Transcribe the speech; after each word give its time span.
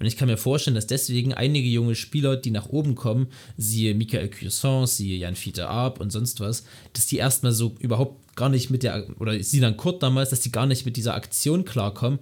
Und 0.00 0.06
ich 0.06 0.16
kann 0.16 0.28
mir 0.28 0.38
vorstellen, 0.38 0.74
dass 0.74 0.86
deswegen 0.86 1.34
einige 1.34 1.68
junge 1.68 1.94
Spieler, 1.94 2.34
die 2.34 2.50
nach 2.50 2.70
oben 2.70 2.94
kommen, 2.94 3.26
siehe 3.58 3.94
Michael 3.94 4.30
Cuisson, 4.30 4.86
siehe 4.86 5.18
Jan 5.18 5.36
Fiete 5.36 5.68
Arp 5.68 6.00
und 6.00 6.10
sonst 6.10 6.40
was, 6.40 6.64
dass 6.94 7.06
die 7.06 7.18
erstmal 7.18 7.52
so 7.52 7.74
überhaupt 7.80 8.34
gar 8.34 8.48
nicht 8.48 8.70
mit 8.70 8.82
der, 8.82 9.04
oder 9.20 9.38
Sinan 9.42 9.76
Kurt 9.76 10.02
damals, 10.02 10.30
dass 10.30 10.40
die 10.40 10.50
gar 10.50 10.64
nicht 10.64 10.86
mit 10.86 10.96
dieser 10.96 11.14
Aktion 11.14 11.66
klarkommen. 11.66 12.18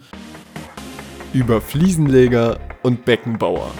Über 1.33 1.61
Fliesenleger 1.61 2.59
und 2.83 3.04
Beckenbauer. 3.04 3.73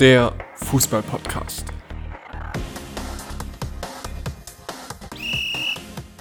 Der 0.00 0.32
Fußballpodcast. 0.56 1.66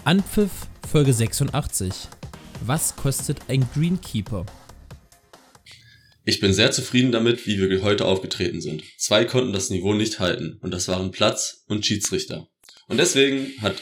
Anpfiff 0.04 0.68
Folge 0.92 1.14
86. 1.14 2.10
Was 2.66 2.98
kostet 2.98 3.40
ein 3.48 3.66
Greenkeeper? 3.74 4.46
Ich 6.30 6.42
bin 6.42 6.52
sehr 6.52 6.72
zufrieden 6.72 7.14
damit, 7.14 7.48
wie 7.48 7.58
wir 7.58 7.82
heute 7.84 8.04
aufgetreten 8.04 8.60
sind. 8.60 8.84
Zwei 8.98 9.24
konnten 9.24 9.54
das 9.54 9.70
Niveau 9.70 9.94
nicht 9.94 10.20
halten 10.20 10.58
und 10.62 10.72
das 10.72 10.90
waren 10.90 11.12
Platz 11.12 11.64
und 11.70 11.86
Schiedsrichter. 11.86 12.50
Und 12.90 12.98
deswegen 12.98 13.54
hat 13.62 13.82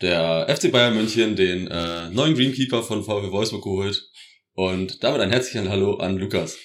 der 0.00 0.48
FC 0.48 0.72
Bayern 0.72 0.96
München 0.96 1.36
den 1.36 1.68
äh, 1.68 2.10
neuen 2.10 2.34
Greenkeeper 2.34 2.82
von 2.82 3.04
VW 3.04 3.30
Wolfsburg 3.30 3.62
geholt 3.62 4.02
und 4.54 5.04
damit 5.04 5.20
ein 5.20 5.30
herzliches 5.30 5.68
Hallo 5.68 5.94
an 5.98 6.16
Lukas. 6.16 6.56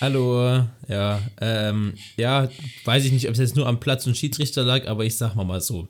Hallo, 0.00 0.66
ja, 0.88 1.20
ähm, 1.38 1.92
ja, 2.16 2.50
weiß 2.86 3.04
ich 3.04 3.12
nicht, 3.12 3.26
ob 3.26 3.34
es 3.34 3.38
jetzt 3.38 3.56
nur 3.56 3.66
am 3.66 3.80
Platz 3.80 4.06
und 4.06 4.16
Schiedsrichter 4.16 4.64
lag, 4.64 4.86
aber 4.86 5.04
ich 5.04 5.18
sag 5.18 5.34
mal 5.34 5.44
mal 5.44 5.60
so. 5.60 5.88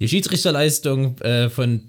Die 0.00 0.08
Schiedsrichterleistung 0.08 1.16
äh, 1.20 1.48
von 1.48 1.80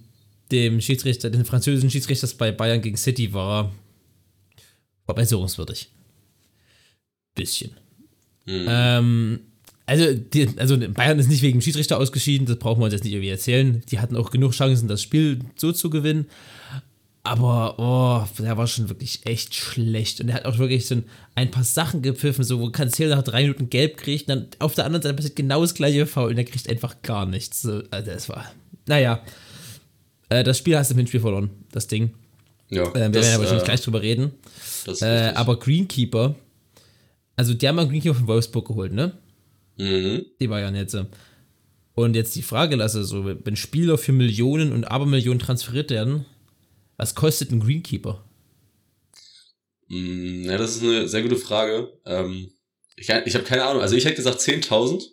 dem 0.54 0.80
Schiedsrichter, 0.80 1.30
den 1.30 1.44
französischen 1.44 1.92
Schiedsrichters 1.92 2.36
bei 2.36 2.54
Bayern 2.54 2.82
gegen 2.82 2.96
City 2.96 3.34
war 3.34 3.74
verbesserungswürdig. 5.06 5.90
Bisschen. 7.36 7.72
Mhm. 8.46 8.66
Ähm, 8.68 9.40
also, 9.86 10.14
die, 10.14 10.50
also 10.58 10.78
Bayern 10.78 11.20
ist 11.20 11.30
nicht 11.30 11.42
wegen 11.42 11.62
Schiedsrichter 11.62 11.98
ausgeschieden, 12.00 12.48
das 12.48 12.58
brauchen 12.58 12.80
wir 12.80 12.86
uns 12.86 12.94
jetzt 12.94 13.04
nicht 13.04 13.14
irgendwie 13.14 13.30
erzählen. 13.30 13.84
Die 13.92 14.00
hatten 14.00 14.16
auch 14.16 14.32
genug 14.32 14.54
Chancen, 14.54 14.88
das 14.88 15.02
Spiel 15.02 15.40
so 15.56 15.72
zu 15.72 15.90
gewinnen. 15.90 16.26
Aber, 17.22 17.80
oh, 17.80 18.44
der 18.44 18.56
war 18.56 18.68
schon 18.68 18.88
wirklich 18.90 19.26
echt 19.26 19.56
schlecht. 19.56 20.22
Und 20.22 20.30
er 20.30 20.36
hat 20.36 20.46
auch 20.46 20.60
wirklich 20.60 20.86
so 20.86 20.96
ein, 20.96 21.06
ein 21.34 21.50
paar 21.50 21.64
Sachen 21.64 22.04
gepfiffen, 22.04 22.44
so 22.44 22.60
wo 22.60 22.70
Cancelo 22.70 23.16
nach 23.16 23.24
drei 23.24 23.42
Minuten 23.42 23.70
gelb 23.70 23.98
kriegt. 23.98 24.30
Und 24.30 24.30
dann 24.30 24.48
auf 24.60 24.76
der 24.76 24.86
anderen 24.86 25.02
Seite 25.02 25.16
passiert 25.16 25.36
genau 25.36 25.62
das 25.62 25.74
gleiche 25.74 26.06
Foul 26.06 26.30
und 26.30 26.38
er 26.38 26.44
kriegt 26.44 26.70
einfach 26.70 27.02
gar 27.02 27.26
nichts. 27.26 27.64
So, 27.64 27.82
also 27.90 28.12
das 28.12 28.30
war, 28.30 28.52
naja. 28.86 29.24
Äh, 30.30 30.44
das 30.44 30.60
Spiel 30.60 30.78
hast 30.78 30.90
du 30.90 30.94
im 30.94 31.00
Hinspiel 31.00 31.20
verloren, 31.20 31.50
das 31.72 31.88
Ding. 31.88 32.14
Ja. 32.70 32.84
Äh, 32.84 32.94
wir 32.94 33.10
das, 33.10 33.26
werden 33.26 33.32
ja 33.32 33.40
wahrscheinlich 33.40 33.64
äh, 33.64 33.66
gleich 33.66 33.82
drüber 33.82 34.02
reden. 34.02 34.32
Äh, 35.02 35.34
aber 35.36 35.60
Greenkeeper, 35.60 36.36
also 37.36 37.54
die 37.54 37.68
haben 37.68 37.80
einen 37.80 37.90
Greenkeeper 37.90 38.16
von 38.16 38.28
Wolfsburg 38.28 38.68
geholt, 38.68 38.94
ne? 38.94 39.18
Mhm. 39.78 40.26
Die 40.40 40.50
war 40.50 40.60
ja 40.60 40.72
jetzt. 40.72 40.98
Und 41.96 42.16
jetzt 42.16 42.36
die 42.36 42.42
Frage 42.42 42.76
lasse, 42.76 43.04
so, 43.04 43.26
wenn 43.26 43.56
Spieler 43.56 43.98
für 43.98 44.12
Millionen 44.12 44.74
und 44.74 44.86
Abermillionen 44.86 45.40
transferiert 45.40 45.92
werden, 45.92 46.26
was 46.98 47.16
kostet 47.16 47.52
ein 47.52 47.62
Greenkeeper? 47.62 48.24
Mm, 49.88 50.44
ja, 50.46 50.58
das 50.58 50.76
ist 50.76 50.84
eine 50.84 51.08
sehr 51.08 51.22
gute 51.22 51.38
Frage. 51.38 51.94
Ähm, 52.06 52.52
ich 52.96 53.10
ich 53.10 53.36
habe 53.36 53.46
keine 53.46 53.66
Ahnung. 53.66 53.82
Also 53.82 53.96
ich 53.96 54.06
hätte 54.06 54.16
gesagt 54.16 54.40
10.000, 54.40 55.04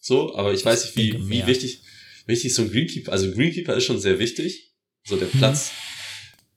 so, 0.00 0.34
aber 0.34 0.52
ich 0.52 0.64
weiß 0.64 0.84
nicht, 0.84 0.96
wie, 0.96 1.30
wie 1.30 1.46
wichtig, 1.46 1.82
wichtig 2.26 2.54
so 2.54 2.62
ein 2.62 2.70
Greenkeeper, 2.70 3.12
also 3.12 3.26
ein 3.26 3.34
Greenkeeper 3.34 3.74
ist 3.74 3.84
schon 3.84 4.00
sehr 4.00 4.18
wichtig. 4.18 4.74
So 5.04 5.16
der 5.16 5.28
mhm. 5.28 5.38
Platz. 5.38 5.72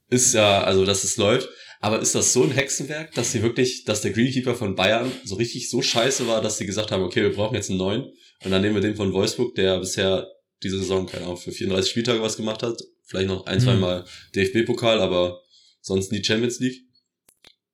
Ist 0.10 0.34
ja, 0.34 0.64
also 0.64 0.86
dass 0.86 1.04
es 1.04 1.18
läuft. 1.18 1.50
Aber 1.80 2.00
ist 2.00 2.16
das 2.16 2.32
so 2.32 2.44
ein 2.44 2.52
Hexenwerk, 2.52 3.14
dass 3.14 3.34
sie 3.34 3.44
wirklich, 3.44 3.84
dass 3.84 4.00
der 4.00 4.12
Greenkeeper 4.12 4.56
von 4.56 4.74
Bayern 4.74 5.12
so 5.26 5.36
richtig 5.36 5.70
so 5.70 5.82
scheiße 5.82 6.28
war, 6.28 6.42
dass 6.42 6.58
sie 6.58 6.66
gesagt 6.66 6.92
haben, 6.92 7.04
okay, 7.04 7.22
wir 7.22 7.34
brauchen 7.34 7.56
jetzt 7.56 7.70
einen 7.70 7.80
neuen. 7.80 8.06
Und 8.46 8.52
dann 8.52 8.62
nehmen 8.62 8.76
wir 8.76 8.82
den 8.82 8.96
von 8.96 9.12
Wolfsburg, 9.12 9.54
der 9.56 9.80
bisher 9.80 10.26
diese 10.64 10.80
Saison, 10.80 11.06
keine 11.08 11.26
Ahnung, 11.26 11.38
für 11.38 11.52
34 11.52 11.92
Spieltage 11.92 12.22
was 12.22 12.38
gemacht 12.38 12.64
hat. 12.64 12.82
Vielleicht 13.06 13.28
noch 13.28 13.46
ein, 13.48 13.58
mhm. 13.58 13.64
zwei 13.64 13.76
Mal 13.76 14.06
DFB-Pokal, 14.34 15.02
aber 15.02 15.42
sonst 15.82 16.12
nie 16.14 16.24
Champions 16.24 16.60
League. 16.60 16.84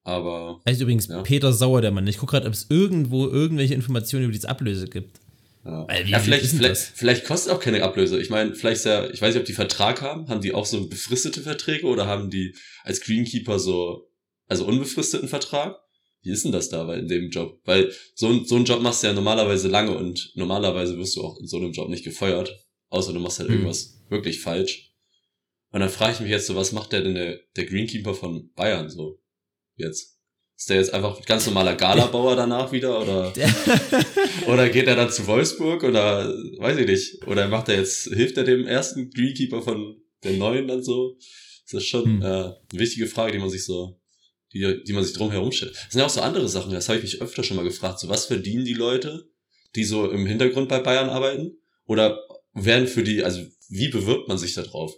Aber. 0.04 0.60
Er 0.66 0.74
ist 0.74 0.82
übrigens 0.82 1.08
ja. 1.08 1.22
Peter 1.22 1.54
Sauer, 1.54 1.82
der 1.82 1.92
Mann. 1.92 2.08
Ich 2.08 2.18
gucke 2.18 2.32
gerade, 2.32 2.48
ob 2.48 2.54
es 2.54 2.66
irgendwo 2.70 3.28
irgendwelche 3.28 3.76
Informationen 3.76 4.26
über 4.26 4.34
diese 4.34 4.50
Ablöse 4.50 4.88
gibt. 4.88 5.20
Ja, 5.66 5.88
ja 5.94 6.20
vielleicht, 6.20 6.46
vielleicht, 6.46 6.82
vielleicht 6.96 7.26
kostet 7.26 7.52
auch 7.52 7.60
keine 7.60 7.84
Ablöse. 7.84 8.20
Ich 8.20 8.30
meine, 8.30 8.56
vielleicht 8.56 8.78
ist 8.78 8.86
ja, 8.86 9.10
ich 9.10 9.22
weiß 9.22 9.34
nicht, 9.34 9.42
ob 9.42 9.46
die 9.46 9.54
Vertrag 9.54 10.02
haben. 10.02 10.28
Haben 10.30 10.42
die 10.42 10.54
auch 10.54 10.66
so 10.66 10.88
befristete 10.88 11.42
Verträge 11.42 11.86
oder 11.86 12.08
haben 12.08 12.30
die 12.30 12.56
als 12.84 13.02
Greenkeeper 13.02 13.60
so, 13.60 14.10
also 14.48 14.66
unbefristeten 14.66 15.28
Vertrag? 15.28 15.78
Wie 16.22 16.32
ist 16.32 16.44
denn 16.44 16.52
das 16.52 16.70
da 16.70 16.94
in 16.94 17.08
dem 17.08 17.30
Job? 17.30 17.62
Weil 17.66 17.94
so, 18.16 18.44
so 18.44 18.56
einen 18.56 18.66
Job 18.66 18.82
machst 18.82 19.04
du 19.04 19.08
ja 19.08 19.14
normalerweise 19.14 19.68
lange 19.68 19.96
und 19.96 20.32
normalerweise 20.36 20.98
wirst 20.98 21.16
du 21.16 21.24
auch 21.24 21.40
in 21.40 21.48
so 21.48 21.58
einem 21.58 21.72
Job 21.72 21.90
nicht 21.90 22.04
gefeuert. 22.04 22.66
Außer 22.90 23.14
du 23.14 23.20
machst 23.20 23.40
halt 23.40 23.50
hm. 23.50 23.56
irgendwas 23.56 24.02
wirklich 24.10 24.42
falsch. 24.42 24.94
Und 25.72 25.82
dann 25.82 25.90
frage 25.90 26.14
ich 26.14 26.20
mich 26.20 26.32
jetzt 26.32 26.48
so, 26.48 26.56
was 26.56 26.72
macht 26.72 26.92
der 26.92 27.02
denn 27.02 27.16
der, 27.16 27.40
der 27.56 27.66
Greenkeeper 27.66 28.14
von 28.14 28.52
Bayern 28.54 28.90
so 28.90 29.22
jetzt? 29.76 30.19
Ist 30.60 30.70
der 30.70 30.76
jetzt 30.76 30.94
einfach 30.94 31.26
ganz 31.26 31.46
normaler 31.46 31.74
Galabauer 31.76 32.36
danach 32.36 32.74
wieder 32.74 33.02
oder, 33.02 33.32
oder 34.48 34.68
geht 34.68 34.88
er 34.88 34.98
dann 34.98 35.10
zu 35.10 35.26
Wolfsburg 35.26 35.86
oder 35.86 36.28
weiß 36.58 36.78
ich 36.80 36.86
nicht. 36.86 37.26
Oder 37.28 37.48
macht 37.48 37.70
er 37.70 37.78
jetzt, 37.78 38.10
hilft 38.14 38.36
er 38.36 38.44
dem 38.44 38.68
ersten 38.68 39.10
Greenkeeper 39.10 39.62
von 39.62 39.96
der 40.22 40.34
neuen 40.34 40.68
dann 40.68 40.84
so? 40.84 41.16
Das 41.64 41.82
ist 41.82 41.88
schon 41.88 42.04
hm. 42.04 42.22
äh, 42.22 42.26
eine 42.26 42.58
wichtige 42.74 43.08
Frage, 43.08 43.32
die 43.32 43.40
man 43.40 43.50
sich 43.50 43.64
so, 43.64 44.02
die, 44.52 44.84
die 44.86 44.92
man 44.92 45.06
sich 45.06 45.14
drum 45.14 45.32
herum 45.32 45.54
stellt. 45.54 45.76
Das 45.76 45.92
sind 45.92 46.00
ja 46.00 46.06
auch 46.06 46.10
so 46.10 46.20
andere 46.20 46.50
Sachen, 46.50 46.74
das 46.74 46.90
habe 46.90 46.98
ich 46.98 47.06
mich 47.06 47.22
öfter 47.22 47.42
schon 47.42 47.56
mal 47.56 47.64
gefragt. 47.64 48.00
So, 48.00 48.10
was 48.10 48.26
verdienen 48.26 48.66
die 48.66 48.74
Leute, 48.74 49.30
die 49.78 49.86
so 49.86 50.12
im 50.12 50.26
Hintergrund 50.26 50.68
bei 50.68 50.80
Bayern 50.80 51.10
arbeiten? 51.10 51.58
Oder 51.86 52.20
werden 52.54 52.88
für 52.88 53.04
die, 53.04 53.24
also 53.24 53.42
wie 53.70 53.88
bewirbt 53.88 54.28
man 54.28 54.38
sich 54.38 54.56
da 54.56 54.64
drauf? 54.64 54.94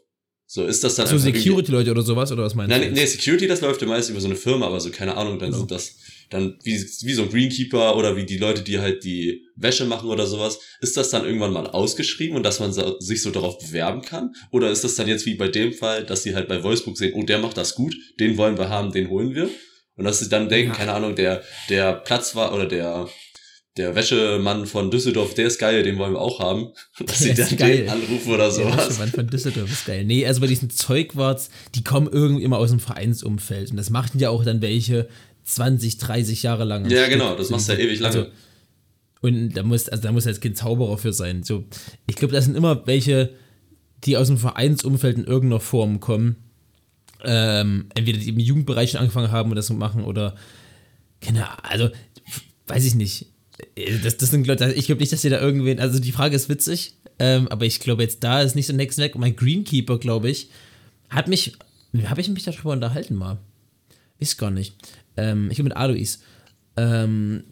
So, 0.53 0.66
ist 0.66 0.84
das 0.84 0.95
dann. 0.95 1.07
So 1.07 1.17
Security-Leute 1.17 1.91
oder 1.91 2.01
sowas, 2.01 2.29
oder 2.29 2.44
was 2.44 2.56
meinst 2.56 2.72
Nein, 2.72 2.81
du? 2.81 2.91
Nee, 2.91 3.06
Security, 3.06 3.47
das 3.47 3.62
läuft 3.62 3.81
ja 3.81 3.88
meist 3.88 4.09
über 4.09 4.19
so 4.19 4.28
eine 4.28 4.35
Firma, 4.35 4.67
aber 4.67 4.81
so, 4.81 4.91
keine 4.91 5.16
Ahnung, 5.16 5.39
dann 5.39 5.51
genau. 5.51 5.59
sind 5.59 5.72
das, 5.72 5.95
dann, 6.29 6.59
wie, 6.63 6.73
wie 6.73 7.13
so 7.13 7.22
ein 7.22 7.29
Greenkeeper 7.29 7.95
oder 7.95 8.17
wie 8.17 8.25
die 8.25 8.38
Leute, 8.38 8.62
die 8.62 8.78
halt 8.79 9.06
die 9.06 9.45
Wäsche 9.56 9.85
machen 9.85 10.09
oder 10.09 10.28
sowas, 10.28 10.59
ist 10.81 10.97
das 10.97 11.09
dann 11.09 11.23
irgendwann 11.23 11.53
mal 11.53 11.67
ausgeschrieben 11.67 12.35
und 12.35 12.44
dass 12.44 12.59
man 12.59 12.73
sich 12.73 13.22
so 13.22 13.31
darauf 13.31 13.59
bewerben 13.59 14.01
kann? 14.01 14.34
Oder 14.51 14.72
ist 14.72 14.84
das 14.84 14.95
dann 14.95 15.07
jetzt 15.07 15.25
wie 15.25 15.35
bei 15.35 15.47
dem 15.47 15.72
Fall, 15.72 16.03
dass 16.03 16.23
sie 16.23 16.35
halt 16.35 16.50
bei 16.50 16.62
Wolfsburg 16.62 16.97
sehen, 16.97 17.13
oh, 17.16 17.23
der 17.23 17.39
macht 17.39 17.56
das 17.56 17.73
gut, 17.73 17.95
den 18.19 18.35
wollen 18.35 18.57
wir 18.57 18.68
haben, 18.68 18.91
den 18.91 19.09
holen 19.09 19.33
wir? 19.33 19.50
Und 19.95 20.03
dass 20.03 20.19
sie 20.19 20.28
dann 20.28 20.50
denken, 20.50 20.72
ja. 20.72 20.75
keine 20.75 20.91
Ahnung, 20.91 21.16
der, 21.16 21.44
der 21.69 21.94
Platz 21.94 22.35
war 22.35 22.53
oder 22.53 22.66
der, 22.66 23.07
der 23.77 23.95
Wäschemann 23.95 24.65
von 24.65 24.91
Düsseldorf, 24.91 25.33
der 25.33 25.47
ist 25.47 25.57
geil, 25.57 25.83
den 25.83 25.97
wollen 25.97 26.13
wir 26.13 26.19
auch 26.19 26.39
haben. 26.39 26.71
Dass 27.05 27.19
sie 27.19 27.33
dann 27.33 27.55
geil. 27.55 27.77
den 27.77 27.89
anrufen 27.89 28.33
oder 28.33 28.51
sowas. 28.51 28.75
Der 28.75 28.87
Wäschemann 28.89 29.09
von 29.09 29.27
Düsseldorf 29.27 29.71
ist 29.71 29.85
geil. 29.85 30.03
Nee, 30.03 30.25
also 30.25 30.41
bei 30.41 30.47
diesen 30.47 30.69
Zeugwarts, 30.69 31.49
die 31.75 31.83
kommen 31.83 32.09
irgendwie 32.11 32.43
immer 32.43 32.57
aus 32.57 32.71
dem 32.71 32.79
Vereinsumfeld. 32.79 33.71
Und 33.71 33.77
das 33.77 33.89
machten 33.89 34.19
ja 34.19 34.29
auch 34.29 34.43
dann 34.43 34.61
welche 34.61 35.07
20, 35.45 35.97
30 35.97 36.43
Jahre 36.43 36.65
lang. 36.65 36.89
Ja, 36.89 37.07
genau, 37.07 37.35
das 37.35 37.49
machst 37.49 37.69
du 37.69 37.73
ja 37.73 37.79
ewig 37.79 37.99
lange. 37.99 38.17
Also, 38.17 38.31
und 39.21 39.53
da 39.53 39.63
muss, 39.63 39.88
also 39.88 40.03
da 40.03 40.11
muss 40.11 40.25
jetzt 40.25 40.41
kein 40.41 40.55
Zauberer 40.55 40.97
für 40.97 41.13
sein. 41.13 41.43
So, 41.43 41.63
ich 42.07 42.15
glaube, 42.15 42.33
das 42.33 42.45
sind 42.45 42.57
immer 42.57 42.85
welche, 42.88 43.29
die 44.03 44.17
aus 44.17 44.27
dem 44.27 44.38
Vereinsumfeld 44.38 45.17
in 45.17 45.25
irgendeiner 45.25 45.61
Form 45.61 45.99
kommen. 45.99 46.35
Ähm, 47.23 47.85
entweder 47.93 48.17
die 48.17 48.29
im 48.29 48.39
Jugendbereich 48.39 48.91
schon 48.91 48.99
angefangen 48.99 49.31
haben 49.31 49.51
und 49.51 49.55
das 49.55 49.67
so 49.67 49.75
machen 49.75 50.03
oder 50.03 50.35
keine 51.21 51.47
Ahnung, 51.47 51.61
also 51.69 51.89
weiß 52.65 52.83
ich 52.83 52.95
nicht 52.95 53.27
das, 54.03 54.17
das 54.17 54.29
sind 54.29 54.47
Leute, 54.47 54.72
ich 54.73 54.85
glaube 54.85 55.01
nicht, 55.01 55.11
dass 55.11 55.23
ihr 55.23 55.29
da 55.29 55.39
irgendwen, 55.39 55.79
also 55.79 55.99
die 55.99 56.11
Frage 56.11 56.35
ist 56.35 56.49
witzig, 56.49 56.95
ähm, 57.19 57.47
aber 57.49 57.66
ich 57.66 57.79
glaube 57.79 58.03
jetzt 58.03 58.23
da 58.23 58.41
ist 58.41 58.55
nicht 58.55 58.67
so 58.67 58.73
Next 58.73 58.97
Weg. 58.97 59.16
Mein 59.16 59.35
Greenkeeper, 59.35 59.99
glaube 59.99 60.29
ich, 60.29 60.49
hat 61.09 61.27
mich, 61.27 61.53
habe 62.05 62.21
ich 62.21 62.29
mich 62.29 62.44
darüber 62.44 62.71
unterhalten 62.71 63.16
mal? 63.16 63.38
Ist 64.19 64.38
gar 64.38 64.51
nicht. 64.51 64.75
Ähm, 65.17 65.50
ich 65.51 65.57
bin 65.57 65.66
mit 65.66 65.75
Alois. 65.75 66.19
Ähm, 66.77 67.44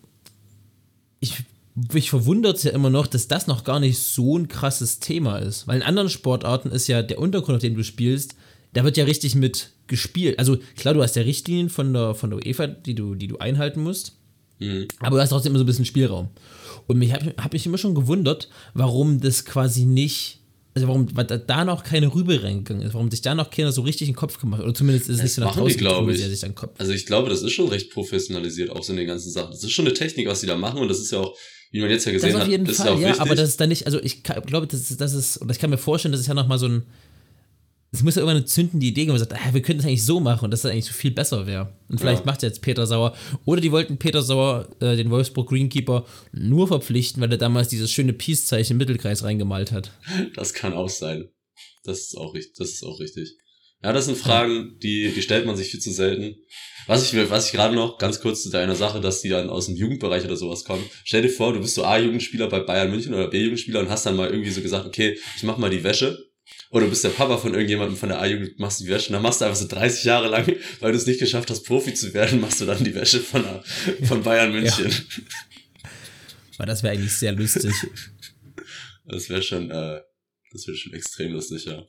ich, 1.20 1.44
mich 1.94 2.10
verwundert 2.10 2.58
es 2.58 2.64
ja 2.64 2.72
immer 2.72 2.90
noch, 2.90 3.08
dass 3.08 3.28
das 3.28 3.48
noch 3.48 3.64
gar 3.64 3.80
nicht 3.80 4.00
so 4.00 4.38
ein 4.38 4.48
krasses 4.48 5.00
Thema 5.00 5.38
ist. 5.38 5.68
Weil 5.68 5.78
in 5.78 5.84
anderen 5.84 6.10
Sportarten 6.10 6.72
ist 6.72 6.88
ja 6.88 7.02
der 7.02 7.20
Untergrund, 7.20 7.58
auf 7.58 7.62
dem 7.62 7.76
du 7.76 7.84
spielst, 7.84 8.36
da 8.74 8.84
wird 8.84 8.98
ja 8.98 9.06
richtig 9.06 9.36
mit 9.36 9.72
gespielt. 9.88 10.40
Also 10.40 10.58
klar, 10.78 10.94
du 10.94 11.02
hast 11.02 11.16
ja 11.16 11.24
Richtlinien 11.24 11.70
von 11.70 11.92
der, 11.94 12.16
von 12.16 12.30
der 12.30 12.40
UEFA, 12.46 12.68
die 12.68 12.96
du, 12.96 13.16
die 13.16 13.28
du 13.28 13.38
einhalten 13.40 13.82
musst. 13.82 14.19
Mhm. 14.60 14.88
Aber 15.00 15.18
du 15.18 15.22
hast 15.22 15.30
trotzdem 15.30 15.52
immer 15.52 15.60
so 15.60 15.64
ein 15.64 15.68
bisschen 15.68 15.86
Spielraum. 15.86 16.30
Und 16.88 16.98
mich 16.98 17.14
habe 17.14 17.34
hab 17.38 17.54
mich 17.54 17.66
immer 17.66 17.78
schon 17.78 17.96
gewundert, 17.96 18.50
warum 18.74 19.20
das 19.20 19.46
quasi 19.46 19.86
nicht, 19.86 20.40
also 20.74 20.88
warum 20.88 21.08
da 21.48 21.66
noch 21.66 21.84
keine 21.84 22.14
Rübe 22.14 22.44
reingegangen 22.44 22.86
ist, 22.86 22.94
warum 22.94 23.10
sich 23.10 23.22
da 23.22 23.36
noch 23.36 23.50
keiner 23.50 23.72
so 23.72 23.82
richtig 23.82 24.08
in 24.08 24.14
den 24.14 24.20
Kopf 24.20 24.40
gemacht 24.40 24.60
hat. 24.60 24.66
Oder 24.66 24.76
zumindest 24.76 25.10
ist 25.10 25.18
es 25.18 25.24
nicht 25.24 25.34
so 25.34 25.42
nach 25.42 25.56
draußen, 25.56 25.78
glaube 25.78 26.14
ich. 26.14 26.20
Sich 26.20 26.56
Kopf. 26.56 26.74
Also 26.78 26.92
ich 26.92 27.06
glaube, 27.06 27.30
das 27.30 27.42
ist 27.42 27.52
schon 27.52 27.68
recht 27.68 27.92
professionalisiert, 27.92 28.70
auch 28.70 28.84
so 28.84 28.94
in 28.94 28.98
den 28.98 29.08
ganzen 29.08 29.32
Sachen. 29.32 29.52
Das 29.52 29.64
ist 29.64 29.72
schon 29.72 29.86
eine 29.86 29.94
Technik, 29.94 30.28
was 30.28 30.42
sie 30.42 30.48
da 30.48 30.58
machen 30.58 30.80
und 30.80 30.88
das 30.88 31.00
ist 31.00 31.12
ja 31.12 31.20
auch, 31.20 31.36
wie 31.72 31.82
man 31.82 31.90
jetzt 31.90 32.06
ja 32.06 32.12
gesehen 32.12 32.34
das 32.34 32.42
auf 32.42 32.48
jeden 32.48 32.68
hat, 32.68 32.76
Fall, 32.76 33.00
ja, 33.00 33.10
wichtig. 33.10 33.22
aber 33.22 33.36
das 33.36 33.50
ist 33.50 33.62
da 33.62 33.68
nicht, 33.68 33.86
also 33.86 34.02
ich 34.02 34.24
glaube, 34.24 34.66
das 34.68 34.90
ist, 34.90 35.00
das 35.00 35.14
ist, 35.14 35.40
oder 35.42 35.52
ich 35.52 35.60
kann 35.60 35.70
mir 35.70 35.78
vorstellen, 35.78 36.12
das 36.12 36.22
ist 36.22 36.28
ja 36.28 36.34
nochmal 36.34 36.58
so 36.58 36.68
ein, 36.68 36.84
es 37.92 38.04
muss 38.04 38.16
ja 38.16 38.22
irgendwann 38.22 38.38
eine 38.38 38.46
zündende 38.46 38.86
Idee 38.86 39.02
geben, 39.02 39.10
wo 39.10 39.14
man 39.14 39.20
sagt, 39.20 39.34
ah, 39.34 39.54
wir 39.54 39.62
könnten 39.62 39.82
das 39.82 39.88
eigentlich 39.88 40.06
so 40.06 40.20
machen 40.20 40.46
und 40.46 40.52
dass 40.52 40.62
das 40.62 40.72
eigentlich 40.72 40.86
so 40.86 40.94
viel 40.94 41.12
besser 41.12 41.48
wäre. 41.48 41.74
Und 41.88 42.00
vielleicht 42.00 42.22
ja. 42.22 42.26
macht 42.26 42.44
jetzt 42.44 42.62
Peter 42.62 42.86
Sauer. 42.86 43.16
Oder 43.46 43.62
die 43.62 43.72
wollten 43.72 43.98
Peter 43.98 44.22
Sauer, 44.22 44.68
äh, 44.80 44.96
den 44.96 45.10
Wolfsburg 45.10 45.50
Greenkeeper, 45.50 46.06
nur 46.32 46.68
verpflichten, 46.68 47.22
weil 47.22 47.32
er 47.32 47.38
damals 47.38 47.70
dieses 47.70 47.92
schöne 47.92 48.14
Peace-Zeichen 48.14 48.74
im 48.74 48.78
Mittelkreis 48.78 49.24
reingemalt 49.24 49.72
hat. 49.72 49.92
Das 50.36 50.54
kann 50.54 50.74
auch 50.74 50.90
sein. 50.90 51.30
Das 51.84 52.00
ist 52.00 52.18
auch 52.18 52.36
richtig. 52.36 52.58
Das 52.58 52.70
ist 52.70 52.84
auch 52.84 53.00
richtig. 53.00 53.36
Ja, 53.82 53.94
das 53.94 54.06
sind 54.06 54.18
Fragen, 54.18 54.78
die, 54.84 55.12
die 55.16 55.22
stellt 55.22 55.46
man 55.46 55.56
sich 55.56 55.72
viel 55.72 55.80
zu 55.80 55.92
selten. 55.92 56.36
Was 56.86 57.12
ich, 57.12 57.30
was 57.30 57.48
ich 57.48 57.54
gerade 57.54 57.74
noch, 57.74 57.98
ganz 57.98 58.20
kurz 58.20 58.44
zu 58.44 58.50
deiner 58.50 58.76
Sache, 58.76 59.00
dass 59.00 59.22
die 59.22 59.30
dann 59.30 59.50
aus 59.50 59.68
dem 59.68 59.78
Jugendbereich 59.78 60.26
oder 60.26 60.36
sowas 60.36 60.66
kommen. 60.66 60.84
Stell 61.06 61.22
dir 61.22 61.30
vor, 61.30 61.54
du 61.54 61.62
bist 61.62 61.76
so 61.76 61.86
A-Jugendspieler 61.86 62.50
bei 62.50 62.60
Bayern 62.60 62.92
München 62.92 63.14
oder 63.14 63.30
B-Jugendspieler 63.30 63.80
und 63.80 63.90
hast 63.90 64.06
dann 64.06 64.18
mal 64.18 64.30
irgendwie 64.30 64.52
so 64.52 64.62
gesagt, 64.62 64.86
okay, 64.86 65.18
ich 65.38 65.44
mach 65.44 65.58
mal 65.58 65.70
die 65.70 65.84
Wäsche 65.84 66.29
oder 66.72 66.86
du 66.86 66.90
bist 66.92 67.04
der 67.04 67.10
Papa 67.10 67.38
von 67.38 67.54
irgendjemandem 67.54 67.98
von 67.98 68.10
der 68.10 68.22
A-Jugend, 68.22 68.60
machst 68.60 68.80
die 68.80 68.88
Wäsche, 68.88 69.10
und 69.10 69.14
dann 69.14 69.24
machst 69.24 69.42
du 69.42 69.46
einfach 69.46 69.58
so 69.58 69.68
30 69.68 70.04
Jahre 70.04 70.28
lang, 70.28 70.46
weil 70.80 70.92
du 70.92 70.98
es 70.98 71.08
nicht 71.08 71.20
geschafft 71.20 71.50
hast, 71.50 71.64
Profi 71.64 71.94
zu 71.94 72.14
werden, 72.14 72.40
machst 72.40 72.62
du 72.62 72.66
dann 72.66 72.84
die 72.84 72.94
Wäsche 72.94 73.20
von, 73.20 73.44
der, 73.44 73.64
von 74.06 74.22
Bayern 74.22 74.52
München. 74.52 74.92
Ja. 76.60 76.66
das 76.66 76.84
wäre 76.84 76.94
eigentlich 76.94 77.14
sehr 77.14 77.32
lustig. 77.32 77.74
Das 79.06 79.30
wäre 79.30 79.42
schon, 79.42 79.72
äh, 79.72 80.02
das 80.52 80.68
wäre 80.68 80.78
schon 80.78 80.94
extrem 80.94 81.32
lustig, 81.34 81.66
ja. 81.66 81.84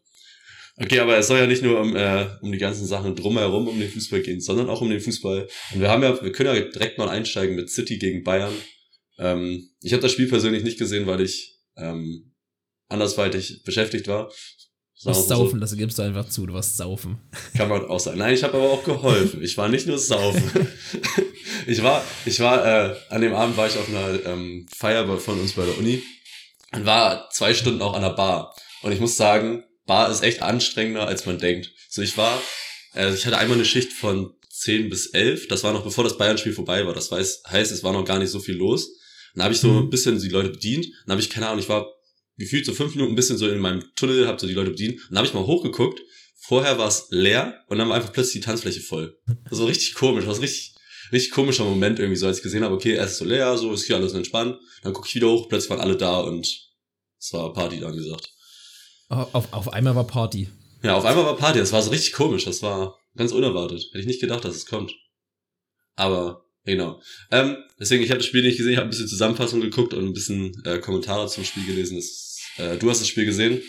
Okay, 0.76 1.00
aber 1.00 1.18
es 1.18 1.26
soll 1.26 1.38
ja 1.38 1.46
nicht 1.46 1.62
nur 1.62 1.78
um, 1.78 1.94
äh, 1.94 2.26
um 2.40 2.50
die 2.50 2.58
ganzen 2.58 2.86
Sachen 2.86 3.14
drumherum 3.14 3.68
um 3.68 3.78
den 3.78 3.90
Fußball 3.90 4.22
gehen, 4.22 4.40
sondern 4.40 4.70
auch 4.70 4.80
um 4.80 4.88
den 4.88 5.00
Fußball. 5.00 5.46
Und 5.74 5.80
wir 5.80 5.90
haben 5.90 6.02
ja, 6.02 6.22
wir 6.22 6.32
können 6.32 6.54
ja 6.54 6.60
direkt 6.62 6.96
mal 6.96 7.10
einsteigen 7.10 7.54
mit 7.54 7.68
City 7.68 7.98
gegen 7.98 8.24
Bayern. 8.24 8.54
Ähm, 9.18 9.68
ich 9.82 9.92
habe 9.92 10.00
das 10.00 10.12
Spiel 10.12 10.28
persönlich 10.28 10.62
nicht 10.62 10.78
gesehen, 10.78 11.06
weil 11.06 11.20
ich 11.20 11.58
ähm, 11.76 12.32
andersweitig 12.88 13.62
beschäftigt 13.64 14.08
war. 14.08 14.32
Du 15.02 15.06
warst 15.06 15.28
saufen, 15.28 15.54
so. 15.54 15.60
das 15.60 15.76
gibst 15.76 15.98
du 15.98 16.02
einfach 16.02 16.28
zu, 16.28 16.44
du 16.46 16.52
warst 16.52 16.76
saufen. 16.76 17.18
Kann 17.56 17.70
man 17.70 17.86
auch 17.86 17.98
sagen. 17.98 18.18
Nein, 18.18 18.34
ich 18.34 18.42
habe 18.42 18.58
aber 18.58 18.70
auch 18.70 18.84
geholfen. 18.84 19.42
Ich 19.42 19.56
war 19.56 19.68
nicht 19.70 19.86
nur 19.86 19.98
saufen. 19.98 20.68
ich 21.66 21.82
war, 21.82 22.04
ich 22.26 22.38
war, 22.40 22.66
äh, 22.66 22.96
an 23.08 23.22
dem 23.22 23.34
Abend 23.34 23.56
war 23.56 23.66
ich 23.66 23.78
auf 23.78 23.88
einer 23.88 24.26
ähm, 24.26 24.66
Feier 24.76 25.06
von 25.18 25.40
uns 25.40 25.54
bei 25.54 25.64
der 25.64 25.78
Uni 25.78 26.02
und 26.72 26.84
war 26.84 27.30
zwei 27.30 27.54
Stunden 27.54 27.80
auch 27.80 27.94
an 27.94 28.02
der 28.02 28.10
Bar. 28.10 28.54
Und 28.82 28.92
ich 28.92 29.00
muss 29.00 29.16
sagen, 29.16 29.64
Bar 29.86 30.10
ist 30.10 30.22
echt 30.22 30.42
anstrengender, 30.42 31.06
als 31.06 31.24
man 31.24 31.38
denkt. 31.38 31.72
So, 31.88 32.02
ich 32.02 32.18
war, 32.18 32.38
äh, 32.94 33.14
ich 33.14 33.24
hatte 33.24 33.38
einmal 33.38 33.56
eine 33.56 33.64
Schicht 33.64 33.94
von 33.94 34.34
10 34.50 34.90
bis 34.90 35.06
11. 35.06 35.48
Das 35.48 35.64
war 35.64 35.72
noch 35.72 35.82
bevor 35.82 36.04
das 36.04 36.18
Bayern-Spiel 36.18 36.52
vorbei 36.52 36.86
war. 36.86 36.92
Das 36.92 37.10
heißt, 37.10 37.72
es 37.72 37.82
war 37.82 37.94
noch 37.94 38.04
gar 38.04 38.18
nicht 38.18 38.30
so 38.30 38.40
viel 38.40 38.56
los. 38.56 38.90
Dann 39.34 39.44
habe 39.44 39.54
ich 39.54 39.60
so 39.60 39.68
mhm. 39.68 39.78
ein 39.78 39.90
bisschen 39.90 40.20
die 40.20 40.28
Leute 40.28 40.50
bedient. 40.50 40.86
Dann 41.06 41.12
habe 41.12 41.22
ich, 41.22 41.30
keine 41.30 41.48
Ahnung, 41.48 41.60
ich 41.60 41.68
war 41.70 41.86
gefühlt 42.40 42.66
so 42.66 42.72
fünf 42.72 42.94
Minuten 42.94 43.12
ein 43.12 43.16
bisschen 43.16 43.38
so 43.38 43.48
in 43.48 43.58
meinem 43.58 43.84
Tunnel, 43.94 44.26
hab 44.26 44.40
so 44.40 44.46
die 44.46 44.54
Leute 44.54 44.70
bedient. 44.70 44.94
Und 44.94 45.10
dann 45.10 45.18
habe 45.18 45.28
ich 45.28 45.34
mal 45.34 45.46
hochgeguckt. 45.46 46.00
Vorher 46.36 46.78
war 46.78 46.88
es 46.88 47.06
leer 47.10 47.62
und 47.68 47.78
dann 47.78 47.88
war 47.88 47.96
einfach 47.96 48.12
plötzlich 48.12 48.40
die 48.40 48.46
Tanzfläche 48.46 48.80
voll. 48.80 49.16
Das 49.48 49.60
war 49.60 49.68
richtig 49.68 49.94
komisch, 49.94 50.24
das 50.24 50.36
war 50.36 50.42
richtig, 50.42 50.74
richtig 51.12 51.32
komischer 51.32 51.64
Moment 51.64 51.98
irgendwie 51.98 52.16
so, 52.16 52.26
als 52.26 52.38
ich 52.38 52.42
gesehen 52.42 52.64
habe, 52.64 52.74
okay, 52.74 52.94
erst 52.94 53.18
so 53.18 53.26
leer, 53.26 53.56
so 53.58 53.72
ist 53.72 53.84
hier 53.84 53.96
alles 53.96 54.14
entspannt. 54.14 54.58
Dann 54.82 54.94
gucke 54.94 55.06
ich 55.06 55.14
wieder 55.14 55.28
hoch, 55.28 55.48
plötzlich 55.48 55.70
waren 55.70 55.80
alle 55.80 55.96
da 55.96 56.20
und 56.20 56.46
es 57.18 57.32
war 57.32 57.52
Party 57.52 57.78
dann 57.78 57.94
gesagt. 57.94 58.32
Auf, 59.08 59.52
auf 59.52 59.72
einmal 59.72 59.94
war 59.94 60.06
Party. 60.06 60.48
Ja, 60.82 60.96
auf 60.96 61.04
einmal 61.04 61.26
war 61.26 61.36
Party. 61.36 61.58
Das 61.58 61.72
war 61.72 61.82
so 61.82 61.90
richtig 61.90 62.14
komisch. 62.14 62.46
Das 62.46 62.62
war 62.62 62.96
ganz 63.16 63.32
unerwartet. 63.32 63.82
Hätte 63.90 63.98
ich 63.98 64.06
nicht 64.06 64.20
gedacht, 64.20 64.44
dass 64.44 64.56
es 64.56 64.66
kommt. 64.66 64.94
Aber 65.96 66.46
Genau. 66.64 67.00
Ähm, 67.30 67.56
deswegen, 67.78 68.02
ich 68.02 68.10
habe 68.10 68.18
das 68.18 68.26
Spiel 68.26 68.42
nicht 68.42 68.58
gesehen, 68.58 68.72
ich 68.72 68.76
habe 68.76 68.86
ein 68.86 68.90
bisschen 68.90 69.08
Zusammenfassung 69.08 69.60
geguckt 69.60 69.94
und 69.94 70.04
ein 70.04 70.12
bisschen 70.12 70.52
äh, 70.64 70.78
Kommentare 70.78 71.26
zum 71.28 71.44
Spiel 71.44 71.64
gelesen. 71.64 71.96
Das, 71.96 72.29
äh, 72.56 72.76
du 72.76 72.90
hast 72.90 73.00
das 73.00 73.08
Spiel 73.08 73.24
gesehen. 73.24 73.60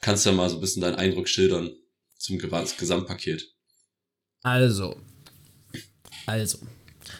Kannst 0.00 0.26
ja 0.26 0.32
mal 0.32 0.48
so 0.48 0.56
ein 0.56 0.60
bisschen 0.60 0.82
deinen 0.82 0.96
Eindruck 0.96 1.28
schildern 1.28 1.70
zum 2.18 2.38
Gesamtpaket. 2.38 3.48
Also. 4.42 5.00
Also. 6.26 6.58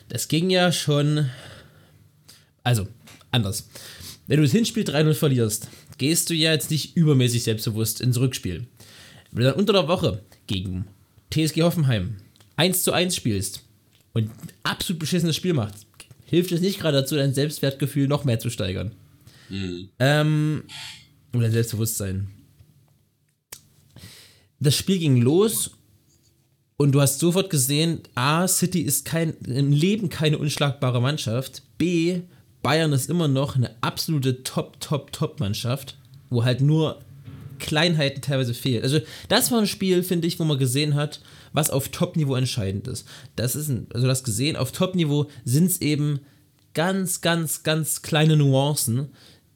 Das 0.09 0.29
ging 0.29 0.51
ja 0.51 0.73
schon. 0.73 1.31
Also, 2.63 2.89
anders. 3.31 3.69
Wenn 4.27 4.39
du 4.39 4.43
das 4.45 4.53
Hinspiel 4.53 4.85
3-0 4.85 5.15
verlierst, 5.15 5.69
gehst 5.99 6.31
du 6.31 6.35
ja 6.35 6.53
jetzt 6.53 6.71
nicht 6.71 6.97
übermäßig 6.97 7.43
selbstbewusst 7.43 8.01
ins 8.01 8.19
Rückspiel. 8.19 8.67
Wenn 9.33 9.43
du 9.43 9.51
dann 9.51 9.59
unter 9.59 9.73
der 9.73 9.89
Woche 9.89 10.23
gegen 10.47 10.87
TSG 11.33 11.63
Hoffenheim 11.63 12.17
1 12.57 12.83
zu 12.83 12.93
1 12.93 13.17
spielst, 13.17 13.63
und 14.13 14.25
ein 14.25 14.53
absolut 14.63 15.01
beschissenes 15.01 15.37
Spiel 15.37 15.55
macht, 15.55 15.75
hilft 16.25 16.53
es 16.53 16.61
nicht 16.61 16.81
gerade 16.81 16.99
dazu, 16.99 17.17
dein 17.17 17.35
Selbstwertgefühl 17.35 18.09
noch 18.09 18.25
mehr 18.25 18.39
zu 18.39 18.51
steigern. 18.51 18.93
Mhm. 19.51 19.89
Ähm, 19.99 20.65
oder 21.35 21.51
Selbstbewusstsein. 21.51 22.29
Das 24.59 24.77
Spiel 24.77 24.99
ging 24.99 25.17
los 25.17 25.73
und 26.77 26.93
du 26.93 27.01
hast 27.01 27.19
sofort 27.19 27.51
gesehen, 27.51 28.01
A, 28.15 28.49
City 28.49 28.81
ist 28.81 29.05
kein, 29.05 29.35
im 29.47 29.73
Leben 29.73 30.09
keine 30.09 30.39
unschlagbare 30.39 31.01
Mannschaft. 31.01 31.63
B, 31.79 32.21
Bayern 32.63 32.93
ist 32.93 33.11
immer 33.11 33.29
noch 33.29 33.57
eine 33.57 33.71
absolute 33.81 34.43
Top, 34.43 34.81
Top, 34.81 35.13
Top-Mannschaft, 35.13 35.97
wo 36.29 36.45
halt 36.45 36.61
nur 36.61 37.01
Kleinheiten 37.59 38.23
teilweise 38.23 38.55
fehlen. 38.55 38.83
Also, 38.83 39.01
das 39.29 39.51
war 39.51 39.59
ein 39.61 39.67
Spiel, 39.67 40.03
finde 40.03 40.27
ich, 40.27 40.39
wo 40.39 40.45
man 40.45 40.59
gesehen 40.59 40.95
hat, 40.95 41.21
was 41.53 41.71
auf 41.71 41.89
Top-Niveau 41.89 42.35
entscheidend 42.35 42.89
ist. 42.89 43.07
Das 43.37 43.55
ist, 43.55 43.69
ein, 43.69 43.87
also 43.93 44.07
das 44.07 44.25
gesehen, 44.25 44.57
auf 44.57 44.73
Top-Niveau 44.73 45.29
sind 45.45 45.67
es 45.67 45.81
eben 45.81 46.21
ganz, 46.75 47.21
ganz, 47.21 47.63
ganz 47.63 48.03
kleine 48.03 48.37
Nuancen, 48.37 49.09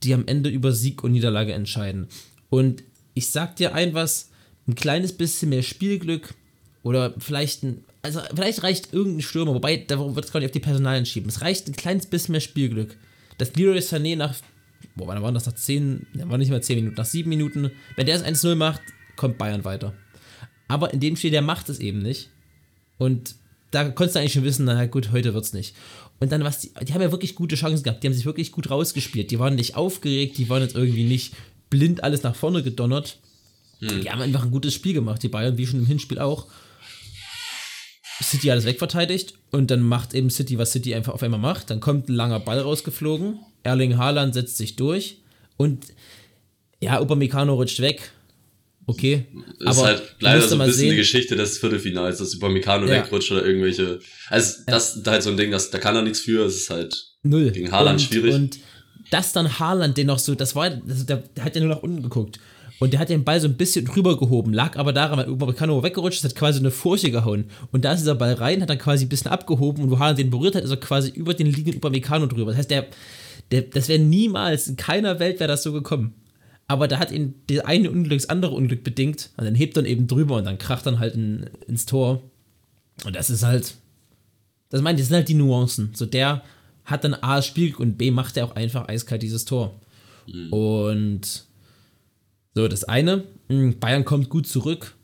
die 0.05 0.15
am 0.15 0.27
Ende 0.27 0.51
über 0.51 0.73
Sieg 0.73 1.03
und 1.03 1.13
Niederlage 1.13 1.53
entscheiden. 1.53 2.09
Und 2.51 2.83
ich 3.15 3.31
sag 3.31 3.57
dir 3.57 3.75
ein 3.75 3.95
was, 3.95 4.31
ein 4.67 4.75
kleines 4.75 5.13
bisschen 5.13 5.51
mehr 5.51 5.63
Spielglück 5.63 6.35
oder 6.83 7.15
vielleicht 7.19 7.63
ein, 7.63 7.85
also 8.03 8.21
vielleicht 8.35 8.63
reicht 8.63 8.93
irgendein 8.93 9.23
Stürmer, 9.23 9.55
wobei, 9.55 9.77
da 9.77 9.99
wird 9.99 10.25
es 10.25 10.33
gar 10.33 10.41
nicht 10.41 10.49
auf 10.49 10.53
die 10.53 10.61
Personalien 10.61 11.07
schieben. 11.07 11.29
Es 11.29 11.41
reicht 11.41 11.69
ein 11.69 11.77
kleines 11.77 12.07
bisschen 12.07 12.33
mehr 12.33 12.41
Spielglück. 12.41 12.97
Dass 13.39 13.55
Leroy 13.57 13.79
Sané 13.79 14.17
nach, 14.17 14.35
boah, 14.95 15.09
wann 15.09 15.23
waren 15.23 15.35
das 15.35 15.47
nach 15.47 15.55
10, 15.55 16.07
war 16.25 16.39
nicht 16.39 16.51
mal 16.51 16.63
10 16.63 16.77
Minuten, 16.77 16.97
nach 16.97 17.05
7 17.05 17.29
Minuten, 17.29 17.71
wenn 17.97 18.07
der 18.07 18.17
es 18.17 18.25
1-0 18.25 18.55
macht, 18.55 18.83
kommt 19.17 19.39
Bayern 19.39 19.65
weiter. 19.65 19.95
Aber 20.69 20.93
in 20.93 21.01
dem 21.01 21.17
Spiel, 21.17 21.31
der 21.31 21.43
macht 21.43 21.69
es 21.69 21.79
eben 21.81 22.01
nicht. 22.01 22.31
Und 22.99 23.35
da 23.71 23.85
konntest 23.85 24.15
du 24.15 24.21
eigentlich 24.21 24.35
schon 24.35 24.45
wissen, 24.45 24.67
na 24.67 24.87
gut, 24.87 25.11
heute 25.11 25.35
wird's 25.35 25.53
nicht. 25.53 25.75
Und 26.21 26.33
dann, 26.33 26.45
was 26.45 26.61
die, 26.61 26.71
die 26.83 26.95
haben 26.95 27.03
ja 27.03 27.13
wirklich 27.13 27.35
gute 27.35 27.57
Chancen 27.57 27.83
gehabt, 27.83 28.03
die 28.03 28.07
haben 28.07 28.15
sich 28.15 28.27
wirklich 28.27 28.53
gut 28.53 28.71
rausgespielt. 28.71 29.31
Die 29.31 29.39
waren 29.39 29.57
nicht 29.57 29.77
aufgeregt, 29.77 30.39
die 30.39 30.49
waren 30.49 30.63
jetzt 30.63 30.77
irgendwie 30.77 31.05
nicht 31.05 31.35
blind 31.71 32.05
alles 32.05 32.23
nach 32.23 32.37
vorne 32.37 32.63
gedonnert. 32.63 33.19
Hm. 33.81 34.01
Die 34.01 34.11
haben 34.11 34.21
einfach 34.21 34.45
ein 34.45 34.51
gutes 34.51 34.75
Spiel 34.75 34.95
gemacht, 34.95 35.23
die 35.23 35.29
Bayern, 35.29 35.59
wie 35.59 35.67
schon 35.67 35.81
im 35.81 35.87
Hinspiel 35.87 36.19
auch. 36.19 36.47
City 38.23 38.51
alles 38.51 38.65
wegverteidigt 38.65 39.35
und 39.51 39.71
dann 39.71 39.81
macht 39.81 40.15
eben 40.15 40.31
City, 40.31 40.57
was 40.57 40.71
City 40.71 40.95
einfach 40.95 41.13
auf 41.13 41.23
einmal 41.23 41.41
macht. 41.41 41.71
Dann 41.71 41.81
kommt 41.81 42.09
ein 42.09 42.15
langer 42.15 42.41
Ball 42.41 42.61
rausgeflogen. 42.61 43.41
Erling 43.65 43.99
Haaland 43.99 44.35
setzt 44.35 44.57
sich 44.57 44.77
durch 44.77 45.19
und 45.57 45.87
ja, 46.81 47.01
Upamecano 47.01 47.55
rutscht 47.55 47.81
weg 47.81 48.13
okay. 48.87 49.27
Das 49.61 49.79
aber 49.79 49.93
ist 49.93 50.01
halt 50.01 50.15
leider 50.21 50.49
so 50.49 50.55
ein 50.55 50.59
bisschen 50.67 50.75
sehen. 50.75 50.91
die 50.91 50.97
Geschichte 50.97 51.37
des 51.37 51.59
Viertelfinals, 51.59 52.19
dass 52.19 52.35
Upamecano 52.35 52.87
ja. 52.87 53.03
wegrutscht 53.03 53.33
oder 53.33 53.45
irgendwelche. 53.45 54.01
Also, 54.29 54.59
ja. 54.59 54.75
das 54.75 54.97
ist 54.97 55.07
halt 55.07 55.23
so 55.23 55.31
ein 55.31 55.37
Ding, 55.37 55.51
das, 55.51 55.71
da 55.71 55.79
kann 55.79 55.97
er 55.97 56.03
nichts 56.03 56.21
für, 56.21 56.45
es 56.45 56.57
ist 56.57 56.71
halt 56.71 57.07
Null. 57.23 57.51
gegen 57.51 57.73
Haaland 57.73 58.01
und, 58.01 58.07
schwierig. 58.07 58.35
Und 58.35 58.59
das 59.11 59.33
dann 59.33 59.59
Haaland, 59.59 59.97
den 59.97 60.09
noch 60.09 60.19
so, 60.19 60.35
das 60.35 60.55
war, 60.55 60.65
also 60.65 61.05
der, 61.05 61.19
der 61.37 61.45
hat 61.45 61.55
ja 61.55 61.63
nur 61.63 61.75
nach 61.75 61.83
unten 61.83 62.03
geguckt. 62.03 62.39
Und 62.81 62.93
der 62.93 63.01
hat 63.01 63.09
den 63.09 63.23
Ball 63.25 63.41
so 63.41 63.47
ein 63.47 63.57
bisschen 63.57 63.85
drüber 63.85 64.19
gehoben, 64.19 64.53
lag 64.53 64.77
aber 64.77 64.93
daran, 64.93 65.19
weil 65.19 65.29
Upamecano 65.29 65.83
weggerutscht 65.83 66.19
ist, 66.19 66.25
hat 66.25 66.35
quasi 66.35 66.59
eine 66.59 66.73
Furche 66.73 67.11
gehauen. 67.11 67.45
Und 67.71 67.85
da 67.85 67.93
ist 67.93 68.01
dieser 68.01 68.17
Ball 68.17 68.35
rein, 68.35 68.61
hat 68.61 68.69
dann 68.69 68.79
quasi 68.79 69.07
ein 69.07 69.09
bisschen 69.09 69.31
abgehoben 69.31 69.85
und 69.85 69.91
wo 69.91 69.99
Haaland 69.99 70.19
den 70.19 70.31
berührt 70.31 70.57
hat, 70.57 70.65
ist 70.65 70.71
er 70.71 70.77
quasi 70.77 71.11
über 71.11 71.35
den 71.35 71.47
liegenden 71.47 71.77
Upamecano 71.77 72.27
drüber. 72.27 72.51
Das 72.51 72.59
heißt, 72.59 72.71
der, 72.71 72.89
der 73.53 73.63
das 73.63 73.89
wäre 73.89 74.01
niemals, 74.01 74.67
in 74.67 74.77
keiner 74.77 75.21
Welt 75.21 75.39
wäre 75.39 75.49
das 75.49 75.63
so 75.63 75.73
gekommen 75.73 76.15
aber 76.67 76.89
da 76.89 76.99
hat 76.99 77.11
ihn 77.11 77.35
das 77.49 77.61
eine 77.61 77.91
Unglück 77.91 78.19
das 78.19 78.29
andere 78.29 78.55
Unglück 78.55 78.85
bedingt 78.85 79.31
und 79.37 79.45
dann 79.45 79.55
hebt 79.55 79.77
er 79.77 79.85
eben 79.85 80.07
drüber 80.07 80.37
und 80.37 80.45
dann 80.45 80.59
kracht 80.59 80.87
dann 80.87 80.99
halt 80.99 81.15
in, 81.15 81.51
ins 81.67 81.87
Tor. 81.87 82.23
Und 83.05 83.17
das 83.17 83.31
ist 83.31 83.43
halt, 83.43 83.75
das 84.71 84.81
meine 84.81 84.97
ich, 84.97 85.03
das 85.03 85.09
sind 85.09 85.17
halt 85.17 85.29
die 85.29 85.35
Nuancen. 85.35 85.91
So 85.95 86.07
der 86.07 86.43
hat 86.85 87.05
dann 87.05 87.15
A 87.15 87.37
das 87.37 87.47
Spiel 87.47 87.75
und 87.77 87.99
B 87.99 88.11
macht 88.11 88.37
er 88.37 88.47
auch 88.47 88.57
einfach 88.57 88.89
eiskalt 88.89 89.23
dieses 89.23 89.45
Tor. 89.45 89.81
Mhm. 90.27 90.53
Und 90.53 91.45
so, 92.55 92.69
das 92.69 92.85
eine, 92.85 93.25
hm, 93.49 93.79
Bayern 93.79 94.05
kommt 94.05 94.29
gut 94.29 94.47
zurück. 94.47 94.95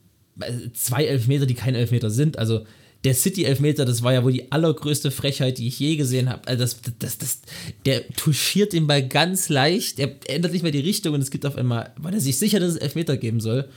Zwei 0.72 1.04
Elfmeter, 1.04 1.46
die 1.46 1.54
kein 1.54 1.74
Elfmeter 1.74 2.10
sind. 2.10 2.38
Also 2.38 2.64
der 3.04 3.14
City-Elfmeter, 3.14 3.84
das 3.84 4.02
war 4.02 4.12
ja 4.12 4.24
wohl 4.24 4.32
die 4.32 4.52
allergrößte 4.52 5.10
Frechheit, 5.10 5.58
die 5.58 5.68
ich 5.68 5.78
je 5.78 5.96
gesehen 5.96 6.28
habe. 6.28 6.46
Also 6.46 6.62
das, 6.62 6.80
das, 6.98 7.18
das, 7.18 7.40
der 7.86 8.06
touchiert 8.10 8.72
den 8.72 8.86
Ball 8.86 9.06
ganz 9.06 9.48
leicht, 9.48 9.98
er 9.98 10.16
ändert 10.26 10.52
nicht 10.52 10.62
mehr 10.62 10.72
die 10.72 10.80
Richtung 10.80 11.14
und 11.14 11.22
es 11.22 11.30
gibt 11.30 11.46
auf 11.46 11.56
einmal, 11.56 11.94
weil 11.96 12.14
er 12.14 12.20
sich 12.20 12.38
sicher, 12.38 12.60
dass 12.60 12.74
es 12.74 12.76
Elfmeter 12.76 13.16
geben 13.16 13.40
soll. 13.40 13.68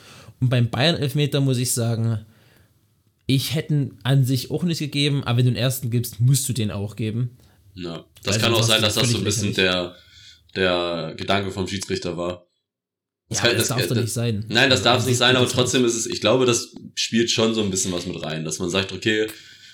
Und 0.42 0.50
beim 0.50 0.70
Bayern-Elfmeter 0.70 1.40
muss 1.40 1.58
ich 1.58 1.72
sagen, 1.72 2.26
ich 3.26 3.56
hätte 3.56 3.92
an 4.04 4.26
sich 4.26 4.52
auch 4.52 4.64
nicht 4.64 4.80
gegeben, 4.80 5.24
aber 5.24 5.38
wenn 5.38 5.46
du 5.46 5.52
den 5.52 5.58
ersten 5.58 5.90
gibst, 5.90 6.20
musst 6.20 6.48
du 6.50 6.54
den 6.54 6.72
auch 6.72 6.98
geben. 6.98 7.38
Ja, 7.76 8.06
das 8.24 8.36
also 8.36 8.46
kann 8.46 8.54
auch 8.56 8.64
sein, 8.64 8.82
dass 8.82 8.96
das 8.96 9.10
so 9.10 9.18
ein 9.18 9.24
bisschen 9.24 9.54
der, 9.54 9.96
der 10.56 11.14
Gedanke 11.16 11.52
vom 11.52 11.68
Schiedsrichter 11.68 12.18
war. 12.18 12.46
Das, 13.34 13.44
ja, 13.44 13.50
das, 13.50 13.68
das 13.68 13.78
darf 13.78 13.88
doch 13.88 13.96
nicht 13.96 14.14
sein. 14.14 14.46
Nein, 14.50 14.70
das 14.70 14.84
darf 14.84 15.06
nicht 15.06 15.18
sein, 15.18 15.36
aber 15.36 15.48
trotzdem 15.48 15.86
ist 15.86 15.96
es, 15.96 16.06
ich 16.06 16.22
glaube, 16.22 16.46
das 16.46 16.76
spielt 16.96 17.32
schon 17.32 17.54
so 17.54 17.62
ein 17.62 17.72
bisschen 17.72 17.92
was 17.92 18.06
mit 18.06 18.22
rein, 18.24 18.46
dass 18.46 18.60
man 18.60 18.70
sagt, 18.70 18.92
okay, 18.92 19.28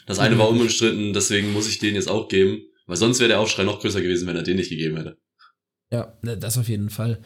das 0.06 0.20
eine 0.20 0.38
war 0.38 0.52
mhm. 0.52 0.60
unbestritten, 0.60 1.14
deswegen 1.14 1.54
muss 1.54 1.68
ich 1.68 1.80
den 1.80 1.96
jetzt 1.96 2.10
auch 2.10 2.28
geben, 2.28 2.62
weil 2.88 2.98
sonst 2.98 3.20
wäre 3.20 3.30
der 3.30 3.40
Aufschrei 3.40 3.64
noch 3.64 3.80
größer 3.80 4.02
gewesen, 4.02 4.28
wenn 4.28 4.36
er 4.36 4.44
den 4.44 4.58
nicht 4.58 4.70
gegeben 4.70 4.98
hätte. 4.98 5.18
Ja, 5.92 6.18
ne, 6.22 6.38
das 6.38 6.58
auf 6.58 6.70
jeden 6.70 6.90
Fall. 6.90 7.20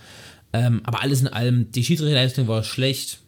Ähm, 0.51 0.81
aber 0.83 1.01
alles 1.01 1.21
in 1.21 1.27
allem, 1.27 1.71
die 1.71 1.83
Schiedsrichterleistung 1.83 2.47
war 2.47 2.63
schlecht, 2.63 3.19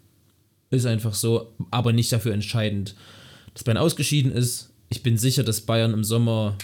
ist 0.72 0.86
einfach 0.86 1.14
so, 1.14 1.56
aber 1.72 1.94
nicht 1.94 2.12
dafür 2.12 2.34
entscheidend, 2.34 2.96
dass 3.54 3.64
Bayern 3.64 3.78
ausgeschieden 3.78 4.32
ist. 4.32 4.74
Ich 4.90 5.04
bin 5.04 5.18
sicher, 5.18 5.44
dass 5.44 5.62
Bayern 5.62 5.94
im 5.94 6.04
Sommer 6.04 6.58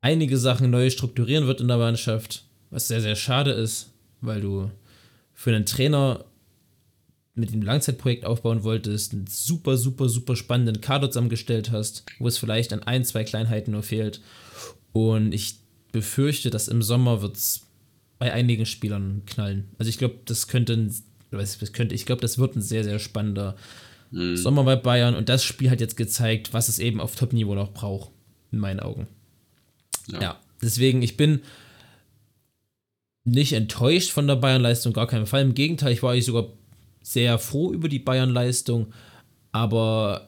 einige 0.00 0.38
Sachen 0.38 0.70
neu 0.70 0.90
strukturieren 0.90 1.46
wird 1.46 1.60
in 1.60 1.68
der 1.68 1.78
Mannschaft, 1.78 2.44
was 2.70 2.88
sehr, 2.88 3.00
sehr 3.00 3.16
schade 3.16 3.52
ist, 3.52 3.90
weil 4.20 4.40
du 4.40 4.70
für 5.38 5.54
einen 5.54 5.66
Trainer 5.66 6.24
mit 7.36 7.52
dem 7.52 7.62
Langzeitprojekt 7.62 8.24
aufbauen 8.24 8.64
wolltest, 8.64 9.12
einen 9.12 9.28
super, 9.28 9.76
super, 9.76 10.08
super 10.08 10.34
spannenden 10.34 10.80
Kader 10.80 11.12
zusammengestellt 11.12 11.70
hast, 11.70 12.04
wo 12.18 12.26
es 12.26 12.38
vielleicht 12.38 12.72
an 12.72 12.82
ein, 12.82 13.04
zwei 13.04 13.22
Kleinheiten 13.22 13.70
nur 13.70 13.84
fehlt. 13.84 14.20
Und 14.92 15.32
ich 15.32 15.60
befürchte, 15.92 16.50
dass 16.50 16.66
im 16.66 16.82
Sommer 16.82 17.22
wird 17.22 17.36
es 17.36 17.68
bei 18.18 18.32
einigen 18.32 18.66
Spielern 18.66 19.22
knallen. 19.26 19.68
Also 19.78 19.90
ich 19.90 19.98
glaube, 19.98 20.16
das 20.24 20.48
könnte, 20.48 20.72
ein, 20.72 20.92
das 21.30 21.72
könnte, 21.72 21.94
ich 21.94 22.04
glaube, 22.04 22.20
das 22.20 22.38
wird 22.38 22.56
ein 22.56 22.60
sehr, 22.60 22.82
sehr 22.82 22.98
spannender 22.98 23.54
mhm. 24.10 24.36
Sommer 24.36 24.64
bei 24.64 24.74
Bayern. 24.74 25.14
Und 25.14 25.28
das 25.28 25.44
Spiel 25.44 25.70
hat 25.70 25.80
jetzt 25.80 25.96
gezeigt, 25.96 26.52
was 26.52 26.68
es 26.68 26.80
eben 26.80 27.00
auf 27.00 27.14
Top-Niveau 27.14 27.54
noch 27.54 27.72
braucht, 27.72 28.10
in 28.50 28.58
meinen 28.58 28.80
Augen. 28.80 29.06
Ja. 30.10 30.20
ja, 30.20 30.40
deswegen, 30.60 31.00
ich 31.00 31.16
bin 31.16 31.42
nicht 33.30 33.52
enttäuscht 33.52 34.10
von 34.10 34.26
der 34.26 34.36
Bayern-Leistung, 34.36 34.92
gar 34.92 35.06
keinen 35.06 35.26
Fall. 35.26 35.42
Im 35.42 35.54
Gegenteil, 35.54 35.92
ich 35.92 36.02
war 36.02 36.12
eigentlich 36.12 36.26
sogar 36.26 36.52
sehr 37.02 37.38
froh 37.38 37.72
über 37.72 37.88
die 37.88 37.98
Bayern-Leistung, 37.98 38.92
aber 39.52 40.26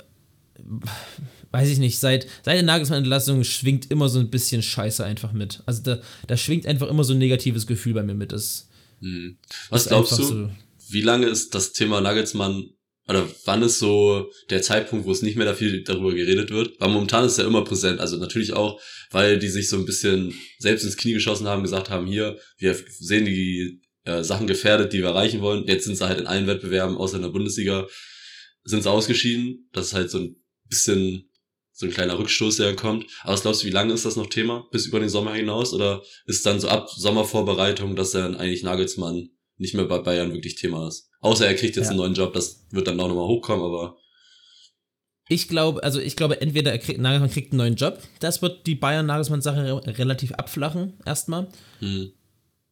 weiß 1.50 1.69
ich 1.69 1.78
nicht, 1.78 1.99
seit, 1.99 2.26
seit 2.45 2.57
der 2.57 2.62
Nagelsmann-Entlassung 2.62 3.45
schwingt 3.45 3.90
immer 3.90 4.09
so 4.09 4.19
ein 4.21 4.30
bisschen 4.30 4.62
Scheiße 4.62 5.04
einfach 5.04 5.33
mit. 5.33 5.62
Also 5.66 5.83
da, 5.83 5.99
da 6.26 6.37
schwingt 6.37 6.66
einfach 6.66 6.88
immer 6.88 7.04
so 7.04 7.12
ein 7.12 7.19
negatives 7.19 7.66
Gefühl 7.66 7.95
bei 7.95 8.02
mir 8.02 8.14
mit. 8.14 8.33
Das, 8.33 8.69
hm. 9.00 9.37
Was 9.69 9.88
glaubst 9.88 10.19
du, 10.19 10.23
so 10.23 10.50
wie 10.88 11.02
lange 11.02 11.26
ist 11.26 11.54
das 11.54 11.73
Thema 11.73 12.00
Nagelsmann 12.00 12.71
oder 13.11 13.29
wann 13.45 13.62
ist 13.62 13.81
so 13.81 14.31
der 14.50 14.62
Zeitpunkt, 14.62 15.05
wo 15.05 15.11
es 15.11 15.21
nicht 15.21 15.37
mehr 15.37 15.45
da 15.45 15.55
viel 15.55 15.83
darüber 15.83 16.14
geredet 16.14 16.50
wird? 16.50 16.81
Weil 16.81 16.90
momentan 16.90 17.25
ist 17.25 17.38
ja 17.38 17.45
immer 17.45 17.64
präsent. 17.64 17.99
Also 17.99 18.19
natürlich 18.19 18.52
auch, 18.52 18.81
weil 19.11 19.40
die 19.40 19.49
sich 19.49 19.69
so 19.69 19.76
ein 19.76 19.85
bisschen 19.85 20.33
selbst 20.61 20.85
ins 20.85 20.97
Knie 20.97 21.14
geschossen 21.14 21.49
haben, 21.49 21.64
gesagt 21.64 21.90
haben, 21.90 22.07
hier, 22.07 22.38
wir 22.59 22.79
sehen 23.00 23.25
die 23.25 23.81
äh, 24.05 24.23
Sachen 24.23 24.47
gefährdet, 24.47 24.93
die 24.93 25.00
wir 25.00 25.09
erreichen 25.09 25.40
wollen. 25.40 25.67
Jetzt 25.67 25.87
sind 25.87 25.97
sie 25.97 26.07
halt 26.07 26.21
in 26.21 26.29
allen 26.29 26.47
Wettbewerben, 26.47 26.97
außer 26.97 27.17
in 27.17 27.23
der 27.23 27.31
Bundesliga, 27.31 27.88
sind 28.62 28.85
sie 28.85 28.90
ausgeschieden. 28.90 29.69
Das 29.73 29.88
ist 29.88 29.95
halt 29.95 30.09
so 30.09 30.19
ein 30.19 30.37
bisschen 30.69 31.29
so 31.73 31.87
ein 31.87 31.93
kleiner 31.93 32.17
Rückstoß, 32.17 32.59
der 32.59 32.76
kommt. 32.76 33.07
Aber 33.23 33.33
was 33.33 33.43
glaubst 33.43 33.62
du, 33.62 33.67
wie 33.67 33.73
lange 33.73 33.93
ist 33.93 34.05
das 34.05 34.14
noch 34.14 34.29
Thema? 34.29 34.69
Bis 34.71 34.87
über 34.87 35.00
den 35.00 35.09
Sommer 35.09 35.35
hinaus? 35.35 35.73
Oder 35.73 36.05
ist 36.26 36.47
dann 36.47 36.61
so 36.61 36.69
ab 36.69 36.88
Sommervorbereitung, 36.88 37.97
dass 37.97 38.12
dann 38.12 38.37
eigentlich 38.37 38.62
Nagelsmann 38.62 39.31
nicht 39.57 39.75
mehr 39.75 39.87
bei 39.87 39.99
Bayern 39.99 40.33
wirklich 40.33 40.55
Thema 40.55 40.87
ist? 40.87 41.10
Außer 41.21 41.47
er 41.47 41.55
kriegt 41.55 41.77
jetzt 41.77 41.87
ja. 41.87 41.91
einen 41.91 41.99
neuen 41.99 42.15
Job, 42.15 42.33
das 42.33 42.67
wird 42.71 42.89
dann 42.89 42.99
auch 43.00 43.09
nochmal 43.09 43.27
hochkommen, 43.27 43.65
aber. 43.65 43.97
Ich 45.29 45.49
glaube, 45.49 45.83
also 45.85 46.00
ich 46.00 46.17
glaube, 46.17 46.41
entweder 46.41 46.73
er 46.73 46.79
kriegt, 46.79 46.99
Nagelsmann 46.99 47.31
kriegt 47.31 47.53
einen 47.53 47.59
neuen 47.59 47.77
Job, 47.77 48.00
das 48.19 48.43
wird 48.43 48.67
die 48.67 48.75
Bayern-Nagelsmann-Sache 48.75 49.83
relativ 49.99 50.33
abflachen, 50.33 50.95
erstmal. 51.05 51.49
Hm. 51.79 52.12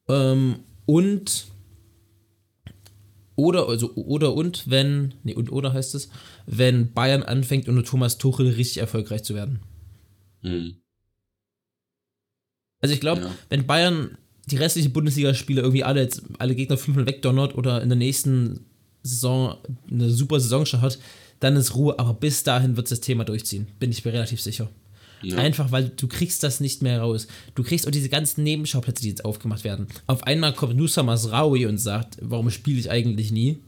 Ähm, 0.08 0.60
und 0.86 1.46
oder, 3.38 3.68
also, 3.68 3.94
oder 3.94 4.34
und, 4.34 4.68
wenn, 4.68 5.14
nee, 5.22 5.34
und 5.34 5.52
oder 5.52 5.72
heißt 5.72 5.94
es, 5.94 6.08
wenn 6.46 6.92
Bayern 6.92 7.22
anfängt, 7.22 7.68
unter 7.68 7.84
Thomas 7.84 8.18
Tuchel 8.18 8.48
richtig 8.48 8.78
erfolgreich 8.78 9.22
zu 9.22 9.36
werden. 9.36 9.60
Mhm. 10.42 10.82
Also 12.80 12.94
ich 12.94 13.00
glaube, 13.00 13.20
ja. 13.20 13.34
wenn 13.48 13.64
Bayern 13.64 14.18
die 14.50 14.56
restlichen 14.56 14.92
Bundesligaspiele 14.92 15.60
irgendwie 15.60 15.84
alle, 15.84 16.02
jetzt, 16.02 16.22
alle 16.38 16.54
Gegner 16.54 16.76
5 16.76 17.06
wegdonnert 17.06 17.54
oder 17.54 17.82
in 17.82 17.88
der 17.88 17.98
nächsten 17.98 18.60
Saison 19.02 19.56
eine 19.90 20.10
super 20.10 20.40
Saison 20.40 20.66
schon 20.66 20.80
hat, 20.80 20.98
dann 21.40 21.56
ist 21.56 21.74
Ruhe. 21.74 21.98
Aber 21.98 22.14
bis 22.14 22.42
dahin 22.42 22.76
wird 22.76 22.90
das 22.90 23.00
Thema 23.00 23.24
durchziehen. 23.24 23.68
Bin 23.78 23.90
ich 23.90 24.04
mir 24.04 24.12
relativ 24.12 24.40
sicher. 24.40 24.68
Ja. 25.22 25.36
Einfach, 25.36 25.72
weil 25.72 25.88
du 25.88 26.06
kriegst 26.06 26.42
das 26.42 26.60
nicht 26.60 26.82
mehr 26.82 27.00
raus. 27.00 27.26
Du 27.54 27.62
kriegst 27.62 27.86
auch 27.86 27.90
diese 27.90 28.08
ganzen 28.08 28.44
Nebenschauplätze, 28.44 29.02
die 29.02 29.08
jetzt 29.08 29.24
aufgemacht 29.24 29.64
werden. 29.64 29.88
Auf 30.06 30.24
einmal 30.24 30.52
kommt 30.52 30.76
Nusa 30.76 31.02
Masraoui 31.02 31.66
und 31.66 31.78
sagt, 31.78 32.18
warum 32.20 32.50
spiele 32.50 32.78
ich 32.78 32.90
eigentlich 32.90 33.32
nie? 33.32 33.58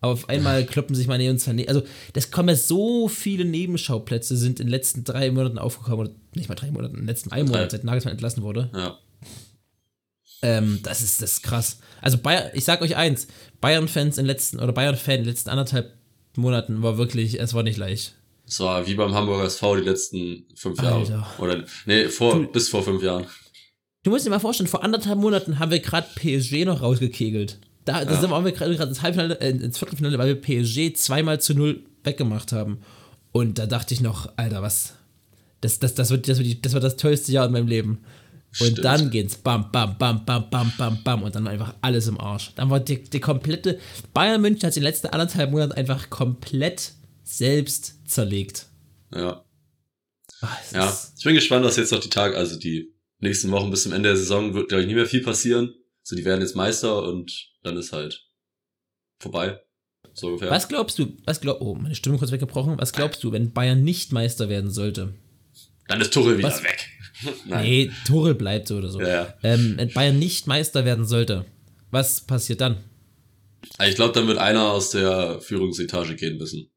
Auf 0.00 0.28
einmal 0.28 0.64
kloppen 0.66 0.94
sich 0.94 1.06
meine 1.06 1.28
und 1.30 1.40
Sané. 1.40 1.66
Also, 1.66 1.82
das 2.12 2.30
kommen 2.30 2.50
ja 2.50 2.56
so 2.56 3.08
viele 3.08 3.44
Nebenschauplätze, 3.44 4.36
sind 4.36 4.60
in 4.60 4.66
den 4.66 4.70
letzten 4.70 5.02
drei 5.02 5.30
Monaten 5.30 5.58
aufgekommen. 5.58 5.98
Oder 5.98 6.10
nicht 6.34 6.48
mal 6.48 6.54
drei 6.54 6.70
Monaten, 6.70 6.94
in 6.94 7.00
den 7.00 7.08
letzten 7.08 7.32
einem 7.32 7.48
Monat, 7.48 7.72
seit 7.72 7.84
Nagelsmann 7.84 8.12
entlassen 8.12 8.42
wurde. 8.42 8.70
Ja. 8.72 8.98
Ähm, 10.44 10.80
das 10.82 11.00
ist 11.00 11.22
das 11.22 11.32
ist 11.32 11.42
krass. 11.42 11.78
Also, 12.02 12.18
Bayern, 12.18 12.50
ich 12.52 12.64
sag 12.64 12.82
euch 12.82 12.96
eins: 12.96 13.26
Bayern-Fans 13.60 14.18
in 14.18 14.26
letzten, 14.26 14.60
oder 14.60 14.72
Bayern-Fan 14.72 15.14
in 15.14 15.20
den 15.22 15.30
letzten 15.30 15.48
anderthalb 15.48 15.94
Monaten 16.36 16.82
war 16.82 16.98
wirklich, 16.98 17.40
es 17.40 17.54
war 17.54 17.62
nicht 17.62 17.78
leicht. 17.78 18.14
Es 18.46 18.60
war 18.60 18.86
wie 18.86 18.94
beim 18.94 19.14
Hamburger 19.14 19.44
SV 19.44 19.76
die 19.76 19.82
letzten 19.82 20.44
fünf 20.54 20.78
Alter. 20.80 21.10
Jahre. 21.10 21.26
Oder, 21.42 21.64
nee, 21.86 22.08
vor, 22.08 22.34
du, 22.34 22.46
bis 22.46 22.68
vor 22.68 22.82
fünf 22.82 23.02
Jahren. 23.02 23.26
Du 24.02 24.10
musst 24.10 24.26
dir 24.26 24.30
mal 24.30 24.38
vorstellen, 24.38 24.68
vor 24.68 24.84
anderthalb 24.84 25.18
Monaten 25.18 25.58
haben 25.58 25.70
wir 25.70 25.78
gerade 25.78 26.06
PSG 26.14 26.66
noch 26.66 26.82
rausgekegelt. 26.82 27.58
Da, 27.86 28.04
da 28.04 28.12
ja. 28.22 28.30
waren 28.30 28.44
wir 28.44 28.52
gerade 28.52 28.74
ins 28.74 29.00
Halbfinale, 29.00 29.40
äh, 29.40 29.50
ins 29.50 29.78
Viertelfinale, 29.78 30.18
weil 30.18 30.28
wir 30.28 30.40
PSG 30.40 30.94
zweimal 30.94 31.40
zu 31.40 31.54
null 31.54 31.84
weggemacht 32.02 32.52
haben. 32.52 32.80
Und 33.32 33.58
da 33.58 33.66
dachte 33.66 33.94
ich 33.94 34.02
noch, 34.02 34.30
Alter, 34.36 34.60
was? 34.60 34.94
Das, 35.62 35.78
das, 35.78 35.94
das, 35.94 36.10
wird, 36.10 36.28
das, 36.28 36.38
wird, 36.38 36.66
das 36.66 36.74
wird 36.74 36.84
das 36.84 36.96
tollste 36.96 37.32
Jahr 37.32 37.46
in 37.46 37.52
meinem 37.52 37.66
Leben. 37.66 38.04
Und 38.60 38.72
Stimmt. 38.72 38.84
dann 38.84 39.10
geht's 39.10 39.36
bam, 39.36 39.72
bam, 39.72 39.98
bam, 39.98 40.24
bam, 40.24 40.48
bam, 40.48 40.72
bam, 40.78 41.02
bam. 41.02 41.22
Und 41.24 41.34
dann 41.34 41.48
einfach 41.48 41.74
alles 41.80 42.06
im 42.06 42.20
Arsch. 42.20 42.52
Dann 42.54 42.70
war 42.70 42.78
die, 42.78 43.02
die 43.02 43.20
komplette. 43.20 43.80
Bayern 44.12 44.40
München 44.40 44.66
hat 44.66 44.76
die 44.76 44.80
letzten 44.80 45.08
anderthalb 45.08 45.50
Monate 45.50 45.76
einfach 45.76 46.08
komplett 46.08 46.92
selbst 47.24 48.08
zerlegt. 48.08 48.66
Ja. 49.12 49.44
Ach, 50.40 50.72
ja, 50.72 50.98
ich 51.16 51.24
bin 51.24 51.34
gespannt, 51.34 51.64
was 51.64 51.76
jetzt 51.76 51.90
noch 51.90 52.00
die 52.00 52.10
Tage, 52.10 52.36
also 52.36 52.58
die 52.58 52.94
nächsten 53.18 53.50
Wochen 53.50 53.70
bis 53.70 53.84
zum 53.84 53.92
Ende 53.92 54.10
der 54.10 54.16
Saison 54.16 54.54
wird, 54.54 54.68
glaube 54.68 54.82
ich, 54.82 54.86
nicht 54.86 54.96
mehr 54.96 55.06
viel 55.06 55.22
passieren. 55.22 55.74
So, 56.02 56.14
die 56.14 56.24
werden 56.24 56.42
jetzt 56.42 56.54
Meister 56.54 57.02
und 57.02 57.50
dann 57.62 57.76
ist 57.76 57.92
halt 57.92 58.28
vorbei. 59.18 59.60
So 60.12 60.28
ungefähr. 60.28 60.50
Was 60.50 60.68
glaubst 60.68 60.98
du, 60.98 61.16
was 61.24 61.40
glaub, 61.40 61.60
oh, 61.60 61.74
meine 61.74 61.94
Stimme 61.94 62.18
kurz 62.18 62.30
weggebrochen. 62.30 62.78
Was 62.78 62.92
glaubst 62.92 63.24
du, 63.24 63.32
wenn 63.32 63.52
Bayern 63.52 63.82
nicht 63.82 64.12
Meister 64.12 64.48
werden 64.48 64.70
sollte? 64.70 65.14
Dann 65.88 66.00
ist 66.00 66.12
Tuchel 66.12 66.38
wieder 66.38 66.48
was? 66.48 66.62
weg. 66.62 66.88
nee, 67.46 67.90
Tuchel 68.06 68.34
bleibt 68.34 68.68
so 68.68 68.76
oder 68.76 68.88
so. 68.88 69.00
Ja. 69.00 69.34
Ähm, 69.42 69.74
wenn 69.76 69.92
Bayern 69.92 70.18
nicht 70.18 70.46
Meister 70.46 70.84
werden 70.84 71.04
sollte, 71.04 71.44
was 71.90 72.20
passiert 72.20 72.60
dann? 72.60 72.78
Ich 73.86 73.94
glaube, 73.94 74.12
dann 74.12 74.26
wird 74.26 74.38
einer 74.38 74.70
aus 74.70 74.90
der 74.90 75.40
Führungsetage 75.40 76.16
gehen 76.16 76.38
müssen. 76.38 76.70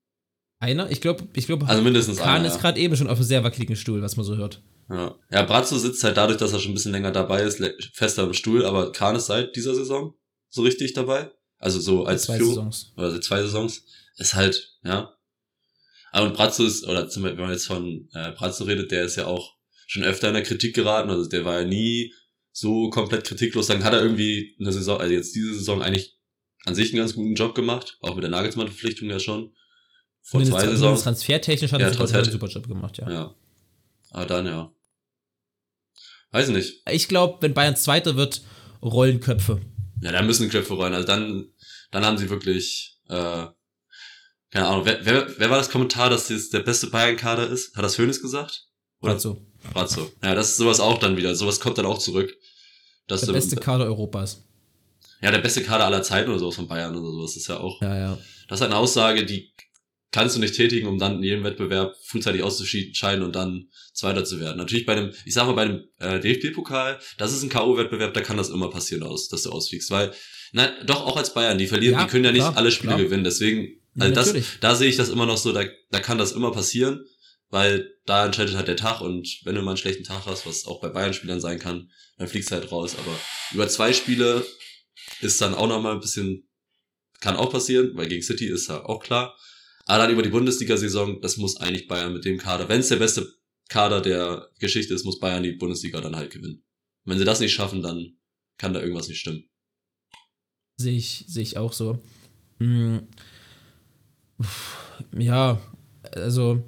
Einer? 0.60 0.90
Ich 0.90 1.02
glaube, 1.02 1.28
ich 1.34 1.46
glaube, 1.46 1.68
also 1.68 1.84
mindestens 1.84 2.18
Kahn 2.18 2.42
einer, 2.42 2.48
ist 2.48 2.60
gerade 2.60 2.80
eben 2.80 2.96
schon 2.96 3.08
auf 3.08 3.18
einem 3.18 3.28
sehr 3.28 3.44
wackeligen 3.44 3.76
Stuhl, 3.76 4.02
was 4.02 4.18
man 4.18 4.26
so 4.26 4.38
hört. 4.38 4.62
Ja. 4.90 5.16
ja, 5.30 5.44
Brazzo 5.44 5.78
sitzt 5.78 6.04
halt 6.04 6.18
dadurch, 6.18 6.38
dass 6.38 6.54
er 6.54 6.60
schon 6.60 6.72
ein 6.72 6.76
bisschen 6.76 6.94
länger 6.94 7.12
dabei 7.12 7.44
ist, 7.44 7.62
fester 7.94 8.24
im 8.24 8.34
Stuhl, 8.34 8.66
aber 8.66 8.92
Kahn 8.94 9.18
ist 9.18 9.26
seit 9.26 9.56
dieser 9.56 9.76
Saison 9.76 10.14
so 10.50 10.62
richtig 10.62 10.94
dabei. 10.94 11.30
Also 11.60 11.80
so 11.80 12.06
als 12.06 12.24
zwei 12.24 12.38
Führung, 12.38 12.54
Saisons. 12.54 12.94
Oder 12.96 13.12
seit 13.12 13.24
zwei 13.24 13.42
Saisons. 13.42 13.84
Ist 14.18 14.34
halt, 14.34 14.78
ja. 14.84 15.14
Aber 16.12 16.28
und 16.28 16.36
Brazzo 16.36 16.64
ist, 16.64 16.88
oder 16.88 17.10
zum 17.10 17.24
Beispiel, 17.24 17.38
wenn 17.38 17.46
man 17.46 17.54
jetzt 17.54 17.68
von 17.68 18.08
äh, 18.14 18.32
Brazzo 18.32 18.64
redet, 18.64 18.92
der 18.92 19.04
ist 19.04 19.18
ja 19.18 19.26
auch 19.26 19.57
schon 19.88 20.04
öfter 20.04 20.28
in 20.28 20.36
der 20.36 20.44
Kritik 20.44 20.76
geraten. 20.76 21.10
Also 21.10 21.28
der 21.28 21.44
war 21.46 21.62
ja 21.62 21.68
nie 21.68 22.14
so 22.52 22.90
komplett 22.92 23.26
kritiklos. 23.26 23.68
Dann 23.68 23.84
hat 23.84 23.94
er 23.94 24.02
irgendwie 24.04 24.56
eine 24.60 24.72
Saison, 24.72 25.00
also 25.00 25.14
jetzt 25.14 25.34
diese 25.34 25.56
Saison 25.56 25.82
eigentlich 25.82 26.16
an 26.66 26.76
sich 26.76 26.92
einen 26.92 27.00
ganz 27.00 27.16
guten 27.16 27.34
Job 27.34 27.56
gemacht, 27.56 27.98
auch 28.02 28.14
mit 28.14 28.24
der 28.24 28.32
Nagelsmann-Verpflichtung 28.32 29.10
ja 29.10 29.20
schon. 29.20 29.56
Vor 30.22 30.44
zwei 30.44 30.66
Saisons. 30.68 31.04
Transfertechnisch 31.04 31.72
hat 31.72 31.80
ja, 31.80 31.88
er 31.88 31.94
Transfer 31.94 32.20
einen 32.20 32.32
super 32.32 32.48
Job 32.48 32.68
gemacht, 32.68 32.98
ja. 32.98 33.10
Ja. 33.10 33.36
Aber 34.12 34.26
dann, 34.26 34.46
ja. 34.46 34.74
Weiß 36.32 36.50
nicht. 36.50 36.82
Ich 36.90 37.08
glaube, 37.08 37.38
wenn 37.42 37.54
Bayern 37.54 37.78
Zweiter 37.78 38.18
wird, 38.18 38.42
rollen 38.82 39.22
Köpfe. 39.22 39.62
Ja, 40.02 40.12
da 40.12 40.22
müssen 40.22 40.50
Köpfe 40.50 40.74
rollen. 40.74 40.94
Also 40.94 41.08
dann, 41.08 41.48
dann 41.92 42.06
haben 42.06 42.18
sie 42.18 42.30
wirklich, 42.30 43.00
äh, 43.08 43.48
keine 44.52 44.68
Ahnung, 44.68 44.86
wer, 44.86 45.06
wer, 45.06 45.40
wer 45.40 45.50
war 45.50 45.58
das 45.58 45.70
Kommentar, 45.70 46.10
dass 46.10 46.28
das 46.28 46.50
der 46.50 46.60
beste 46.60 46.88
Bayern-Kader 46.88 47.48
ist? 47.48 47.76
Hat 47.76 47.84
das 47.86 47.98
Hönes 47.98 48.22
gesagt? 48.22 48.68
Oder? 49.00 49.14
Brazzo. 49.14 49.47
Brazzo. 49.74 50.12
Ja, 50.24 50.36
das 50.36 50.50
ist 50.50 50.58
sowas 50.58 50.80
auch 50.80 50.98
dann 50.98 51.18
wieder. 51.18 51.36
Sowas 51.36 51.60
kommt 51.60 51.78
dann 51.78 51.86
auch 51.86 51.98
zurück. 51.98 52.36
Dass 53.08 53.22
der 53.22 53.34
beste 53.34 53.56
Kader 53.56 53.86
Europas. 53.86 54.44
Ja, 55.22 55.32
der 55.32 55.40
beste 55.40 55.64
Kader 55.64 55.86
aller 55.86 56.04
Zeiten 56.04 56.30
oder 56.30 56.40
sowas 56.40 56.56
von 56.56 56.68
Bayern 56.68 56.96
oder 56.96 57.12
sowas 57.12 57.36
ist 57.36 57.48
ja 57.48 57.58
auch. 57.60 57.82
Ja, 57.82 57.98
ja. 57.98 58.18
Das 58.48 58.60
ist 58.60 58.66
eine 58.66 58.76
Aussage, 58.76 59.26
die 59.26 59.52
kannst 60.12 60.36
du 60.36 60.40
nicht 60.40 60.56
tätigen, 60.56 60.88
um 60.88 61.00
dann 61.00 61.18
in 61.18 61.24
jedem 61.24 61.44
Wettbewerb 61.44 61.96
frühzeitig 62.04 62.44
auszuscheiden 62.44 63.24
und 63.24 63.36
dann 63.36 63.70
Zweiter 63.94 64.26
zu 64.26 64.40
werden. 64.40 64.58
Natürlich 64.58 64.86
bei 64.86 64.96
dem, 64.96 65.12
ich 65.26 65.34
sag 65.34 65.48
mal, 65.48 65.54
bei 65.54 65.66
dem 65.66 65.84
äh, 66.00 66.20
DFB-Pokal, 66.20 67.00
das 67.18 67.34
ist 67.34 67.44
ein 67.44 67.50
K.O.-Wettbewerb, 67.50 68.14
da 68.14 68.22
kann 68.22 68.38
das 68.38 68.50
immer 68.50 68.70
passieren, 68.70 69.04
aus, 69.04 69.28
dass 69.28 69.44
du 69.44 69.52
ausfliegst, 69.52 69.90
weil 69.92 70.14
Nein, 70.52 70.70
doch 70.86 71.06
auch 71.06 71.18
als 71.18 71.34
Bayern. 71.34 71.58
Die 71.58 71.68
verlieren, 71.68 71.98
ja, 71.98 72.06
die 72.06 72.10
können 72.10 72.26
ja 72.26 72.32
nicht 72.32 72.42
klar, 72.42 72.58
alle 72.58 72.72
Spiele 72.72 72.94
klar. 72.94 73.04
gewinnen. 73.04 73.24
Deswegen, 73.24 73.80
also 74.00 74.14
ja, 74.14 74.16
das, 74.16 74.34
da 74.62 74.76
sehe 74.76 74.90
ich 74.90 74.96
das 74.96 75.10
immer 75.10 75.26
noch 75.26 75.38
so, 75.38 75.52
da, 75.52 75.64
da 75.92 76.00
kann 76.00 76.18
das 76.18 76.32
immer 76.32 76.52
passieren, 76.52 77.06
weil 77.50 77.94
da 78.06 78.26
entscheidet 78.26 78.56
halt 78.56 78.68
der 78.68 78.78
Tag 78.78 79.02
und 79.02 79.42
wenn 79.44 79.56
du 79.56 79.62
mal 79.62 79.72
einen 79.72 79.78
schlechten 79.78 80.04
Tag 80.04 80.26
hast, 80.26 80.46
was 80.46 80.66
auch 80.66 80.82
bei 80.82 80.90
Bayern-Spielern 80.90 81.42
sein 81.42 81.60
kann, 81.60 81.90
dann 82.18 82.28
fliegst 82.28 82.52
du 82.52 82.56
halt 82.56 82.72
raus. 82.72 82.96
Aber 82.98 83.18
über 83.54 83.68
zwei 83.68 83.94
Spiele 83.94 84.46
ist 85.22 85.40
dann 85.42 85.54
auch 85.54 85.68
nochmal 85.68 85.94
ein 85.94 86.02
bisschen, 86.02 86.48
kann 87.20 87.36
auch 87.36 87.52
passieren, 87.52 87.92
weil 87.96 88.08
gegen 88.08 88.24
City 88.24 88.48
ist 88.48 88.70
ja 88.70 88.84
auch 88.86 89.02
klar. 89.02 89.36
Aber 89.86 90.04
dann 90.04 90.12
über 90.12 90.24
die 90.24 90.30
Bundesliga-Saison, 90.30 91.22
das 91.22 91.38
muss 91.38 91.58
eigentlich 91.58 91.88
Bayern 91.88 92.14
mit 92.14 92.26
dem 92.26 92.38
Kader, 92.38 92.68
wenn 92.68 92.82
es 92.82 92.90
der 92.90 92.98
beste 92.98 93.32
Kader 93.70 94.02
der 94.02 94.50
Geschichte 94.60 94.94
ist, 94.94 95.06
muss 95.06 95.20
Bayern 95.20 95.44
die 95.44 95.54
Bundesliga 95.54 96.02
dann 96.02 96.16
halt 96.16 96.32
gewinnen. 96.32 96.64
Und 97.06 97.12
wenn 97.12 97.20
sie 97.20 97.26
das 97.26 97.40
nicht 97.40 97.54
schaffen, 97.54 97.82
dann 97.82 98.18
kann 98.58 98.74
da 98.74 98.82
irgendwas 98.82 99.08
nicht 99.08 99.20
stimmen. 99.20 99.50
Sehe 100.78 100.98
ich, 100.98 101.26
sehe 101.28 101.44
ich 101.44 101.58
auch 101.58 101.74
so. 101.74 102.02
Hm. 102.60 103.08
Ja, 105.18 105.62
also 106.12 106.64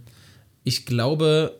ich 0.69 0.85
glaube, 0.85 1.59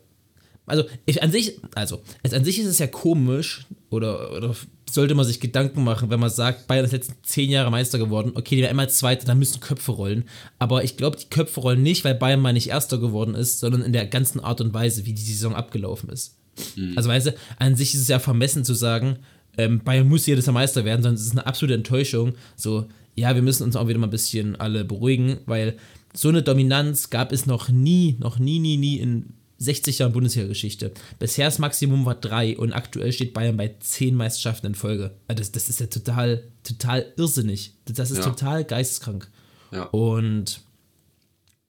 also 0.66 0.86
ich 1.06 1.22
an 1.22 1.32
sich, 1.32 1.60
also 1.76 2.02
es, 2.24 2.34
an 2.34 2.46
sich 2.46 2.60
ist 2.60 2.68
es 2.68 2.80
ja 2.80 2.88
komisch 2.88 3.66
oder, 3.90 4.32
oder 4.32 4.56
sollte 4.90 5.16
man 5.16 5.26
sich 5.26 5.40
Gedanken 5.40 5.84
machen, 5.84 6.10
wenn 6.10 6.20
man 6.20 6.30
sagt, 6.30 6.68
Bayern 6.68 6.86
ist 6.86 6.92
letzten 6.92 7.16
zehn 7.24 7.50
Jahre 7.50 7.72
Meister 7.72 7.98
geworden. 7.98 8.32
Okay, 8.36 8.56
die 8.56 8.62
werden 8.62 8.72
einmal 8.72 8.90
Zweiter, 8.90 9.26
dann 9.26 9.40
müssen 9.40 9.60
Köpfe 9.60 9.92
rollen. 9.92 10.26
Aber 10.58 10.84
ich 10.84 10.98
glaube, 10.98 11.18
die 11.18 11.30
Köpfe 11.30 11.60
rollen 11.60 11.84
nicht, 11.84 12.06
weil 12.06 12.16
Bayern 12.16 12.40
mal 12.40 12.54
nicht 12.54 12.70
Erster 12.70 12.98
geworden 12.98 13.36
ist, 13.36 13.60
sondern 13.60 13.82
in 13.82 13.94
der 13.94 14.08
ganzen 14.08 14.40
Art 14.40 14.62
und 14.62 14.74
Weise, 14.74 15.06
wie 15.06 15.14
die 15.14 15.22
Saison 15.22 15.56
abgelaufen 15.56 16.10
ist. 16.10 16.38
Mhm. 16.76 16.94
Also 16.96 17.10
weißt 17.10 17.28
du, 17.28 17.36
an 17.58 17.76
sich 17.76 17.94
ist 17.94 18.02
es 18.02 18.08
ja 18.08 18.20
vermessen 18.20 18.64
zu 18.64 18.74
sagen, 18.74 19.18
ähm, 19.58 19.80
Bayern 19.84 20.08
muss 20.08 20.26
jedes 20.26 20.46
Jahr 20.46 20.54
Meister 20.54 20.86
werden, 20.86 21.02
sondern 21.02 21.16
es 21.16 21.26
ist 21.26 21.32
eine 21.32 21.46
absolute 21.46 21.76
Enttäuschung. 21.76 22.34
So, 22.56 22.88
ja, 23.16 23.36
wir 23.36 23.42
müssen 23.42 23.64
uns 23.64 23.76
auch 23.76 23.88
wieder 23.88 24.00
mal 24.00 24.08
ein 24.08 24.12
bisschen 24.12 24.56
alle 24.56 24.86
beruhigen, 24.86 25.40
weil 25.46 25.78
so 26.14 26.30
eine 26.30 26.44
Dominanz 26.44 27.10
gab 27.10 27.32
es 27.32 27.46
noch 27.46 27.70
nie, 27.70 28.18
noch 28.20 28.40
nie, 28.40 28.60
nie, 28.60 28.78
nie 28.78 28.98
in 28.98 29.34
60 29.60 30.00
Jahren 30.00 30.14
Bundesliga-Geschichte. 30.14 30.92
Bisher 31.20 31.46
das 31.46 31.60
Maximum 31.60 32.06
war 32.06 32.16
drei 32.16 32.58
und 32.58 32.74
aktuell 32.74 33.12
steht 33.12 33.34
Bayern 33.34 33.58
bei 33.58 33.76
zehn 33.80 34.16
Meisterschaften 34.16 34.68
in 34.68 34.76
Folge. 34.76 35.12
Also 35.28 35.40
das, 35.40 35.52
das 35.52 35.70
ist 35.70 35.80
ja 35.82 35.88
total, 35.88 36.44
total 36.64 37.14
irrsinnig. 37.18 37.74
Das 37.86 38.10
ist 38.10 38.20
ja. 38.20 38.24
total 38.24 38.64
geisteskrank. 38.64 39.30
Ja. 39.72 39.84
Und 39.84 40.62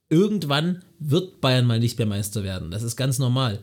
irgendwann 0.09 0.83
wird 1.01 1.41
Bayern 1.41 1.67
mal 1.67 1.81
nicht 1.81 1.99
mehr 1.99 2.07
Meister 2.07 2.45
werden. 2.45 2.71
Das 2.71 2.83
ist 2.83 2.97
ganz 2.97 3.19
normal. 3.19 3.59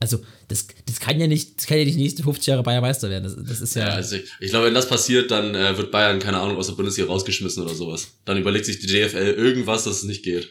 Also, 0.00 0.18
das, 0.48 0.66
das 0.86 1.00
kann 1.00 1.18
ja 1.18 1.26
nicht, 1.26 1.56
das 1.56 1.66
kann 1.66 1.78
ja 1.78 1.84
nicht 1.84 1.96
die 1.96 2.02
nächsten 2.02 2.22
50 2.22 2.46
Jahre 2.46 2.62
Bayern 2.62 2.82
Meister 2.82 3.08
werden. 3.08 3.24
Das, 3.24 3.36
das 3.36 3.60
ist 3.60 3.74
ja. 3.76 3.88
ja 3.88 3.94
also 3.94 4.16
ich, 4.16 4.24
ich 4.40 4.50
glaube, 4.50 4.66
wenn 4.66 4.74
das 4.74 4.88
passiert, 4.88 5.30
dann 5.30 5.54
äh, 5.54 5.76
wird 5.76 5.90
Bayern, 5.90 6.18
keine 6.18 6.38
Ahnung, 6.38 6.56
aus 6.56 6.66
der 6.66 6.74
Bundesliga 6.74 7.08
rausgeschmissen 7.08 7.62
oder 7.62 7.74
sowas. 7.74 8.08
Dann 8.24 8.36
überlegt 8.36 8.66
sich 8.66 8.80
die 8.80 8.86
DFL 8.86 9.34
irgendwas, 9.36 9.84
dass 9.84 9.98
es 9.98 10.02
nicht 10.04 10.24
geht. 10.24 10.50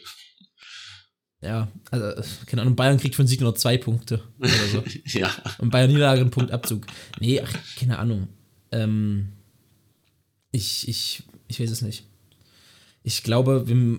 Ja, 1.44 1.68
also, 1.90 2.22
keine 2.46 2.62
Ahnung, 2.62 2.74
Bayern 2.74 2.98
kriegt 2.98 3.14
von 3.14 3.26
Sieg 3.26 3.42
nur 3.42 3.54
zwei 3.54 3.76
Punkte 3.76 4.22
oder 4.38 4.68
so. 4.72 4.82
ja. 5.18 5.30
Und 5.58 5.70
Bayern 5.70 5.90
Niederlage 5.90 6.22
einen 6.22 6.30
Punktabzug. 6.30 6.86
Nee, 7.20 7.40
ach, 7.40 7.52
keine 7.78 7.98
Ahnung. 7.98 8.28
Ähm, 8.72 9.28
ich, 10.52 10.88
ich, 10.88 11.22
ich 11.48 11.60
weiß 11.60 11.70
es 11.70 11.82
nicht. 11.82 12.04
Ich 13.02 13.22
glaube, 13.22 13.68
wir, 13.68 13.98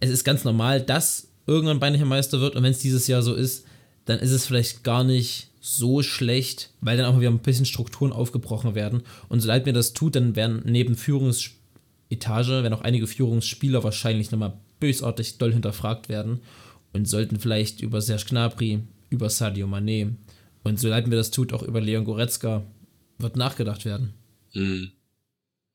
es 0.00 0.10
ist 0.10 0.24
ganz 0.24 0.44
normal, 0.44 0.80
dass 0.80 1.28
irgendwann 1.46 1.80
Bayern 1.80 1.94
hier 1.94 2.06
Meister 2.06 2.40
wird 2.40 2.56
und 2.56 2.62
wenn 2.62 2.72
es 2.72 2.78
dieses 2.78 3.06
Jahr 3.06 3.22
so 3.22 3.34
ist, 3.34 3.66
dann 4.08 4.20
ist 4.20 4.30
es 4.30 4.46
vielleicht 4.46 4.84
gar 4.84 5.04
nicht 5.04 5.48
so 5.60 6.02
schlecht, 6.02 6.70
weil 6.80 6.96
dann 6.96 7.06
auch 7.06 7.20
wieder 7.20 7.30
ein 7.30 7.40
bisschen 7.40 7.66
Strukturen 7.66 8.10
aufgebrochen 8.10 8.74
werden. 8.74 9.02
Und 9.28 9.40
sobald 9.40 9.66
mir 9.66 9.74
das 9.74 9.92
tut, 9.92 10.16
dann 10.16 10.34
werden 10.34 10.62
neben 10.64 10.96
Führungsetage, 10.96 12.62
werden 12.62 12.72
auch 12.72 12.80
einige 12.80 13.06
Führungsspieler 13.06 13.84
wahrscheinlich 13.84 14.30
nochmal 14.30 14.58
bösartig 14.80 15.36
doll 15.36 15.52
hinterfragt 15.52 16.08
werden 16.08 16.40
und 16.94 17.06
sollten 17.06 17.38
vielleicht 17.38 17.82
über 17.82 18.00
Serge 18.00 18.24
Gnabry, 18.30 18.80
über 19.10 19.28
Sadio 19.28 19.66
Mané 19.66 20.14
und 20.64 20.80
so 20.80 20.88
leid 20.88 21.06
mir 21.06 21.16
das 21.16 21.30
tut, 21.30 21.52
auch 21.52 21.62
über 21.62 21.80
Leon 21.80 22.04
Goretzka 22.04 22.64
wird 23.18 23.36
nachgedacht 23.36 23.84
werden. 23.84 24.14
Mhm. 24.54 24.92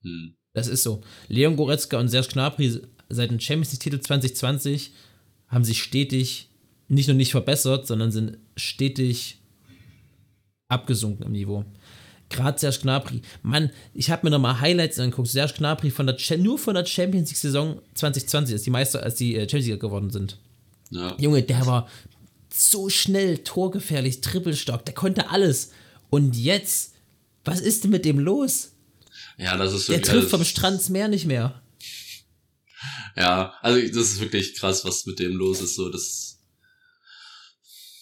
Mhm. 0.02 0.34
Das 0.54 0.68
ist 0.68 0.82
so. 0.82 1.02
Leon 1.28 1.56
Goretzka 1.56 2.00
und 2.00 2.08
Serge 2.08 2.30
Gnabry 2.34 2.82
seit 3.10 3.30
dem 3.30 3.40
Champions 3.40 3.74
League-Titel 3.74 4.00
2020 4.00 4.92
haben 5.50 5.64
sich 5.64 5.84
stetig 5.84 6.50
nicht 6.94 7.08
nur 7.08 7.16
nicht 7.16 7.32
verbessert, 7.32 7.88
sondern 7.88 8.12
sind 8.12 8.38
stetig 8.56 9.40
abgesunken 10.68 11.26
im 11.26 11.32
Niveau. 11.32 11.66
Gerade 12.30 12.60
Serge 12.60 12.80
Gnabry. 12.82 13.22
Mann, 13.44 13.70
ich 13.94 14.10
habe 14.10 14.26
mir 14.26 14.32
nochmal 14.32 14.60
Highlights 14.60 15.00
angeguckt. 15.00 15.30
Serge 15.30 15.54
Gnabry 15.58 15.92
von 15.92 16.08
der, 16.08 16.18
nur 16.38 16.58
von 16.58 16.74
der 16.74 16.86
Champions 16.86 17.30
League 17.30 17.38
Saison 17.38 17.80
2020, 17.94 18.56
als 18.56 18.64
die 18.64 18.70
Meister, 18.70 19.04
als 19.04 19.16
die 19.16 19.36
äh, 19.36 19.42
Champions 19.42 19.68
League 19.68 19.80
geworden 19.80 20.10
sind. 20.10 20.40
Ja. 20.90 21.16
Junge, 21.20 21.44
der 21.44 21.66
war 21.66 21.88
so 22.52 22.90
schnell, 22.90 23.40
torgefährlich, 23.40 24.22
trippelstark, 24.22 24.86
der 24.86 24.94
konnte 24.94 25.30
alles. 25.30 25.72
Und 26.10 26.36
jetzt, 26.36 26.94
was 27.44 27.60
ist 27.60 27.84
denn 27.84 27.92
mit 27.92 28.06
dem 28.06 28.20
los? 28.20 28.72
Ja, 29.38 29.58
das 29.58 29.74
ist 29.74 29.90
Der 29.90 30.02
trifft 30.02 30.30
vom 30.30 30.44
Strandsmeer 30.44 31.08
nicht 31.08 31.26
mehr. 31.26 31.62
Ja, 33.16 33.54
also 33.62 33.80
das 33.80 34.12
ist 34.12 34.20
wirklich 34.20 34.56
krass, 34.56 34.86
was 34.86 35.06
mit 35.06 35.20
dem 35.20 35.36
los 35.36 35.62
ist. 35.62 35.76
So, 35.76 35.90
das. 35.90 36.40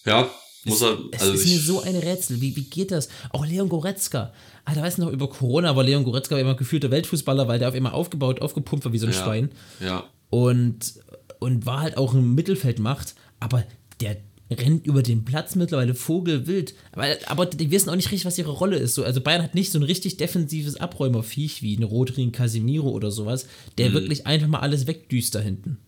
Ja, 0.06 0.30
muss 0.64 0.82
er, 0.82 0.98
also 1.14 1.34
es 1.34 1.42
ist 1.42 1.48
mir 1.48 1.60
so 1.60 1.82
ein 1.82 1.96
Rätsel. 1.96 2.40
Wie, 2.40 2.56
wie 2.56 2.64
geht 2.64 2.92
das? 2.92 3.10
Auch 3.32 3.46
Leon 3.46 3.70
Goretzka. 3.70 4.32
Alter, 4.64 4.84
weißt 4.84 5.00
du 5.00 5.04
noch, 5.04 5.12
über 5.12 5.28
Corona 5.28 5.76
war 5.76 5.84
Leon 5.84 6.04
Goretzka 6.04 6.38
immer 6.38 6.56
gefühlter 6.56 6.92
Weltfußballer, 6.92 7.48
weil 7.48 7.58
der 7.58 7.70
auf 7.70 7.76
immer 7.76 7.94
aufgebaut, 7.94 8.42
aufgepumpt 8.42 8.86
war 8.86 8.94
wie 8.94 9.00
so 9.00 9.08
ein 9.08 9.14
ja, 9.14 9.24
Schwein. 9.24 9.52
Ja. 9.80 10.04
Und, 10.30 10.94
und 11.40 11.66
war 11.66 11.82
halt 11.82 11.98
auch 11.98 12.14
ein 12.14 12.36
Mittelfeldmacht, 12.36 13.16
aber 13.40 13.64
der 14.02 14.18
rennt 14.52 14.86
über 14.86 15.02
den 15.02 15.26
Platz 15.26 15.56
mittlerweile 15.56 15.96
vogelwild. 15.96 16.76
Aber, 16.92 17.08
aber 17.28 17.46
die 17.48 17.72
wissen 17.72 17.90
auch 17.90 17.96
nicht 17.96 18.12
richtig, 18.12 18.26
was 18.26 18.38
ihre 18.38 18.52
Rolle 18.52 18.78
ist. 18.78 18.94
So, 18.94 19.04
also 19.04 19.20
Bayern 19.22 19.42
hat 19.42 19.56
nicht 19.56 19.72
so 19.72 19.80
ein 19.80 19.84
richtig 19.84 20.18
defensives 20.18 20.76
Abräumerviech 20.76 21.64
wie 21.64 21.76
ein 21.76 21.84
Rodrin 21.84 22.32
Casimiro 22.32 22.90
oder 22.90 23.10
sowas, 23.10 23.48
der 23.78 23.90
mhm. 23.90 23.94
wirklich 23.94 24.28
einfach 24.28 24.48
mal 24.48 24.60
alles 24.60 24.86
wegdüst 24.86 25.34
da 25.34 25.40
hinten. 25.40 25.80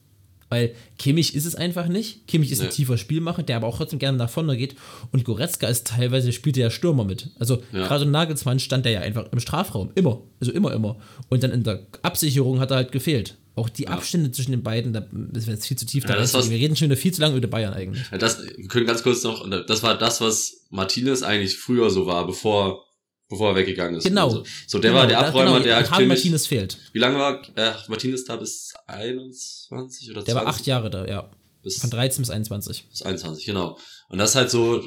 Weil 0.53 0.75
Kimmich 0.99 1.33
ist 1.33 1.45
es 1.45 1.55
einfach 1.55 1.87
nicht. 1.87 2.27
Kimmich 2.27 2.51
ist 2.51 2.59
nee. 2.59 2.65
ein 2.65 2.71
tiefer 2.71 2.99
Spielmacher, 2.99 3.41
der 3.41 3.55
aber 3.55 3.65
auch 3.65 3.77
trotzdem 3.77 3.97
gerne 3.97 4.19
nach 4.19 4.29
vorne 4.29 4.55
geht. 4.55 4.75
Und 5.11 5.25
Goretzka 5.25 5.67
ist 5.67 5.87
teilweise, 5.87 6.31
spielt 6.31 6.57
ja 6.57 6.69
Stürmer 6.69 7.05
mit. 7.05 7.31
Also 7.39 7.63
ja. 7.71 7.87
gerade 7.87 8.05
Nagelsmann 8.05 8.59
stand 8.59 8.85
der 8.85 8.91
ja 8.91 8.99
einfach 8.99 9.31
im 9.31 9.39
Strafraum. 9.39 9.89
Immer. 9.95 10.21
Also 10.39 10.51
immer, 10.51 10.71
immer. 10.71 10.97
Und 11.29 11.41
dann 11.41 11.49
in 11.49 11.63
der 11.63 11.87
Absicherung 12.03 12.59
hat 12.59 12.69
er 12.69 12.77
halt 12.77 12.91
gefehlt. 12.91 13.35
Auch 13.55 13.67
die 13.67 13.85
ja. 13.85 13.89
Abstände 13.89 14.31
zwischen 14.31 14.51
den 14.51 14.61
beiden, 14.61 14.93
das 14.93 15.47
wäre 15.47 15.55
jetzt 15.55 15.65
viel 15.65 15.77
zu 15.77 15.87
tief. 15.87 16.03
Ja, 16.07 16.15
da 16.15 16.49
wir 16.49 16.57
reden 16.57 16.75
schon 16.75 16.87
wieder 16.89 16.97
viel 16.97 17.15
zu 17.15 17.21
lange 17.21 17.35
über 17.35 17.47
Bayern 17.47 17.73
eigentlich. 17.73 18.05
Ja, 18.11 18.19
das, 18.19 18.45
wir 18.55 18.67
können 18.67 18.85
ganz 18.85 19.01
kurz 19.01 19.23
noch, 19.23 19.49
das 19.65 19.81
war 19.81 19.97
das, 19.97 20.21
was 20.21 20.67
Martinez 20.69 21.23
eigentlich 21.23 21.57
früher 21.57 21.89
so 21.89 22.05
war, 22.05 22.27
bevor 22.27 22.85
bevor 23.29 23.51
er 23.51 23.55
weggegangen 23.55 23.95
ist. 23.95 24.03
Genau. 24.03 24.29
So, 24.29 24.43
so 24.67 24.79
der 24.79 24.91
genau, 24.91 25.01
war 25.01 25.07
der 25.07 25.19
Abräumer, 25.19 25.53
genau, 25.53 25.63
der 25.63 25.77
hat 25.77 25.91
Kimmich, 25.91 26.07
Martinez 26.07 26.47
fehlt. 26.47 26.77
Wie 26.91 26.99
lange 26.99 27.17
war 27.17 27.41
äh, 27.55 27.73
Martinez 27.87 28.25
da 28.25 28.35
bis 28.35 28.73
21 28.87 30.11
oder 30.11 30.23
20? 30.23 30.25
Der 30.25 30.35
war 30.35 30.47
acht 30.47 30.65
Jahre 30.65 30.89
da, 30.89 31.05
ja. 31.05 31.31
Bis, 31.61 31.79
Von 31.79 31.89
13 31.89 32.23
bis 32.23 32.29
21. 32.29 32.89
Bis 32.89 33.01
21, 33.01 33.45
genau. 33.45 33.77
Und 34.09 34.17
das 34.17 34.31
ist 34.31 34.35
halt 34.35 34.51
so, 34.51 34.83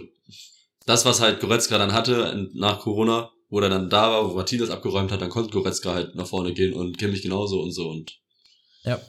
das, 0.85 1.05
was 1.05 1.21
halt 1.21 1.41
Goretzka 1.41 1.79
dann 1.79 1.93
hatte 1.93 2.49
nach 2.55 2.81
Corona, 2.81 3.31
wo 3.49 3.61
er 3.61 3.71
dann 3.71 3.89
da 3.89 4.11
war, 4.11 4.31
wo 4.31 4.35
Martinez 4.35 4.71
abgeräumt 4.71 5.11
hat, 5.11 5.23
dann 5.23 5.31
konnte 5.31 5.51
Goretzka 5.51 5.95
halt 5.95 6.15
nach 6.15 6.27
vorne 6.27 6.53
gehen 6.53 6.75
und 6.75 6.99
Kimmich 6.99 7.23
genauso 7.23 7.63
und 7.63 7.73
so 7.73 7.89
und. 7.89 8.19
Ja. 8.85 9.01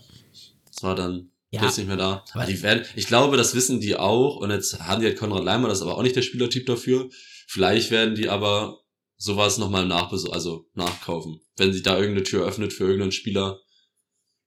Das 0.65 0.83
war 0.83 0.95
dann 0.95 1.31
ja, 1.49 1.65
ist 1.65 1.77
nicht 1.77 1.87
mehr 1.87 1.97
da. 1.97 2.25
Aber 2.33 2.45
die 2.45 2.61
werden, 2.61 2.85
ich 2.95 3.07
glaube, 3.07 3.37
das 3.37 3.55
wissen 3.55 3.79
die 3.79 3.95
auch. 3.95 4.37
Und 4.37 4.51
jetzt 4.51 4.79
haben 4.79 5.01
die 5.01 5.07
halt 5.07 5.17
Konrad 5.17 5.43
Leimer, 5.43 5.69
das 5.69 5.79
ist 5.79 5.83
aber 5.83 5.97
auch 5.97 6.03
nicht 6.03 6.15
der 6.15 6.21
Spielertyp 6.21 6.65
dafür. 6.65 7.09
Vielleicht 7.47 7.89
werden 7.91 8.15
die 8.15 8.29
aber 8.29 8.81
sowas 9.17 9.57
nochmal 9.57 9.85
nach, 9.85 10.11
also 10.11 10.69
nachkaufen. 10.73 11.41
Wenn 11.57 11.73
sich 11.73 11.83
da 11.83 11.97
irgendeine 11.97 12.23
Tür 12.23 12.45
öffnet 12.45 12.73
für 12.73 12.83
irgendeinen 12.83 13.11
Spieler, 13.11 13.59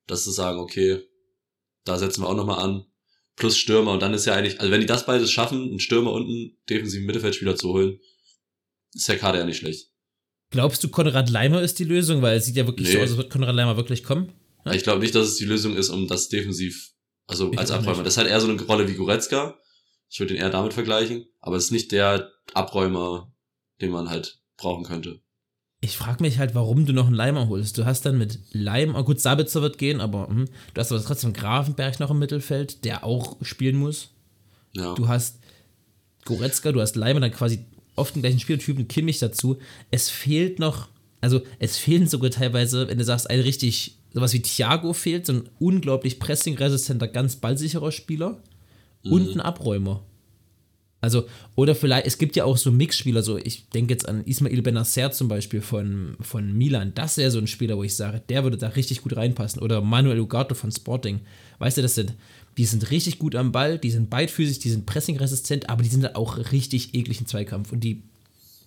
dass 0.07 0.23
sie 0.23 0.31
sagen, 0.31 0.59
okay, 0.59 1.01
da 1.83 1.97
setzen 1.97 2.23
wir 2.23 2.29
auch 2.29 2.35
nochmal 2.35 2.59
an. 2.59 2.85
Plus 3.35 3.57
Stürmer. 3.57 3.91
Und 3.93 4.01
dann 4.01 4.13
ist 4.13 4.25
ja 4.25 4.33
eigentlich, 4.33 4.59
also 4.59 4.71
wenn 4.71 4.81
die 4.81 4.87
das 4.87 5.05
beides 5.05 5.31
schaffen, 5.31 5.61
einen 5.61 5.79
Stürmer 5.79 6.11
und 6.11 6.23
einen 6.23 6.57
defensiven 6.69 7.05
Mittelfeldspieler 7.05 7.55
zu 7.55 7.69
holen, 7.69 7.99
ist 8.93 9.07
der 9.07 9.17
Kader 9.17 9.39
ja 9.39 9.45
nicht 9.45 9.57
schlecht. 9.57 9.89
Glaubst 10.51 10.83
du, 10.83 10.89
Konrad 10.89 11.29
Leimer 11.29 11.61
ist 11.61 11.79
die 11.79 11.85
Lösung? 11.85 12.21
Weil 12.21 12.37
es 12.37 12.45
sieht 12.45 12.57
ja 12.57 12.67
wirklich 12.67 12.87
nee. 12.89 12.93
so 12.93 12.99
aus, 12.99 13.09
als 13.09 13.17
wird 13.17 13.29
Konrad 13.29 13.55
Leimer 13.55 13.77
wirklich 13.77 14.03
kommen. 14.03 14.33
Ja? 14.65 14.73
Ich 14.73 14.83
glaube 14.83 14.99
nicht, 14.99 15.15
dass 15.15 15.27
es 15.27 15.37
die 15.37 15.45
Lösung 15.45 15.75
ist, 15.75 15.89
um 15.89 16.07
das 16.07 16.27
defensiv, 16.27 16.91
also 17.25 17.51
ich 17.51 17.57
als 17.57 17.71
Abräumer. 17.71 18.03
Das 18.03 18.13
ist 18.13 18.17
halt 18.17 18.27
eher 18.27 18.41
so 18.41 18.49
eine 18.49 18.61
Rolle 18.61 18.87
wie 18.87 18.95
Goretzka. 18.95 19.57
Ich 20.09 20.19
würde 20.19 20.33
ihn 20.33 20.41
eher 20.41 20.49
damit 20.49 20.73
vergleichen. 20.73 21.25
Aber 21.39 21.55
es 21.55 21.65
ist 21.65 21.71
nicht 21.71 21.93
der 21.93 22.29
Abräumer, 22.53 23.33
den 23.79 23.91
man 23.91 24.09
halt 24.09 24.40
brauchen 24.61 24.83
könnte. 24.83 25.19
Ich 25.83 25.97
frage 25.97 26.23
mich 26.23 26.37
halt, 26.37 26.53
warum 26.53 26.85
du 26.85 26.93
noch 26.93 27.07
einen 27.07 27.15
Leimer 27.15 27.49
holst. 27.49 27.77
Du 27.77 27.85
hast 27.85 28.05
dann 28.05 28.17
mit 28.17 28.37
Leim, 28.51 28.93
oh 28.95 29.03
gut, 29.03 29.19
Sabitzer 29.19 29.63
wird 29.63 29.79
gehen, 29.79 29.99
aber 29.99 30.27
hm, 30.27 30.45
du 30.73 30.79
hast 30.79 30.91
aber 30.91 31.03
trotzdem 31.03 31.33
Grafenberg 31.33 31.99
noch 31.99 32.11
im 32.11 32.19
Mittelfeld, 32.19 32.85
der 32.85 33.03
auch 33.03 33.37
spielen 33.41 33.77
muss. 33.77 34.09
Ja. 34.75 34.93
Du 34.93 35.07
hast 35.07 35.39
Goretzka, 36.25 36.71
du 36.71 36.81
hast 36.81 36.95
Leimer, 36.95 37.19
dann 37.19 37.31
quasi 37.31 37.65
oft 37.95 38.15
den 38.15 38.21
gleichen 38.21 38.39
Spieltypen, 38.39 38.87
Kimmich 38.87 39.17
dazu. 39.17 39.57
Es 39.89 40.09
fehlt 40.09 40.59
noch 40.59 40.87
Also 41.19 41.41
es 41.59 41.77
fehlen 41.77 42.07
sogar 42.07 42.29
teilweise, 42.29 42.87
wenn 42.87 42.99
du 42.99 43.03
sagst, 43.03 43.29
ein 43.29 43.39
richtig, 43.39 43.97
sowas 44.13 44.33
wie 44.33 44.41
Thiago 44.41 44.93
fehlt, 44.93 45.25
so 45.25 45.33
ein 45.33 45.49
unglaublich 45.59 46.19
pressingresistenter, 46.19 47.07
ganz 47.07 47.37
ballsicherer 47.37 47.91
Spieler 47.91 48.41
mhm. 49.03 49.11
und 49.13 49.29
ein 49.31 49.41
Abräumer. 49.41 50.03
Also, 51.01 51.25
oder 51.55 51.73
vielleicht, 51.73 52.05
es 52.05 52.19
gibt 52.19 52.35
ja 52.35 52.45
auch 52.45 52.57
so 52.57 52.71
Mixspieler, 52.71 53.23
so 53.23 53.37
ich 53.37 53.67
denke 53.69 53.93
jetzt 53.93 54.07
an 54.07 54.23
Ismail 54.23 54.61
Benacer 54.61 55.11
zum 55.11 55.27
Beispiel 55.27 55.61
von, 55.61 56.15
von 56.21 56.55
Milan. 56.55 56.91
Das 56.93 57.17
wäre 57.17 57.31
so 57.31 57.39
ein 57.39 57.47
Spieler, 57.47 57.75
wo 57.75 57.83
ich 57.83 57.95
sage, 57.95 58.21
der 58.29 58.43
würde 58.43 58.57
da 58.57 58.67
richtig 58.67 59.01
gut 59.01 59.15
reinpassen. 59.15 59.63
Oder 59.63 59.81
Manuel 59.81 60.19
Ugarte 60.19 60.53
von 60.53 60.71
Sporting. 60.71 61.21
Weißt 61.57 61.77
du, 61.77 61.81
das 61.81 61.95
sind, 61.95 62.13
die 62.57 62.65
sind 62.65 62.91
richtig 62.91 63.17
gut 63.17 63.35
am 63.35 63.51
Ball, 63.51 63.79
die 63.79 63.89
sind 63.89 64.11
beidfüßig, 64.11 64.59
die 64.59 64.69
sind 64.69 64.85
pressingresistent, 64.85 65.69
aber 65.69 65.81
die 65.81 65.89
sind 65.89 66.03
halt 66.03 66.15
auch 66.15 66.37
richtig 66.51 66.93
eklig 66.93 67.19
im 67.19 67.25
Zweikampf 67.25 67.71
und 67.71 67.83
die 67.83 68.03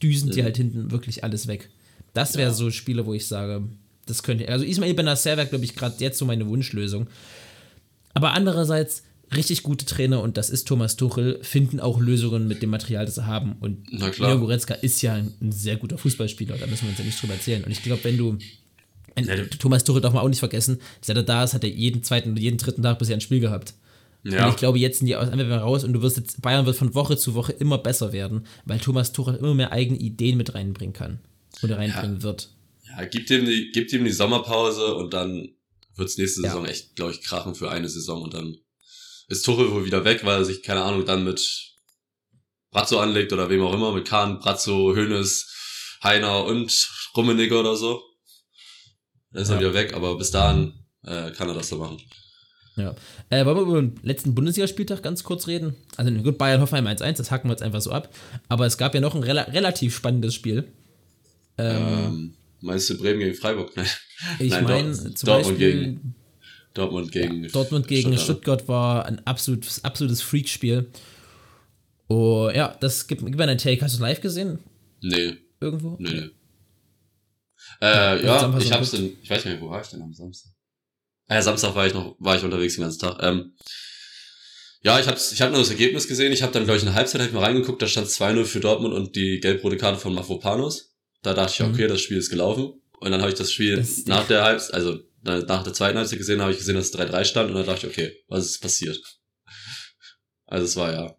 düsen 0.03 0.31
dir 0.31 0.43
halt 0.43 0.57
hinten 0.57 0.91
wirklich 0.91 1.23
alles 1.23 1.47
weg. 1.47 1.71
Das 2.15 2.37
wäre 2.37 2.51
ja. 2.51 2.55
so 2.55 2.71
Spiele, 2.71 3.07
wo 3.07 3.15
ich 3.15 3.27
sage, 3.27 3.63
das 4.07 4.25
könnte. 4.25 4.49
Also 4.49 4.65
Ismail 4.65 4.95
Benacer 4.95 5.37
wäre, 5.37 5.47
glaube 5.47 5.65
ich, 5.65 5.77
gerade 5.77 5.97
jetzt 5.99 6.19
so 6.19 6.25
meine 6.25 6.49
Wunschlösung. 6.49 7.07
Aber 8.13 8.33
andererseits, 8.33 9.03
richtig 9.37 9.63
gute 9.63 9.87
Trainer, 9.87 10.23
und 10.23 10.37
das 10.37 10.51
ist 10.51 10.67
Thomas 10.67 10.97
Tuchel, 10.97 11.39
finden 11.43 11.81
auch 11.81 12.01
Lösungen 12.01 12.49
mit 12.49 12.63
dem 12.63 12.71
Material, 12.71 13.07
das 13.07 13.17
sie 13.17 13.27
haben. 13.27 13.57
Und 13.61 13.91
Leo 13.91 14.39
Goretzka 14.39 14.75
ist 14.75 15.03
ja 15.03 15.15
ein, 15.15 15.33
ein, 15.41 15.53
sehr 15.53 15.77
guter 15.77 15.99
Fußballspieler, 15.99 16.57
da 16.57 16.67
müssen 16.67 16.83
wir 16.83 16.91
uns 16.91 16.99
ja 16.99 17.05
nicht 17.05 17.21
drüber 17.21 17.35
erzählen. 17.35 17.65
Und 17.65 17.71
ich 17.71 17.83
glaube, 17.83 18.05
wenn 18.05 18.19
du. 18.19 18.39
Ein, 19.17 19.27
ja, 19.27 19.37
Thomas 19.59 19.85
Tuchel 19.85 20.03
darf 20.03 20.13
man 20.13 20.23
auch 20.23 20.29
nicht 20.29 20.41
vergessen, 20.41 20.81
seit 21.01 21.17
er 21.17 21.23
da 21.23 21.45
ist, 21.45 21.55
hat 21.55 21.63
er 21.63 21.71
jeden 21.71 22.03
zweiten 22.03 22.33
oder 22.33 22.41
jeden 22.41 22.59
dritten 22.59 22.83
Tag 22.83 22.99
bisher 22.99 23.17
ein 23.17 23.21
Spiel 23.21 23.39
gehabt. 23.39 23.75
Ja. 24.25 24.47
Und 24.47 24.51
ich 24.51 24.57
glaube, 24.57 24.79
jetzt 24.79 24.99
sind 24.99 25.07
die 25.07 25.15
einfach 25.15 25.61
raus 25.61 25.85
und 25.85 25.93
du 25.93 26.03
wirst 26.03 26.17
jetzt, 26.17 26.43
Bayern 26.43 26.67
wird 26.67 26.77
von 26.77 26.95
Woche 26.95 27.17
zu 27.17 27.35
Woche 27.35 27.53
immer 27.53 27.79
besser 27.79 28.13
werden, 28.13 28.47
weil 28.65 28.81
Thomas 28.81 29.13
Tuchel 29.13 29.37
immer 29.37 29.55
mehr 29.55 29.71
eigene 29.71 29.99
Ideen 29.99 30.37
mit 30.37 30.55
reinbringen 30.55 30.95
kann. 30.95 31.21
Oder 31.63 31.79
reinbringen 31.79 32.17
ja. 32.17 32.23
wird. 32.23 32.51
Ja, 32.89 33.05
gibt 33.05 33.31
ihm 33.31 33.45
die, 33.45 33.71
gibt 33.71 33.93
ihm 33.93 34.05
die 34.05 34.11
Sommerpause 34.11 34.95
und 34.95 35.13
dann 35.15 35.51
wird 35.97 36.09
es 36.09 36.19
nächste 36.19 36.43
Saison 36.43 36.65
echt, 36.65 36.97
glaube 36.97 37.13
ich, 37.13 37.21
krachen 37.21 37.55
für 37.55 37.71
eine 37.71 37.89
Saison 37.89 38.23
und 38.23 38.35
dann 38.35 38.57
ist 39.29 39.45
Tuchel 39.45 39.71
wohl 39.73 39.85
wieder 39.85 40.05
weg, 40.05 40.25
weil 40.25 40.39
er 40.39 40.45
sich, 40.45 40.63
keine 40.63 40.83
Ahnung, 40.83 41.05
dann 41.05 41.25
mit 41.25 41.73
Brazzo 42.71 42.99
anlegt 42.99 43.33
oder 43.33 43.49
wem 43.49 43.63
auch 43.63 43.73
immer, 43.73 43.93
mit 43.93 44.07
Kahn, 44.07 44.39
Brazzo, 44.39 44.95
Hönes, 44.95 45.99
Heiner 46.03 46.45
und 46.45 46.91
Rummenigge 47.17 47.59
oder 47.59 47.77
so. 47.77 48.03
Dann 49.31 49.43
ist 49.43 49.49
ja. 49.49 49.55
er 49.55 49.61
wieder 49.61 49.75
weg, 49.75 49.95
aber 49.95 50.17
bis 50.19 50.31
dahin 50.31 50.75
äh, 51.05 51.31
kann 51.31 51.49
er 51.49 51.55
das 51.55 51.69
so 51.69 51.79
machen. 51.79 52.01
Ja. 52.77 52.95
Äh, 53.31 53.45
wollen 53.45 53.57
wir 53.57 53.63
über 53.63 53.81
den 53.81 54.01
letzten 54.03 54.35
Bundesligaspieltag 54.35 55.03
ganz 55.03 55.23
kurz 55.23 55.47
reden? 55.47 55.77
Also 55.97 56.13
gut, 56.13 56.39
Bayern 56.39 56.61
Hoffenheim 56.61 56.87
1-1, 56.87 57.17
das 57.19 57.31
hacken 57.31 57.49
wir 57.49 57.53
jetzt 57.53 57.63
einfach 57.63 57.81
so 57.81 57.93
ab. 57.93 58.13
Aber 58.49 58.67
es 58.67 58.79
gab 58.79 58.95
ja 58.95 59.01
noch 59.01 59.15
ein 59.15 59.23
rela 59.23 59.43
relativ 59.43 59.95
spannendes 59.95 60.35
Spiel. 60.35 60.73
Ähm, 61.57 61.77
ähm, 61.77 62.35
meinst 62.61 62.91
du 62.91 62.99
Bremen 62.99 63.21
gegen 63.21 63.35
Freiburg? 63.35 63.73
Nein. 63.77 63.87
Ich 64.41 64.61
meine 64.61 64.93
zum 64.93 65.27
Dortmund 65.27 65.59
Beispiel 65.59 65.73
gegen 65.73 66.15
Dortmund 66.75 67.13
gegen, 67.13 67.45
ja, 67.45 67.51
Dortmund 67.51 67.89
gegen 67.89 68.13
Stuttgart. 68.19 68.61
Stuttgart 68.61 68.69
war 68.69 69.07
ein 69.07 69.25
absolutes, 69.27 69.85
absolutes 69.85 70.23
Freakspiel. 70.23 70.91
Oh, 72.09 72.51
ja, 72.53 72.77
das 72.81 73.07
gibt, 73.07 73.25
gibt 73.25 73.37
mir 73.37 73.45
einen 73.45 73.59
Take. 73.59 73.81
Hast 73.81 73.95
du 73.95 73.97
es 73.97 74.01
live 74.01 74.21
gesehen? 74.21 74.59
Nee. 75.01 75.37
Irgendwo? 75.61 75.97
Nee. 75.99 76.11
nee. 76.11 76.31
Äh, 77.81 78.25
ja, 78.25 78.43
ja 78.43 78.59
ich 78.59 78.73
hab's 78.73 78.93
in, 78.93 79.17
ich 79.23 79.31
weiß 79.31 79.45
nicht 79.45 79.55
mehr, 79.55 79.61
wo 79.61 79.71
war 79.71 79.81
ich 79.81 79.89
denn 79.89 80.03
am 80.03 80.13
Samstag? 80.13 80.53
Ja, 81.31 81.41
Samstag 81.41 81.75
war 81.75 81.87
ich 81.87 81.95
noch, 81.95 82.17
war 82.19 82.37
ich 82.37 82.43
unterwegs 82.43 82.75
den 82.75 82.83
ganzen 82.83 83.01
Tag. 83.01 83.23
Ähm, 83.23 83.55
ja, 84.83 85.01
ich 85.01 85.07
hab's, 85.07 85.33
ich 85.33 85.41
hab 85.41 85.51
nur 85.51 85.61
das 85.61 85.71
Ergebnis 85.71 86.07
gesehen. 86.07 86.33
Ich 86.33 86.43
habe 86.43 86.53
dann, 86.53 86.65
glaube 86.65 86.77
ich, 86.77 86.83
eine 86.83 86.95
Halbzeit 86.95 87.21
hab 87.21 87.29
ich 87.29 87.35
mal 87.35 87.45
reingeguckt, 87.45 87.81
da 87.81 87.87
stand 87.87 88.09
2-0 88.09 88.45
für 88.45 88.61
Dortmund 88.61 88.93
und 88.93 89.17
die 89.17 89.41
gelb-rote 89.41 89.79
Karte 89.79 89.99
von 89.99 90.13
Mafropanos. 90.13 90.95
Da 91.23 91.33
dachte 91.33 91.53
ich, 91.55 91.63
okay, 91.63 91.85
mhm. 91.85 91.89
das 91.89 92.03
Spiel 92.03 92.19
ist 92.19 92.29
gelaufen. 92.29 92.83
Und 93.01 93.11
dann 93.11 93.21
habe 93.21 93.31
ich 93.31 93.39
das 93.39 93.51
Spiel 93.51 93.77
das 93.77 94.05
nach 94.07 94.27
der 94.27 94.45
Halbzeit, 94.45 94.75
also 94.75 94.99
nach 95.25 95.63
der 95.63 95.73
zweiten 95.73 95.99
Halbzeit 95.99 96.19
gesehen, 96.19 96.41
habe 96.41 96.53
ich 96.53 96.59
gesehen, 96.59 96.75
dass 96.75 96.91
es 96.91 96.95
3-3 96.95 97.25
stand 97.25 97.51
und 97.51 97.57
dann 97.57 97.67
dachte 97.67 97.87
ich, 97.87 97.93
okay, 97.93 98.25
was 98.29 98.45
ist 98.45 98.61
passiert? 98.61 99.01
Also 100.47 100.67
es 100.67 100.77
war 100.77 100.93
ja 100.93 101.17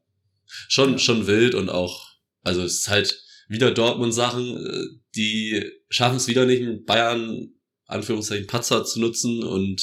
schon, 0.69 0.99
schon 0.99 1.27
wild 1.27 1.55
und 1.55 1.69
auch, 1.69 2.07
also 2.43 2.61
es 2.63 2.79
ist 2.79 2.89
halt 2.89 3.21
wieder 3.47 3.71
Dortmund-Sachen, 3.71 4.65
äh, 4.65 4.85
die 5.15 5.71
schaffen 5.89 6.17
es 6.17 6.27
wieder 6.27 6.45
nicht, 6.45 6.63
mit 6.63 6.85
Bayern, 6.85 7.51
Anführungszeichen, 7.85 8.47
Patzer 8.47 8.85
zu 8.85 8.99
nutzen 8.99 9.43
und 9.43 9.81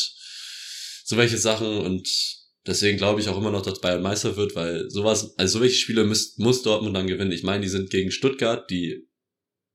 so 1.05 1.17
welche 1.17 1.39
Sachen 1.39 1.79
und 1.79 2.09
deswegen 2.67 2.99
glaube 2.99 3.21
ich 3.21 3.29
auch 3.29 3.39
immer 3.39 3.51
noch, 3.51 3.63
dass 3.63 3.81
Bayern 3.81 4.03
Meister 4.03 4.37
wird, 4.37 4.55
weil 4.55 4.89
sowas, 4.91 5.37
also 5.37 5.59
so 5.59 5.63
welche 5.63 5.77
Spiele 5.77 6.05
muss, 6.05 6.37
muss 6.39 6.63
Dortmund 6.63 6.97
dann 6.97 7.07
gewinnen. 7.07 7.33
Ich 7.33 7.43
meine, 7.43 7.63
die 7.63 7.69
sind 7.69 7.91
gegen 7.91 8.11
Stuttgart, 8.11 8.71
die 8.71 9.09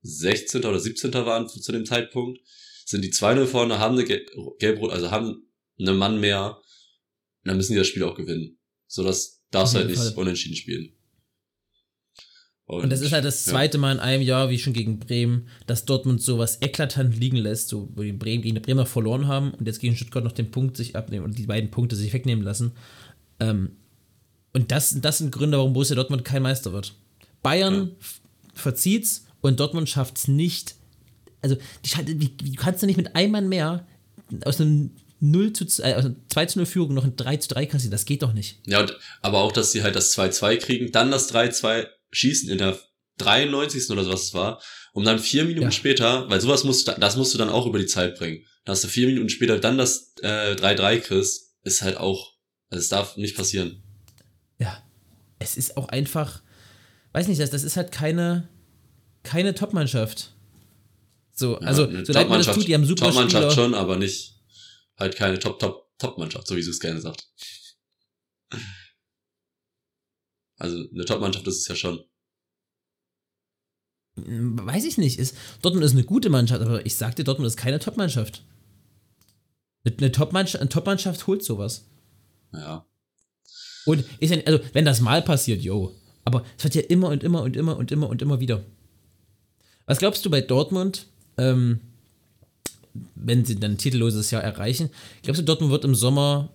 16. 0.02 0.64
oder 0.64 0.80
17. 0.80 1.12
waren 1.12 1.48
zu 1.48 1.72
dem 1.72 1.84
Zeitpunkt, 1.84 2.38
sind 2.88 3.02
die 3.02 3.12
2-0 3.12 3.44
vorne, 3.46 3.78
haben 3.78 3.98
eine 3.98 4.04
Gelb-Rot, 4.04 4.92
also 4.92 5.10
haben 5.10 5.46
einen 5.78 5.98
Mann 5.98 6.20
mehr, 6.20 6.58
dann 7.44 7.56
müssen 7.56 7.72
die 7.72 7.78
das 7.78 7.86
Spiel 7.86 8.02
auch 8.02 8.16
gewinnen. 8.16 8.58
So 8.86 9.04
dass 9.04 9.42
darfst 9.50 9.74
halt 9.74 9.88
nicht 9.88 9.98
Fall. 9.98 10.14
unentschieden 10.14 10.56
spielen. 10.56 10.94
Und, 12.64 12.84
und, 12.84 12.90
das 12.90 13.00
ist 13.00 13.12
halt 13.12 13.24
das 13.24 13.44
zweite 13.44 13.76
ja. 13.76 13.80
Mal 13.80 13.92
in 13.92 14.00
einem 14.00 14.22
Jahr, 14.22 14.50
wie 14.50 14.58
schon 14.58 14.72
gegen 14.72 14.98
Bremen, 14.98 15.48
dass 15.66 15.84
Dortmund 15.84 16.22
sowas 16.22 16.60
eklatant 16.62 17.18
liegen 17.18 17.36
lässt, 17.36 17.68
so, 17.68 17.90
wo 17.94 18.02
die 18.02 18.12
Bremen 18.12 18.42
gegen 18.42 18.54
die 18.54 18.60
Bremer 18.60 18.86
verloren 18.86 19.26
haben 19.26 19.52
und 19.52 19.66
jetzt 19.66 19.80
gegen 19.80 19.96
Stuttgart 19.96 20.24
noch 20.24 20.32
den 20.32 20.50
Punkt 20.50 20.76
sich 20.76 20.96
abnehmen 20.96 21.24
und 21.24 21.38
die 21.38 21.46
beiden 21.46 21.70
Punkte 21.70 21.96
sich 21.96 22.12
wegnehmen 22.12 22.44
lassen. 22.44 22.72
Ähm, 23.40 23.76
und 24.54 24.72
das, 24.72 24.98
das 25.00 25.18
sind 25.18 25.32
Gründe, 25.32 25.58
warum 25.58 25.74
Borussia 25.74 25.94
Dortmund 25.96 26.24
kein 26.24 26.42
Meister 26.42 26.72
wird. 26.72 26.94
Bayern 27.42 27.88
ja. 27.88 28.06
verzieht's 28.54 29.26
und 29.40 29.60
Dortmund 29.60 29.88
schafft's 29.88 30.26
nicht. 30.28 30.77
Also, 31.40 31.56
die, 31.84 32.20
wie, 32.20 32.34
wie 32.42 32.54
kannst 32.54 32.82
du 32.82 32.86
nicht 32.86 32.96
mit 32.96 33.14
einem 33.14 33.32
Mann 33.32 33.48
mehr 33.48 33.86
aus 34.44 34.60
einem 34.60 34.90
0 35.20 35.52
zu 35.52 35.66
2, 35.66 35.94
also 35.94 36.14
2 36.28 36.46
zu 36.46 36.58
0 36.58 36.66
Führung 36.66 36.94
noch 36.94 37.04
ein 37.04 37.16
3 37.16 37.36
zu 37.38 37.48
3 37.48 37.66
kassieren? 37.66 37.90
Das 37.90 38.04
geht 38.04 38.22
doch 38.22 38.32
nicht. 38.32 38.60
Ja, 38.66 38.80
und, 38.80 38.96
aber 39.20 39.38
auch, 39.38 39.52
dass 39.52 39.72
sie 39.72 39.82
halt 39.82 39.96
das 39.96 40.16
2-2 40.16 40.56
kriegen, 40.58 40.92
dann 40.92 41.10
das 41.10 41.32
3-2 41.32 41.86
schießen 42.10 42.48
in 42.48 42.58
der 42.58 42.78
93. 43.18 43.90
oder 43.90 44.04
so 44.04 44.12
was 44.12 44.24
es 44.24 44.34
war, 44.34 44.62
um 44.92 45.04
dann 45.04 45.18
vier 45.18 45.44
Minuten 45.44 45.66
ja. 45.66 45.70
später, 45.70 46.28
weil 46.30 46.40
sowas 46.40 46.64
musst 46.64 46.88
du, 46.88 46.92
das 46.92 47.16
musst 47.16 47.34
du 47.34 47.38
dann 47.38 47.50
auch 47.50 47.66
über 47.66 47.78
die 47.78 47.86
Zeit 47.86 48.16
bringen. 48.16 48.44
Dass 48.64 48.80
du 48.80 48.88
vier 48.88 49.06
Minuten 49.06 49.28
später 49.28 49.58
dann 49.58 49.78
das 49.78 50.14
äh, 50.22 50.54
3-3 50.54 51.00
kriegst, 51.00 51.54
ist 51.64 51.82
halt 51.82 51.96
auch, 51.96 52.34
also 52.70 52.80
es 52.80 52.88
darf 52.88 53.16
nicht 53.16 53.36
passieren. 53.36 53.82
Ja, 54.58 54.82
es 55.38 55.56
ist 55.56 55.76
auch 55.76 55.88
einfach, 55.88 56.42
weiß 57.12 57.28
nicht, 57.28 57.40
das, 57.40 57.50
das 57.50 57.64
ist 57.64 57.76
halt 57.76 57.92
keine, 57.92 58.48
keine 59.22 59.54
Top-Mannschaft. 59.54 60.34
So, 61.38 61.52
ja, 61.52 61.58
also, 61.68 61.84
so 62.04 62.12
leid 62.12 62.28
man 62.28 62.42
das 62.42 62.52
tut, 62.52 62.66
die 62.66 62.74
haben 62.74 62.84
super 62.84 63.06
Top-Mannschaft 63.06 63.54
schon, 63.54 63.72
aber 63.72 63.96
nicht, 63.96 64.34
halt 64.96 65.14
keine 65.14 65.38
Top-Top-Top-Mannschaft, 65.38 66.48
so 66.48 66.56
wie 66.56 66.64
du 66.64 66.70
es 66.70 66.80
gerne 66.80 67.00
sagst. 67.00 67.32
Also 70.56 70.84
eine 70.92 71.04
Top-Mannschaft 71.04 71.46
ist 71.46 71.58
es 71.58 71.68
ja 71.68 71.76
schon. 71.76 72.02
Weiß 74.16 74.84
ich 74.84 74.98
nicht. 74.98 75.20
Ist, 75.20 75.36
Dortmund 75.62 75.84
ist 75.84 75.92
eine 75.92 76.02
gute 76.02 76.28
Mannschaft, 76.28 76.60
aber 76.60 76.84
ich 76.84 76.96
sagte, 76.96 77.22
Dortmund 77.22 77.46
ist 77.46 77.56
keine 77.56 77.78
Top-Mannschaft. 77.78 78.42
Eine 79.84 80.10
Top-Mannschaft, 80.10 80.60
eine 80.60 80.68
Top-Mannschaft 80.68 81.24
holt 81.28 81.44
sowas. 81.44 81.84
Ja. 82.52 82.84
Und 83.86 84.04
ist 84.18 84.34
ja, 84.34 84.42
also, 84.44 84.58
wenn 84.72 84.84
das 84.84 85.00
mal 85.00 85.22
passiert, 85.22 85.62
yo. 85.62 85.94
Aber 86.24 86.44
es 86.56 86.64
wird 86.64 86.74
ja 86.74 86.82
immer 86.82 87.10
und 87.10 87.22
immer 87.22 87.42
und 87.42 87.56
immer 87.56 87.76
und 87.76 87.92
immer 87.92 88.08
und 88.08 88.20
immer 88.22 88.40
wieder. 88.40 88.64
Was 89.86 90.00
glaubst 90.00 90.26
du 90.26 90.30
bei 90.30 90.40
Dortmund, 90.40 91.06
ähm, 91.38 91.80
wenn 93.14 93.44
sie 93.44 93.56
dann 93.56 93.72
ein 93.72 93.78
titelloses 93.78 94.30
Jahr 94.30 94.42
erreichen? 94.42 94.90
Glaubst 95.22 95.40
du, 95.40 95.44
Dortmund 95.44 95.72
wird 95.72 95.84
im 95.84 95.94
Sommer 95.94 96.50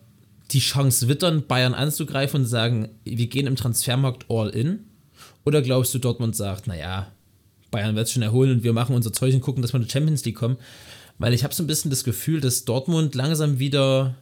die 0.51 0.59
Chance 0.59 1.07
wittern, 1.07 1.47
Bayern 1.47 1.73
anzugreifen 1.73 2.41
und 2.41 2.47
sagen, 2.47 2.89
wir 3.03 3.27
gehen 3.27 3.47
im 3.47 3.55
Transfermarkt 3.55 4.25
all 4.29 4.49
in? 4.49 4.79
Oder 5.45 5.61
glaubst 5.61 5.93
du, 5.93 5.99
Dortmund 5.99 6.35
sagt, 6.35 6.67
naja, 6.67 7.11
Bayern 7.71 7.95
wird 7.95 8.07
es 8.07 8.13
schon 8.13 8.21
erholen 8.21 8.51
und 8.51 8.63
wir 8.63 8.73
machen 8.73 8.95
unser 8.95 9.13
Zeug 9.13 9.33
und 9.33 9.41
gucken, 9.41 9.61
dass 9.61 9.73
wir 9.73 9.79
in 9.79 9.85
die 9.85 9.91
Champions 9.91 10.25
League 10.25 10.35
kommen? 10.35 10.57
Weil 11.17 11.33
ich 11.33 11.43
habe 11.43 11.53
so 11.53 11.63
ein 11.63 11.67
bisschen 11.67 11.91
das 11.91 12.03
Gefühl, 12.03 12.41
dass 12.41 12.65
Dortmund 12.65 13.15
langsam 13.15 13.59
wieder 13.59 14.15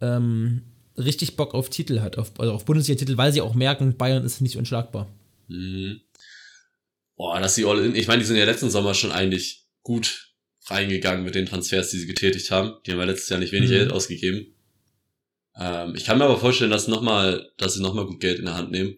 ähm, 0.00 0.62
richtig 0.96 1.36
Bock 1.36 1.54
auf 1.54 1.70
Titel 1.70 2.00
hat, 2.00 2.18
auf, 2.18 2.32
also 2.38 2.52
auf 2.52 2.64
Bundesliga-Titel, 2.64 3.16
weil 3.16 3.32
sie 3.32 3.40
auch 3.40 3.54
merken, 3.54 3.96
Bayern 3.96 4.24
ist 4.24 4.40
nicht 4.40 4.56
unschlagbar. 4.56 5.08
Mhm. 5.48 6.00
Boah, 7.16 7.38
dass 7.40 7.54
sie 7.54 7.64
all 7.64 7.84
in, 7.84 7.94
ich 7.94 8.08
meine, 8.08 8.20
die 8.20 8.26
sind 8.26 8.36
ja 8.36 8.44
letzten 8.44 8.70
Sommer 8.70 8.94
schon 8.94 9.12
eigentlich 9.12 9.59
gut 9.82 10.34
reingegangen 10.66 11.24
mit 11.24 11.34
den 11.34 11.46
Transfers, 11.46 11.90
die 11.90 11.98
sie 11.98 12.06
getätigt 12.06 12.50
haben. 12.50 12.76
Die 12.84 12.92
haben 12.92 12.98
ja 12.98 13.04
letztes 13.04 13.28
Jahr 13.28 13.40
nicht 13.40 13.52
wenig 13.52 13.70
mhm. 13.70 13.74
Geld 13.74 13.92
ausgegeben. 13.92 14.54
Ähm, 15.56 15.94
ich 15.96 16.04
kann 16.04 16.18
mir 16.18 16.24
aber 16.24 16.38
vorstellen, 16.38 16.70
dass, 16.70 16.88
noch 16.88 17.02
mal, 17.02 17.50
dass 17.56 17.74
sie 17.74 17.82
nochmal 17.82 18.06
gut 18.06 18.20
Geld 18.20 18.38
in 18.38 18.44
der 18.44 18.54
Hand 18.54 18.70
nehmen. 18.70 18.96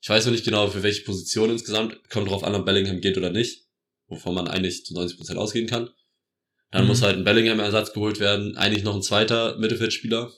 Ich 0.00 0.08
weiß 0.08 0.26
noch 0.26 0.32
nicht 0.32 0.44
genau, 0.44 0.68
für 0.68 0.82
welche 0.82 1.02
Position 1.02 1.50
insgesamt. 1.50 2.08
Kommt 2.10 2.28
drauf 2.28 2.44
an, 2.44 2.54
ob 2.54 2.66
Bellingham 2.66 3.00
geht 3.00 3.16
oder 3.16 3.30
nicht. 3.30 3.64
Wovon 4.06 4.34
man 4.34 4.48
eigentlich 4.48 4.84
zu 4.84 4.94
90% 4.94 5.36
ausgehen 5.36 5.66
kann. 5.66 5.88
Dann 6.70 6.82
mhm. 6.82 6.88
muss 6.88 7.02
halt 7.02 7.16
ein 7.16 7.24
Bellingham-Ersatz 7.24 7.92
geholt 7.92 8.20
werden. 8.20 8.56
Eigentlich 8.56 8.84
noch 8.84 8.94
ein 8.94 9.02
zweiter 9.02 9.56
Mittelfeldspieler. 9.58 10.32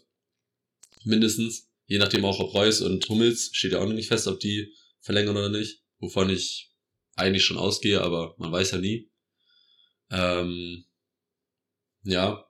Mindestens. 1.05 1.69
Je 1.87 1.99
nachdem 1.99 2.25
auch, 2.25 2.39
ob 2.41 2.55
Reus 2.55 2.81
und 2.81 3.09
Hummels 3.09 3.51
steht 3.53 3.73
ja 3.73 3.81
auch 3.81 3.87
noch 3.87 3.95
nicht 3.95 4.09
fest, 4.09 4.27
ob 4.27 4.39
die 4.41 4.73
verlängern 5.01 5.37
oder 5.37 5.49
nicht. 5.49 5.83
Wovon 5.99 6.31
ich 6.31 6.71
eigentlich 7.15 7.45
schon 7.45 7.57
ausgehe, 7.57 8.03
aber 8.03 8.35
man 8.39 8.53
weiß 8.53 8.73
ja 8.73 8.79
nie. 8.79 9.11
Ähm, 10.11 10.85
ja. 12.05 12.45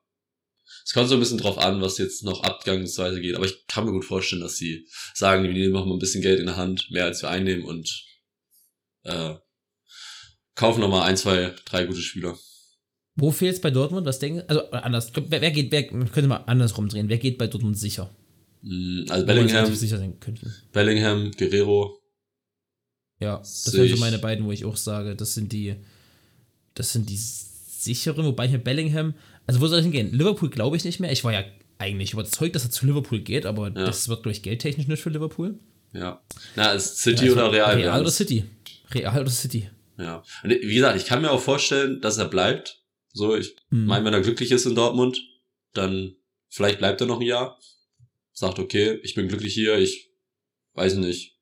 Es 0.85 0.93
kommt 0.93 1.09
so 1.09 1.15
ein 1.15 1.21
bisschen 1.21 1.39
drauf 1.39 1.59
an, 1.59 1.81
was 1.81 1.99
jetzt 1.99 2.25
noch 2.25 2.43
abgangsweise 2.43 3.21
geht, 3.21 3.37
aber 3.37 3.47
ich 3.47 3.67
kann 3.67 3.85
mir 3.85 3.93
gut 3.93 4.05
vorstellen, 4.05 4.43
dass 4.43 4.57
sie 4.57 4.87
sagen, 5.15 5.45
wir 5.45 5.53
nehmen 5.53 5.73
noch 5.73 5.87
mal 5.87 5.95
ein 5.95 5.99
bisschen 6.01 6.23
Geld 6.23 6.41
in 6.41 6.47
der 6.47 6.57
Hand, 6.57 6.91
mehr 6.91 7.05
als 7.05 7.23
wir 7.23 7.31
einnehmen 7.31 7.65
und 7.65 8.05
äh, 9.05 9.35
kaufen 10.55 10.81
noch 10.81 10.89
mal 10.89 11.05
ein, 11.05 11.17
zwei, 11.17 11.55
drei 11.65 11.85
gute 11.87 12.01
Spieler. 12.01 12.37
Wo 13.15 13.31
fehlt 13.31 13.55
es 13.55 13.61
bei 13.61 13.71
Dortmund? 13.71 14.07
Was 14.07 14.19
denken 14.19 14.43
Also 14.49 14.71
anders. 14.71 15.11
Wer, 15.15 15.41
wer 15.41 15.51
geht, 15.51 15.73
wer 15.73 15.85
könnte 15.87 16.27
mal 16.27 16.45
andersrum 16.47 16.89
drehen? 16.89 17.09
Wer 17.09 17.19
geht 17.19 17.39
bei 17.39 17.47
Dortmund 17.47 17.79
sicher? 17.79 18.15
Mm, 18.63 19.05
also 19.09 19.25
Bellingham, 19.25 19.75
sicher 19.75 19.99
sein. 19.99 20.19
Bellingham, 20.73 21.31
Guerrero. 21.31 21.99
Ja, 23.19 23.39
das 23.39 23.73
wären 23.73 23.89
so 23.89 23.97
meine 23.97 24.19
beiden, 24.19 24.45
wo 24.45 24.53
ich 24.53 24.67
auch 24.67 24.77
sage, 24.77 25.17
das 25.17 25.33
sind 25.33 25.53
die, 25.53 25.77
das 26.77 26.93
sind 26.93 27.11
die 27.11 27.17
sicheren, 27.17 28.25
wobei 28.25 28.47
hier 28.47 28.59
Bellingham, 28.59 29.15
also 29.47 29.61
wo 29.61 29.67
soll 29.67 29.81
ich 29.81 29.85
hingehen? 29.85 30.13
Liverpool 30.13 30.51
glaube 30.51 30.77
ich 30.77 30.85
nicht 30.85 31.01
mehr. 31.01 31.11
Ich 31.11 31.25
war 31.25 31.33
ja 31.33 31.45
eigentlich 31.79 32.13
überzeugt, 32.13 32.55
dass 32.55 32.65
er 32.65 32.71
zu 32.71 32.87
Liverpool 32.87 33.21
geht, 33.21 33.47
aber 33.47 33.67
ja. 33.67 33.73
das 33.87 34.09
wird, 34.09 34.23
glaube 34.23 34.33
ich, 34.33 34.43
geldtechnisch 34.43 34.87
nicht 34.87 35.03
für 35.03 35.11
Liverpool. 35.11 35.59
Ja. 35.93 36.23
Na, 36.55 36.73
ist 36.73 36.99
City 36.99 37.27
ja, 37.27 37.33
also 37.33 37.45
oder 37.47 37.53
Real? 37.53 37.75
Real 37.77 38.01
oder 38.01 38.11
City. 38.11 38.45
Real 38.93 39.21
oder 39.21 39.31
City. 39.31 39.71
Ja. 39.99 40.23
Und 40.43 40.51
wie 40.51 40.75
gesagt, 40.75 40.97
ich 40.97 41.07
kann 41.07 41.23
mir 41.23 41.31
auch 41.31 41.41
vorstellen, 41.41 42.01
dass 42.01 42.19
er 42.19 42.27
bleibt. 42.27 42.83
So, 43.13 43.35
ich 43.35 43.57
mhm. 43.71 43.87
meine, 43.87 44.05
wenn 44.05 44.13
er 44.13 44.21
glücklich 44.21 44.51
ist 44.51 44.67
in 44.67 44.75
Dortmund, 44.75 45.23
dann 45.73 46.15
vielleicht 46.49 46.79
bleibt 46.79 47.01
er 47.01 47.07
noch 47.07 47.21
ein 47.21 47.27
Jahr. 47.27 47.59
Sagt, 48.33 48.59
okay, 48.59 49.01
ich 49.03 49.15
bin 49.15 49.29
glücklich 49.29 49.55
hier, 49.55 49.79
ich 49.79 50.11
weiß 50.75 50.97
nicht, 50.97 51.36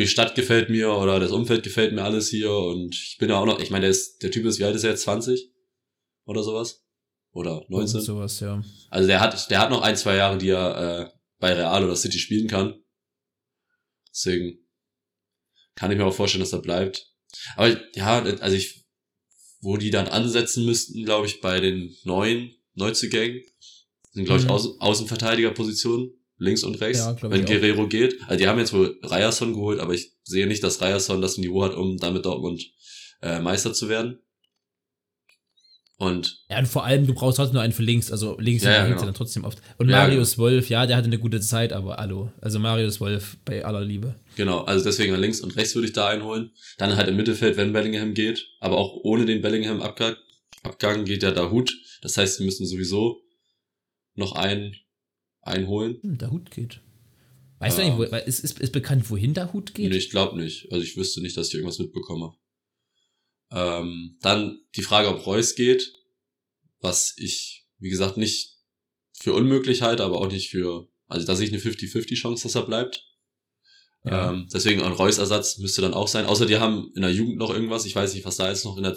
die 0.00 0.08
Stadt 0.08 0.34
gefällt 0.34 0.70
mir 0.70 0.92
oder 0.92 1.20
das 1.20 1.30
Umfeld 1.30 1.62
gefällt 1.62 1.92
mir 1.92 2.02
alles 2.02 2.28
hier 2.28 2.52
und 2.52 2.94
ich 2.94 3.16
bin 3.18 3.28
ja 3.28 3.38
auch 3.38 3.46
noch, 3.46 3.60
ich 3.60 3.70
meine, 3.70 3.82
der, 3.82 3.90
ist, 3.90 4.22
der 4.22 4.30
Typ 4.30 4.44
ist, 4.46 4.58
wie 4.58 4.64
alt 4.64 4.74
ist 4.74 4.84
er 4.84 4.90
jetzt? 4.90 5.02
20? 5.02 5.52
Oder 6.24 6.42
sowas? 6.42 6.84
Oder 7.32 7.64
19? 7.68 8.00
Und 8.00 8.06
sowas, 8.06 8.40
ja. 8.40 8.62
Also 8.90 9.06
der 9.06 9.20
hat, 9.20 9.50
der 9.50 9.58
hat 9.60 9.70
noch 9.70 9.82
ein, 9.82 9.96
zwei 9.96 10.16
Jahre, 10.16 10.38
die 10.38 10.50
er 10.50 11.10
äh, 11.10 11.10
bei 11.38 11.52
Real 11.54 11.84
oder 11.84 11.96
City 11.96 12.18
spielen 12.18 12.48
kann. 12.48 12.74
Deswegen 14.12 14.58
kann 15.76 15.90
ich 15.90 15.98
mir 15.98 16.04
auch 16.04 16.14
vorstellen, 16.14 16.42
dass 16.42 16.52
er 16.52 16.60
bleibt. 16.60 17.06
Aber 17.56 17.76
ja, 17.94 18.22
also 18.22 18.56
ich 18.56 18.80
wo 19.60 19.76
die 19.76 19.90
dann 19.90 20.08
ansetzen 20.08 20.64
müssten, 20.64 21.04
glaube 21.04 21.26
ich, 21.26 21.40
bei 21.40 21.60
den 21.60 21.94
neuen 22.04 22.54
Neuzugängen. 22.74 23.42
Sind, 24.12 24.24
glaube 24.24 24.40
ich, 24.40 24.46
mhm. 24.46 24.52
Außen 24.52 24.80
Außenverteidigerpositionen, 24.80 26.12
links 26.40 26.64
und 26.64 26.80
rechts, 26.80 26.98
ja, 26.98 27.16
wenn 27.22 27.44
Guerrero 27.44 27.84
auch. 27.84 27.88
geht. 27.88 28.20
Also 28.26 28.36
die 28.36 28.48
haben 28.48 28.58
jetzt 28.58 28.72
wohl 28.72 28.98
Ryerson 29.02 29.52
geholt, 29.52 29.78
aber 29.80 29.94
ich 29.94 30.12
sehe 30.24 30.46
nicht, 30.46 30.64
dass 30.64 30.80
Ryerson 30.80 31.22
das 31.22 31.38
Niveau 31.38 31.62
hat, 31.62 31.74
um 31.74 31.98
damit 31.98 32.24
Dortmund 32.24 32.64
äh, 33.22 33.40
Meister 33.40 33.72
zu 33.72 33.88
werden. 33.88 34.18
Und 35.98 36.44
ja, 36.48 36.58
und 36.58 36.66
vor 36.66 36.84
allem, 36.84 37.06
du 37.06 37.12
brauchst 37.12 37.38
halt 37.38 37.52
nur 37.52 37.60
einen 37.60 37.74
für 37.74 37.82
links, 37.82 38.10
also 38.10 38.38
links 38.38 38.64
ja, 38.64 38.70
und 38.70 38.76
ja, 38.76 38.88
genau. 38.94 39.04
dann 39.04 39.14
trotzdem 39.14 39.44
oft. 39.44 39.58
Und 39.76 39.90
ja, 39.90 39.98
Marius 39.98 40.36
genau. 40.36 40.44
Wolf, 40.44 40.70
ja, 40.70 40.86
der 40.86 40.96
hatte 40.96 41.08
eine 41.08 41.18
gute 41.18 41.40
Zeit, 41.40 41.74
aber 41.74 41.98
hallo. 41.98 42.32
Also 42.40 42.58
Marius 42.58 43.00
Wolf 43.00 43.36
bei 43.44 43.62
aller 43.64 43.82
Liebe. 43.82 44.14
Genau, 44.34 44.62
also 44.62 44.82
deswegen 44.82 45.14
links 45.16 45.40
und 45.40 45.54
rechts 45.56 45.74
würde 45.74 45.88
ich 45.88 45.92
da 45.92 46.08
einholen. 46.08 46.52
Dann 46.78 46.96
halt 46.96 47.08
im 47.08 47.16
Mittelfeld, 47.16 47.58
wenn 47.58 47.74
Bellingham 47.74 48.14
geht, 48.14 48.48
aber 48.60 48.78
auch 48.78 48.96
ohne 49.02 49.26
den 49.26 49.42
Bellingham-Abgang 49.42 50.16
Abgang 50.62 51.04
geht 51.04 51.22
ja 51.22 51.30
der 51.30 51.50
Hut. 51.50 51.76
Das 52.02 52.16
heißt, 52.16 52.36
sie 52.36 52.44
müssen 52.44 52.66
sowieso 52.66 53.22
noch 54.14 54.32
einen 54.32 54.76
einholen. 55.42 55.98
Hm, 56.02 56.18
der 56.18 56.30
Hut 56.30 56.50
geht. 56.50 56.80
Weißt 57.58 57.78
äh, 57.78 57.82
du 57.82 57.88
nicht, 57.88 57.98
wo, 57.98 58.16
ist, 58.16 58.40
ist, 58.40 58.58
ist 58.58 58.72
bekannt, 58.72 59.10
wohin 59.10 59.34
der 59.34 59.52
Hut 59.52 59.74
geht? 59.74 59.90
Nee, 59.90 59.96
ich 59.96 60.10
glaube 60.10 60.38
nicht. 60.38 60.70
Also 60.72 60.84
ich 60.84 60.96
wüsste 60.96 61.20
nicht, 61.20 61.36
dass 61.36 61.48
ich 61.48 61.54
irgendwas 61.54 61.78
mitbekomme. 61.78 62.32
Ähm, 63.52 64.16
dann 64.20 64.60
die 64.76 64.82
Frage, 64.82 65.08
ob 65.08 65.26
Reus 65.26 65.54
geht, 65.54 65.92
was 66.80 67.14
ich, 67.16 67.66
wie 67.78 67.90
gesagt, 67.90 68.16
nicht 68.16 68.58
für 69.12 69.34
unmöglich 69.34 69.82
halte, 69.82 70.04
aber 70.04 70.20
auch 70.20 70.30
nicht 70.30 70.50
für, 70.50 70.88
also 71.06 71.26
da 71.26 71.36
sehe 71.36 71.46
ich 71.46 71.52
eine 71.52 71.62
50-50 71.62 72.14
Chance, 72.14 72.44
dass 72.44 72.54
er 72.54 72.62
bleibt. 72.62 73.06
Ja. 74.04 74.30
Ähm, 74.30 74.48
deswegen 74.52 74.82
ein 74.82 74.92
Reus-Ersatz 74.92 75.58
müsste 75.58 75.82
dann 75.82 75.92
auch 75.92 76.08
sein. 76.08 76.24
Außer 76.24 76.46
die 76.46 76.56
haben 76.56 76.90
in 76.94 77.02
der 77.02 77.12
Jugend 77.12 77.36
noch 77.36 77.50
irgendwas, 77.50 77.84
ich 77.84 77.94
weiß 77.94 78.14
nicht, 78.14 78.24
was 78.24 78.36
da 78.36 78.48
jetzt 78.48 78.64
noch 78.64 78.78
in 78.78 78.84
der 78.84 78.96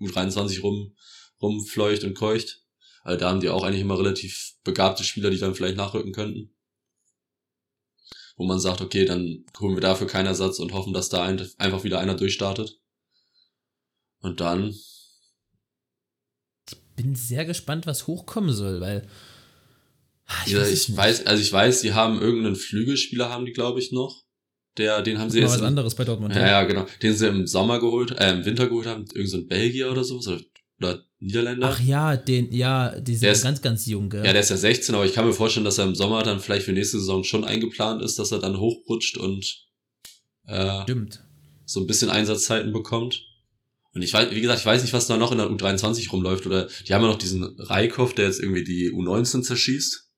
U23 0.00 0.62
rum, 0.62 0.96
rumfleucht 1.42 2.04
und 2.04 2.14
keucht. 2.14 2.62
Also 3.02 3.18
da 3.18 3.30
haben 3.30 3.40
die 3.40 3.48
auch 3.48 3.64
eigentlich 3.64 3.80
immer 3.80 3.98
relativ 3.98 4.54
begabte 4.64 5.04
Spieler, 5.04 5.30
die 5.30 5.38
dann 5.38 5.54
vielleicht 5.54 5.76
nachrücken 5.76 6.12
könnten. 6.12 6.54
Wo 8.36 8.44
man 8.44 8.60
sagt, 8.60 8.80
okay, 8.80 9.04
dann 9.04 9.44
holen 9.58 9.76
wir 9.76 9.80
dafür 9.80 10.06
keinen 10.06 10.26
Ersatz 10.26 10.58
und 10.58 10.72
hoffen, 10.72 10.92
dass 10.92 11.08
da 11.08 11.22
ein, 11.22 11.46
einfach 11.58 11.84
wieder 11.84 12.00
einer 12.00 12.14
durchstartet. 12.14 12.78
Und 14.20 14.40
dann. 14.40 14.74
Ich 16.68 16.76
bin 16.96 17.14
sehr 17.14 17.44
gespannt, 17.44 17.86
was 17.86 18.06
hochkommen 18.06 18.54
soll, 18.54 18.80
weil. 18.80 19.08
Ah, 20.26 20.42
ich, 20.46 20.52
ja, 20.52 20.60
weiß, 20.60 20.70
ich 20.72 20.96
weiß, 20.96 21.26
also 21.26 21.42
ich 21.42 21.52
weiß, 21.52 21.80
sie 21.80 21.92
haben 21.92 22.20
irgendeinen 22.20 22.56
Flügelspieler, 22.56 23.30
haben 23.30 23.46
die, 23.46 23.52
glaube 23.52 23.80
ich, 23.80 23.92
noch. 23.92 24.24
Der, 24.76 25.02
den 25.02 25.18
haben 25.18 25.30
sie 25.30 25.40
jetzt. 25.40 25.54
was 25.54 25.62
anderes 25.62 25.94
bei 25.94 26.04
Dortmund. 26.04 26.34
Ja, 26.34 26.46
ja, 26.46 26.62
genau. 26.64 26.86
Den 27.02 27.14
sie 27.16 27.26
im 27.26 27.46
Sommer 27.46 27.80
geholt, 27.80 28.12
äh, 28.12 28.30
im 28.30 28.44
Winter 28.44 28.68
geholt 28.68 28.86
haben. 28.86 29.06
Irgend 29.12 29.30
so 29.30 29.38
ein 29.38 29.48
Belgier 29.48 29.90
oder 29.90 30.04
sowas. 30.04 30.28
Oder, 30.28 30.42
oder 30.78 31.04
Niederländer. 31.20 31.68
Ach 31.68 31.80
ja, 31.80 32.16
den, 32.16 32.50
ja, 32.50 32.98
die 32.98 33.14
sind 33.14 33.30
ist, 33.30 33.42
ganz, 33.42 33.60
ganz 33.60 33.86
jung, 33.86 34.08
gell? 34.08 34.24
Ja, 34.24 34.32
der 34.32 34.40
ist 34.40 34.48
ja 34.48 34.56
16, 34.56 34.94
aber 34.94 35.04
ich 35.04 35.12
kann 35.12 35.26
mir 35.26 35.34
vorstellen, 35.34 35.64
dass 35.64 35.78
er 35.78 35.84
im 35.84 35.94
Sommer 35.94 36.22
dann 36.22 36.40
vielleicht 36.40 36.64
für 36.64 36.72
nächste 36.72 36.98
Saison 36.98 37.24
schon 37.24 37.44
eingeplant 37.44 38.02
ist, 38.02 38.18
dass 38.18 38.32
er 38.32 38.38
dann 38.38 38.58
hochrutscht 38.58 39.18
und 39.18 39.66
äh, 40.46 40.82
Stimmt. 40.82 41.22
so 41.66 41.80
ein 41.80 41.86
bisschen 41.86 42.08
Einsatzzeiten 42.08 42.72
bekommt. 42.72 43.26
Und 43.92 44.02
ich 44.02 44.14
weiß, 44.14 44.30
wie 44.30 44.40
gesagt, 44.40 44.60
ich 44.60 44.66
weiß 44.66 44.82
nicht, 44.82 44.94
was 44.94 45.08
da 45.08 45.16
noch 45.16 45.32
in 45.32 45.38
der 45.38 45.48
U23 45.48 46.10
rumläuft. 46.10 46.46
Oder 46.46 46.68
die 46.86 46.94
haben 46.94 47.02
ja 47.02 47.08
noch 47.08 47.18
diesen 47.18 47.42
Reikhoff, 47.58 48.14
der 48.14 48.26
jetzt 48.26 48.40
irgendwie 48.40 48.64
die 48.64 48.90
U19 48.90 49.42
zerschießt. 49.42 50.08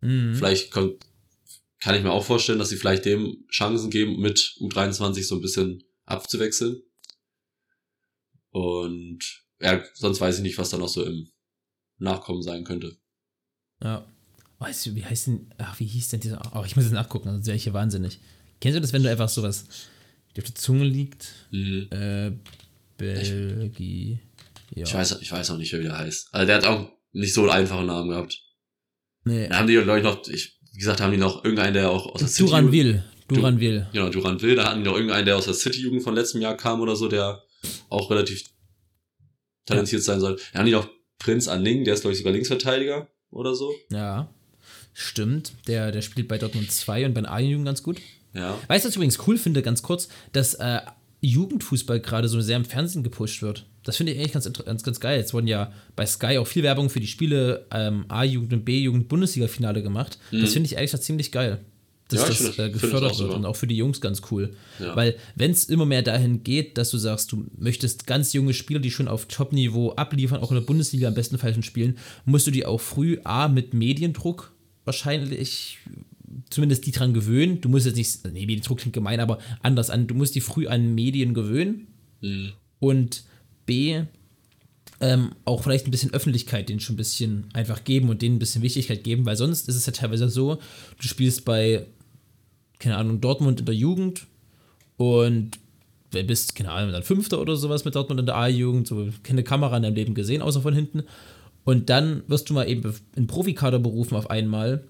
Mhm. 0.00 0.34
Vielleicht 0.34 0.70
kommt, 0.70 1.06
kann 1.80 1.94
ich 1.94 2.02
mir 2.02 2.10
auch 2.10 2.24
vorstellen, 2.24 2.58
dass 2.58 2.68
sie 2.68 2.76
vielleicht 2.76 3.04
dem 3.04 3.46
Chancen 3.48 3.90
geben, 3.90 4.20
mit 4.20 4.56
U23 4.60 5.22
so 5.22 5.36
ein 5.36 5.40
bisschen 5.40 5.84
abzuwechseln. 6.04 6.82
Und 8.50 9.43
ja, 9.60 9.82
sonst 9.94 10.20
weiß 10.20 10.36
ich 10.36 10.42
nicht, 10.42 10.58
was 10.58 10.70
da 10.70 10.78
noch 10.78 10.88
so 10.88 11.04
im 11.04 11.28
Nachkommen 11.98 12.42
sein 12.42 12.64
könnte. 12.64 12.96
Ja. 13.82 14.06
Weißt 14.58 14.86
du, 14.86 14.94
wie 14.94 15.04
heißt 15.04 15.26
denn, 15.26 15.50
ach, 15.58 15.78
wie 15.80 15.86
hieß 15.86 16.08
denn 16.08 16.20
dieser, 16.20 16.40
ach, 16.54 16.64
ich 16.64 16.76
muss 16.76 16.84
jetzt 16.84 16.94
nachgucken, 16.94 17.30
sonst 17.30 17.46
wäre 17.46 17.56
ich 17.56 17.64
hier 17.64 17.74
wahnsinnig. 17.74 18.18
Kennst 18.60 18.76
du 18.76 18.80
das, 18.80 18.92
wenn 18.92 19.02
du 19.02 19.10
einfach 19.10 19.28
sowas 19.28 19.66
auf 20.38 20.44
der 20.44 20.54
Zunge 20.54 20.84
liegt? 20.84 21.28
Mhm. 21.50 21.88
Äh, 21.90 22.32
Belgi. 22.96 24.20
Ja. 24.74 24.84
Ich, 24.84 24.94
weiß, 24.94 25.18
ich 25.20 25.30
weiß 25.30 25.50
auch 25.50 25.58
nicht, 25.58 25.72
wie 25.72 25.82
der 25.82 25.98
heißt. 25.98 26.28
Also 26.32 26.46
der 26.46 26.56
hat 26.56 26.66
auch 26.66 26.90
nicht 27.12 27.34
so 27.34 27.42
einen 27.42 27.50
einfachen 27.50 27.86
Namen 27.86 28.10
gehabt. 28.10 28.40
Nee. 29.24 29.48
Da 29.48 29.58
haben 29.58 29.66
die, 29.66 29.74
glaube 29.74 29.98
ich, 29.98 30.04
noch, 30.04 30.26
ich, 30.28 30.58
wie 30.72 30.78
gesagt, 30.78 31.00
haben 31.00 31.12
die 31.12 31.18
noch 31.18 31.44
irgendeinen, 31.44 31.74
der 31.74 31.90
auch 31.90 32.06
aus 32.06 32.20
der 32.20 32.28
City. 32.28 32.48
Duranville. 32.48 33.04
Duranville. 33.28 33.88
Genau, 33.92 34.08
Duranville. 34.08 34.54
Da 34.54 34.70
hatten 34.70 34.80
die 34.80 34.86
noch 34.86 34.94
irgendeinen, 34.94 35.26
der 35.26 35.36
aus 35.36 35.46
der 35.46 35.54
City-Jugend 35.54 36.02
von 36.02 36.14
letztem 36.14 36.40
Jahr 36.40 36.56
kam 36.56 36.80
oder 36.80 36.94
so, 36.96 37.08
der 37.08 37.42
auch 37.88 38.10
relativ 38.10 38.44
talentiert 39.66 40.02
sein 40.02 40.20
soll. 40.20 40.38
Da 40.52 40.58
haben 40.58 40.66
die 40.66 40.72
noch 40.72 40.88
Prinz 41.18 41.48
Anning, 41.48 41.84
der 41.84 41.94
ist, 41.94 42.00
glaube 42.00 42.12
ich, 42.12 42.18
sogar 42.18 42.32
Linksverteidiger 42.32 43.08
oder 43.30 43.54
so. 43.54 43.72
Ja. 43.90 44.28
Stimmt. 44.92 45.52
Der, 45.66 45.90
der 45.90 46.02
spielt 46.02 46.28
bei 46.28 46.38
Dortmund 46.38 46.70
2 46.70 47.06
und 47.06 47.14
bei 47.14 47.20
den 47.20 47.26
A-Jugend 47.26 47.66
ganz 47.66 47.82
gut. 47.82 48.00
Ja. 48.32 48.58
Weißt 48.68 48.84
du, 48.84 48.88
was 48.88 48.92
ich 48.92 48.96
übrigens 48.96 49.26
cool 49.26 49.38
finde, 49.38 49.62
ganz 49.62 49.82
kurz, 49.82 50.08
dass 50.32 50.54
äh, 50.54 50.80
Jugendfußball 51.20 52.00
gerade 52.00 52.28
so 52.28 52.40
sehr 52.40 52.56
im 52.56 52.64
Fernsehen 52.64 53.02
gepusht 53.02 53.42
wird. 53.42 53.66
Das 53.82 53.96
finde 53.96 54.12
ich 54.12 54.18
eigentlich 54.18 54.32
ganz, 54.32 54.50
ganz, 54.52 54.82
ganz 54.82 55.00
geil. 55.00 55.18
Jetzt 55.18 55.34
wurden 55.34 55.46
ja 55.46 55.72
bei 55.96 56.06
Sky 56.06 56.38
auch 56.38 56.46
viel 56.46 56.62
Werbung 56.62 56.90
für 56.90 57.00
die 57.00 57.06
Spiele 57.06 57.66
ähm, 57.70 58.04
A-Jugend 58.08 58.52
und 58.52 58.64
B-Jugend 58.64 59.08
Bundesliga-Finale 59.08 59.82
gemacht. 59.82 60.18
Mhm. 60.30 60.40
Das 60.40 60.52
finde 60.52 60.66
ich 60.66 60.78
eigentlich 60.78 61.00
ziemlich 61.00 61.32
geil. 61.32 61.60
Dass 62.14 62.22
ja, 62.22 62.28
das 62.28 62.36
find, 62.38 62.58
äh, 62.58 62.70
gefördert 62.70 63.18
wird 63.18 63.30
und 63.32 63.44
auch 63.44 63.56
für 63.56 63.66
die 63.66 63.76
Jungs 63.76 64.00
ganz 64.00 64.22
cool. 64.30 64.54
Ja. 64.78 64.94
Weil, 64.96 65.16
wenn 65.34 65.50
es 65.50 65.64
immer 65.64 65.86
mehr 65.86 66.02
dahin 66.02 66.42
geht, 66.42 66.78
dass 66.78 66.90
du 66.90 66.98
sagst, 66.98 67.32
du 67.32 67.46
möchtest 67.56 68.06
ganz 68.06 68.32
junge 68.32 68.54
Spieler, 68.54 68.80
die 68.80 68.90
schon 68.90 69.08
auf 69.08 69.26
Top-Niveau 69.26 69.92
abliefern, 69.92 70.40
auch 70.40 70.50
in 70.50 70.56
der 70.56 70.64
Bundesliga 70.64 71.08
am 71.08 71.14
besten 71.14 71.38
Fall 71.38 71.52
schon 71.52 71.62
spielen, 71.62 71.98
musst 72.24 72.46
du 72.46 72.50
die 72.50 72.66
auch 72.66 72.80
früh 72.80 73.18
A 73.24 73.48
mit 73.48 73.74
Mediendruck 73.74 74.52
wahrscheinlich 74.84 75.78
zumindest 76.50 76.86
die 76.86 76.92
dran 76.92 77.14
gewöhnen. 77.14 77.60
Du 77.60 77.68
musst 77.68 77.86
jetzt 77.86 77.96
nicht, 77.96 78.24
nee, 78.32 78.46
Mediendruck 78.46 78.78
klingt 78.78 78.94
gemein, 78.94 79.20
aber 79.20 79.38
anders 79.62 79.90
an. 79.90 80.06
Du 80.06 80.14
musst 80.14 80.34
die 80.34 80.40
früh 80.40 80.66
an 80.66 80.94
Medien 80.94 81.34
gewöhnen. 81.34 81.88
Mhm. 82.20 82.52
Und 82.80 83.24
B, 83.66 84.02
ähm, 85.00 85.32
auch 85.44 85.62
vielleicht 85.62 85.86
ein 85.86 85.90
bisschen 85.90 86.12
Öffentlichkeit 86.12 86.68
denen 86.68 86.80
schon 86.80 86.94
ein 86.94 86.98
bisschen 86.98 87.46
einfach 87.52 87.84
geben 87.84 88.08
und 88.08 88.22
denen 88.22 88.36
ein 88.36 88.38
bisschen 88.38 88.62
Wichtigkeit 88.62 89.04
geben, 89.04 89.26
weil 89.26 89.36
sonst 89.36 89.68
ist 89.68 89.74
es 89.74 89.86
ja 89.86 89.92
teilweise 89.92 90.28
so, 90.28 90.58
du 91.00 91.08
spielst 91.08 91.44
bei, 91.44 91.86
keine 92.78 92.96
Ahnung, 92.96 93.20
Dortmund 93.20 93.60
in 93.60 93.66
der 93.66 93.74
Jugend 93.74 94.26
und 94.96 95.58
bist, 96.10 96.54
keine 96.54 96.70
Ahnung, 96.70 96.92
dann 96.92 97.02
Fünfter 97.02 97.40
oder 97.40 97.56
sowas 97.56 97.84
mit 97.84 97.94
Dortmund 97.94 98.20
in 98.20 98.26
der 98.26 98.36
A-Jugend, 98.36 98.86
so 98.86 99.08
keine 99.22 99.42
Kamera 99.42 99.76
in 99.76 99.82
deinem 99.82 99.96
Leben 99.96 100.14
gesehen, 100.14 100.42
außer 100.42 100.60
von 100.60 100.74
hinten. 100.74 101.02
Und 101.64 101.90
dann 101.90 102.22
wirst 102.28 102.48
du 102.50 102.54
mal 102.54 102.68
eben 102.68 102.94
in 103.16 103.26
Profikader 103.26 103.78
berufen 103.78 104.16
auf 104.16 104.30
einmal 104.30 104.84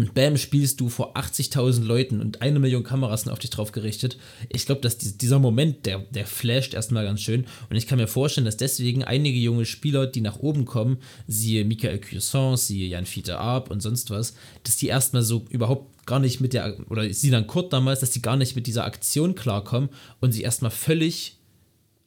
und 0.00 0.14
bam, 0.14 0.38
spielst 0.38 0.80
du 0.80 0.88
vor 0.88 1.14
80.000 1.14 1.84
Leuten 1.84 2.22
und 2.22 2.40
eine 2.40 2.58
Million 2.58 2.82
Kameras 2.82 3.20
sind 3.20 3.32
auf 3.32 3.38
dich 3.38 3.50
drauf 3.50 3.70
gerichtet. 3.70 4.16
Ich 4.48 4.64
glaube, 4.64 4.80
dass 4.80 4.96
dieser 4.96 5.38
Moment, 5.38 5.84
der, 5.84 5.98
der 5.98 6.24
flasht 6.24 6.72
erstmal 6.72 7.04
ganz 7.04 7.20
schön. 7.20 7.44
Und 7.68 7.76
ich 7.76 7.86
kann 7.86 7.98
mir 7.98 8.06
vorstellen, 8.06 8.46
dass 8.46 8.56
deswegen 8.56 9.04
einige 9.04 9.38
junge 9.38 9.66
Spieler, 9.66 10.06
die 10.06 10.22
nach 10.22 10.38
oben 10.38 10.64
kommen, 10.64 11.00
siehe 11.26 11.66
Michael 11.66 12.00
Cuisson, 12.00 12.56
siehe 12.56 12.88
Jan 12.88 13.04
Fiete 13.04 13.36
Arp 13.36 13.70
und 13.70 13.82
sonst 13.82 14.08
was, 14.08 14.32
dass 14.62 14.78
die 14.78 14.86
erstmal 14.86 15.22
so 15.22 15.44
überhaupt 15.50 16.06
gar 16.06 16.18
nicht 16.18 16.40
mit 16.40 16.54
der, 16.54 16.78
oder 16.88 17.12
sie 17.12 17.28
dann 17.28 17.46
Kurt 17.46 17.70
damals, 17.74 18.00
dass 18.00 18.08
die 18.08 18.22
gar 18.22 18.38
nicht 18.38 18.56
mit 18.56 18.66
dieser 18.66 18.86
Aktion 18.86 19.34
klarkommen 19.34 19.90
und 20.20 20.32
sie 20.32 20.40
erstmal 20.40 20.70
völlig 20.70 21.36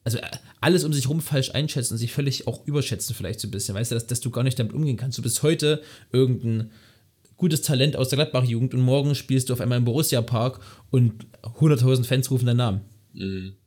also 0.04 0.18
alles 0.62 0.84
um 0.84 0.92
sich 0.92 1.08
rum 1.08 1.22
falsch 1.22 1.52
einschätzen 1.52 1.94
und 1.94 1.98
sich 2.00 2.12
völlig 2.12 2.48
auch 2.48 2.66
überschätzen 2.66 3.16
vielleicht 3.16 3.40
so 3.40 3.48
ein 3.48 3.52
bisschen, 3.52 3.76
weißt 3.76 3.92
du, 3.92 3.96
dass, 3.96 4.08
dass 4.08 4.20
du 4.20 4.32
gar 4.32 4.44
nicht 4.44 4.58
damit 4.58 4.74
umgehen 4.74 4.98
kannst. 4.98 5.18
Du 5.18 5.22
bist 5.22 5.44
heute 5.44 5.82
irgendein 6.12 6.72
gutes 7.38 7.62
Talent 7.62 7.96
aus 7.96 8.10
der 8.10 8.18
Gladbach-Jugend 8.18 8.74
und 8.74 8.82
morgen 8.82 9.16
spielst 9.16 9.50
du 9.50 9.54
auf 9.54 9.62
einmal 9.62 9.78
im 9.78 9.86
Borussia-Park 9.86 10.60
und 10.92 11.28
100.000 11.42 12.06
Fans 12.06 12.32
rufen 12.32 12.46
deinen 12.46 12.58
Namen. 12.58 12.82
Mhm. 13.14 13.58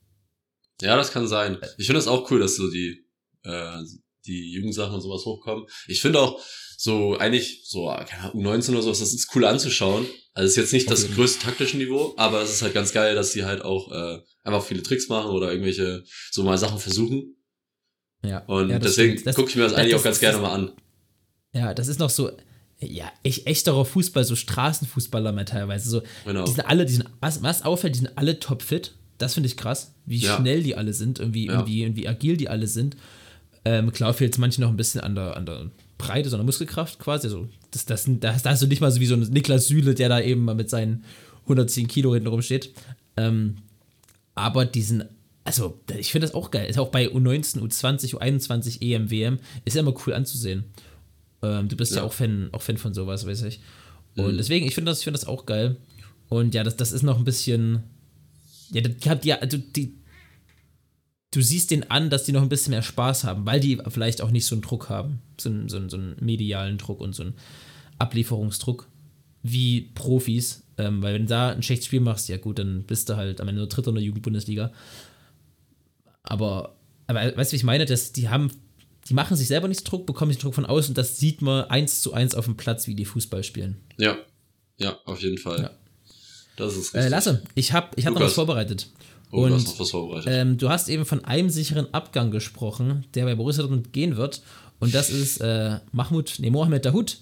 Ja, 0.81 0.97
das 0.97 1.11
kann 1.11 1.27
sein. 1.27 1.59
Ich 1.79 1.87
finde 1.87 2.01
es 2.01 2.09
auch 2.09 2.31
cool, 2.31 2.41
dass 2.41 2.57
so 2.57 2.71
die, 2.71 3.07
äh, 3.45 3.79
die 4.27 4.53
Jugendsachen 4.53 4.95
und 4.95 5.01
sowas 5.01 5.25
hochkommen. 5.25 5.67
Ich 5.87 6.01
finde 6.01 6.21
auch 6.21 6.41
so 6.77 7.17
eigentlich 7.17 7.63
so, 7.65 7.87
keine 7.87 8.25
Ahnung, 8.25 8.47
U19 8.47 8.73
oder 8.73 8.83
sowas, 8.83 9.01
das 9.01 9.15
ist 9.15 9.35
cool 9.35 9.45
anzuschauen. 9.47 10.07
Also 10.35 10.49
ist 10.49 10.57
jetzt 10.57 10.73
nicht 10.75 10.91
das 10.91 11.11
größte 11.15 11.47
taktische 11.47 11.79
Niveau, 11.79 12.13
aber 12.19 12.43
es 12.43 12.53
ist 12.53 12.63
halt 12.63 12.75
ganz 12.75 12.93
geil, 12.93 13.15
dass 13.15 13.33
sie 13.33 13.45
halt 13.45 13.63
auch 13.63 13.91
äh, 13.91 14.19
einfach 14.43 14.63
viele 14.63 14.83
Tricks 14.83 15.09
machen 15.09 15.31
oder 15.31 15.51
irgendwelche 15.51 16.05
so 16.31 16.43
mal 16.43 16.59
Sachen 16.59 16.79
versuchen. 16.79 17.37
Ja. 18.23 18.45
Und 18.45 18.69
ja, 18.69 18.79
deswegen 18.79 19.23
gucke 19.33 19.49
ich 19.49 19.57
mir 19.57 19.63
das, 19.63 19.73
das 19.73 19.81
eigentlich 19.81 19.93
das, 19.93 20.01
auch 20.01 20.05
ganz 20.05 20.21
gerne 20.21 20.39
mal 20.39 20.53
an. 20.53 20.73
Ja, 21.53 21.73
das 21.73 21.89
ist 21.89 21.99
noch 21.99 22.11
so, 22.11 22.31
ja, 22.81 23.11
echt, 23.23 23.47
echterer 23.47 23.85
Fußball, 23.85 24.25
so 24.25 24.37
Straßenfußballer 24.37 25.33
mehr 25.33 25.47
teilweise. 25.47 25.89
So, 25.89 26.03
genau. 26.25 26.45
Die 26.45 26.53
sind 26.53 26.67
alle, 26.67 26.85
die 26.85 26.93
sind, 26.93 27.09
was, 27.21 27.43
was 27.43 27.63
auffällt, 27.63 27.95
die 27.95 28.01
sind 28.01 28.19
alle 28.19 28.39
topfit. 28.39 28.95
Das 29.19 29.35
finde 29.35 29.47
ich 29.49 29.57
krass, 29.57 29.95
wie 30.05 30.19
ja. 30.19 30.37
schnell 30.37 30.63
die 30.63 30.77
alle 30.77 30.93
sind 30.93 31.21
und 31.21 31.33
wie, 31.33 31.47
ja. 31.47 31.61
und, 31.61 31.67
wie, 31.67 31.87
und 31.87 31.97
wie 31.97 32.07
agil 32.07 32.37
die 32.37 32.49
alle 32.49 32.67
sind. 32.67 32.97
Ähm, 33.65 33.93
klar 33.93 34.13
fehlt 34.13 34.35
es 34.35 34.39
manchen 34.39 34.61
noch 34.61 34.71
ein 34.71 34.77
bisschen 34.77 35.01
an 35.01 35.15
der, 35.15 35.37
an 35.37 35.47
der 35.47 35.71
Breite, 35.97 36.29
sondern 36.29 36.45
Muskelkraft 36.47 36.99
quasi. 36.99 37.29
Also, 37.29 37.49
das, 37.71 37.87
das, 37.87 38.05
das, 38.07 38.43
das 38.43 38.45
hast 38.45 38.63
du 38.63 38.67
nicht 38.67 38.83
mal 38.83 38.93
so 38.93 39.01
wie 39.01 39.07
so 39.07 39.15
ein 39.15 39.21
Niklas 39.21 39.69
Süle, 39.69 39.95
der 39.95 40.11
da 40.11 40.21
eben 40.21 40.45
mal 40.45 40.55
mit 40.55 40.69
seinen 40.69 41.05
110 41.45 41.89
Kilo 41.89 42.13
hinten 42.13 42.29
rumsteht. 42.29 42.75
Ähm, 43.17 43.59
aber 44.35 44.67
die 44.67 44.83
sind 44.83 45.07
also 45.47 45.81
ich 45.97 46.11
finde 46.11 46.27
das 46.27 46.35
auch 46.35 46.51
geil. 46.51 46.69
Ist 46.69 46.79
auch 46.79 46.89
bei 46.89 47.07
U19, 47.07 47.61
U20, 47.61 48.17
U21, 48.17 48.83
EM, 48.83 49.11
WM, 49.11 49.39
ist 49.65 49.75
ja 49.75 49.81
immer 49.81 49.95
cool 50.05 50.13
anzusehen. 50.13 50.65
Ähm, 51.43 51.69
du 51.69 51.77
bist 51.77 51.93
ja. 51.93 51.99
ja, 51.99 52.05
auch, 52.05 52.13
Fan, 52.13 52.49
auch 52.53 52.63
Fan 52.63 52.79
von 52.79 52.95
sowas, 52.95 53.27
weiß 53.27 53.43
ich. 53.43 53.61
Und 54.17 54.35
mhm. 54.35 54.37
deswegen, 54.37 54.67
ich 54.67 54.75
finde 54.75 54.91
das, 54.91 55.03
find 55.03 55.15
das 55.15 55.27
auch 55.27 55.47
geil. 55.47 55.77
Und 56.29 56.55
ja, 56.55 56.65
das, 56.65 56.77
das 56.77 56.93
ist 56.93 57.03
noch 57.03 57.19
ein 57.19 57.25
bisschen. 57.25 57.83
Ja, 58.71 58.81
die, 58.81 59.21
die, 59.21 59.33
also 59.33 59.59
die, 59.59 59.99
du 61.31 61.41
siehst 61.41 61.71
den 61.71 61.91
an, 61.91 62.11
dass 62.11 62.25
die 62.25 62.33
noch 62.33 62.43
ein 62.43 62.49
bisschen 62.49 62.73
mehr 62.73 62.83
Spaß 62.83 63.25
haben, 63.25 63.47
weil 63.47 63.61
die 63.61 63.79
vielleicht 63.89 64.23
auch 64.23 64.31
nicht 64.31 64.47
so 64.47 64.55
einen 64.55 64.63
Druck 64.63 64.89
haben. 64.89 65.21
So 65.39 65.51
einen, 65.51 65.69
so 65.69 65.77
einen, 65.77 65.89
so 65.89 65.97
einen 65.97 66.17
medialen 66.21 66.79
Druck 66.79 67.01
und 67.01 67.15
so 67.15 67.23
einen 67.23 67.35
Ablieferungsdruck 67.99 68.89
wie 69.43 69.83
Profis. 69.95 70.65
Ähm, 70.79 71.03
weil 71.03 71.15
wenn 71.15 71.23
du 71.23 71.29
da 71.29 71.51
ein 71.51 71.63
schlechtes 71.63 71.87
Spiel 71.87 72.01
machst, 72.01 72.29
ja 72.29 72.39
gut, 72.39 72.59
dann 72.59 72.83
bist 72.85 73.09
du 73.09 73.17
halt 73.17 73.41
am 73.41 73.49
Ende 73.49 73.61
nur 73.61 73.69
Dritter 73.69 73.91
in 73.91 73.97
der 73.97 74.05
Jugendbundesliga. 74.05 74.73
Aber, 76.23 76.77
aber 77.07 77.37
weißt 77.37 77.53
du, 77.53 77.55
wie 77.55 77.57
ich 77.57 77.65
meine? 77.65 77.85
Dass 77.85 78.13
die 78.13 78.29
haben 78.29 78.51
die 79.09 79.15
machen 79.15 79.37
sich 79.37 79.49
selber 79.49 79.69
nicht 79.69 79.85
Druck, 79.91 80.07
bekommen 80.07 80.31
nicht 80.31 80.43
Druck 80.43 80.55
von 80.55 80.67
außen 80.67 80.91
und 80.91 80.99
das 80.99 81.19
sieht 81.19 81.43
man 81.43 81.65
eins 81.65 82.01
zu 82.01 82.13
eins 82.13 82.35
auf 82.35 82.45
dem 82.45 82.57
Platz, 82.57 82.87
wie 82.87 82.95
die 82.95 83.05
Fußball 83.05 83.45
spielen. 83.45 83.77
Ja, 83.99 84.17
ja, 84.79 84.99
auf 85.05 85.23
jeden 85.23 85.39
Fall. 85.39 85.61
Ja. 85.61 85.71
Das 86.57 86.77
ist 86.77 86.95
äh, 86.95 86.99
richtig. 86.99 87.07
Äh, 87.07 87.09
Lasse, 87.09 87.43
ich 87.55 87.73
habe 87.73 87.89
ich 87.97 88.07
hab 88.07 88.15
noch 88.15 88.21
was 88.21 88.35
vorbereitet. 88.35 88.89
Oh, 89.31 89.43
und, 89.43 89.51
du 89.51 89.55
hast 89.57 89.67
noch 89.67 89.81
was 89.81 89.91
vorbereitet. 89.91 90.29
Ähm, 90.31 90.59
du 90.59 90.69
hast 90.69 90.89
eben 90.89 91.05
von 91.05 91.25
einem 91.25 91.51
sicheren 91.51 91.93
Abgang 91.93 92.31
gesprochen, 92.31 93.05
der 93.15 93.25
bei 93.25 93.35
Borussia 93.35 93.63
Dortmund 93.63 93.93
gehen 93.93 94.17
wird. 94.17 94.43
Und 94.79 94.95
das 94.95 95.11
ist 95.11 95.41
äh, 95.41 95.79
Mahmoud, 95.93 96.35
nee, 96.39 96.51
Mohamed 96.51 96.85
Dahoud. 96.85 97.19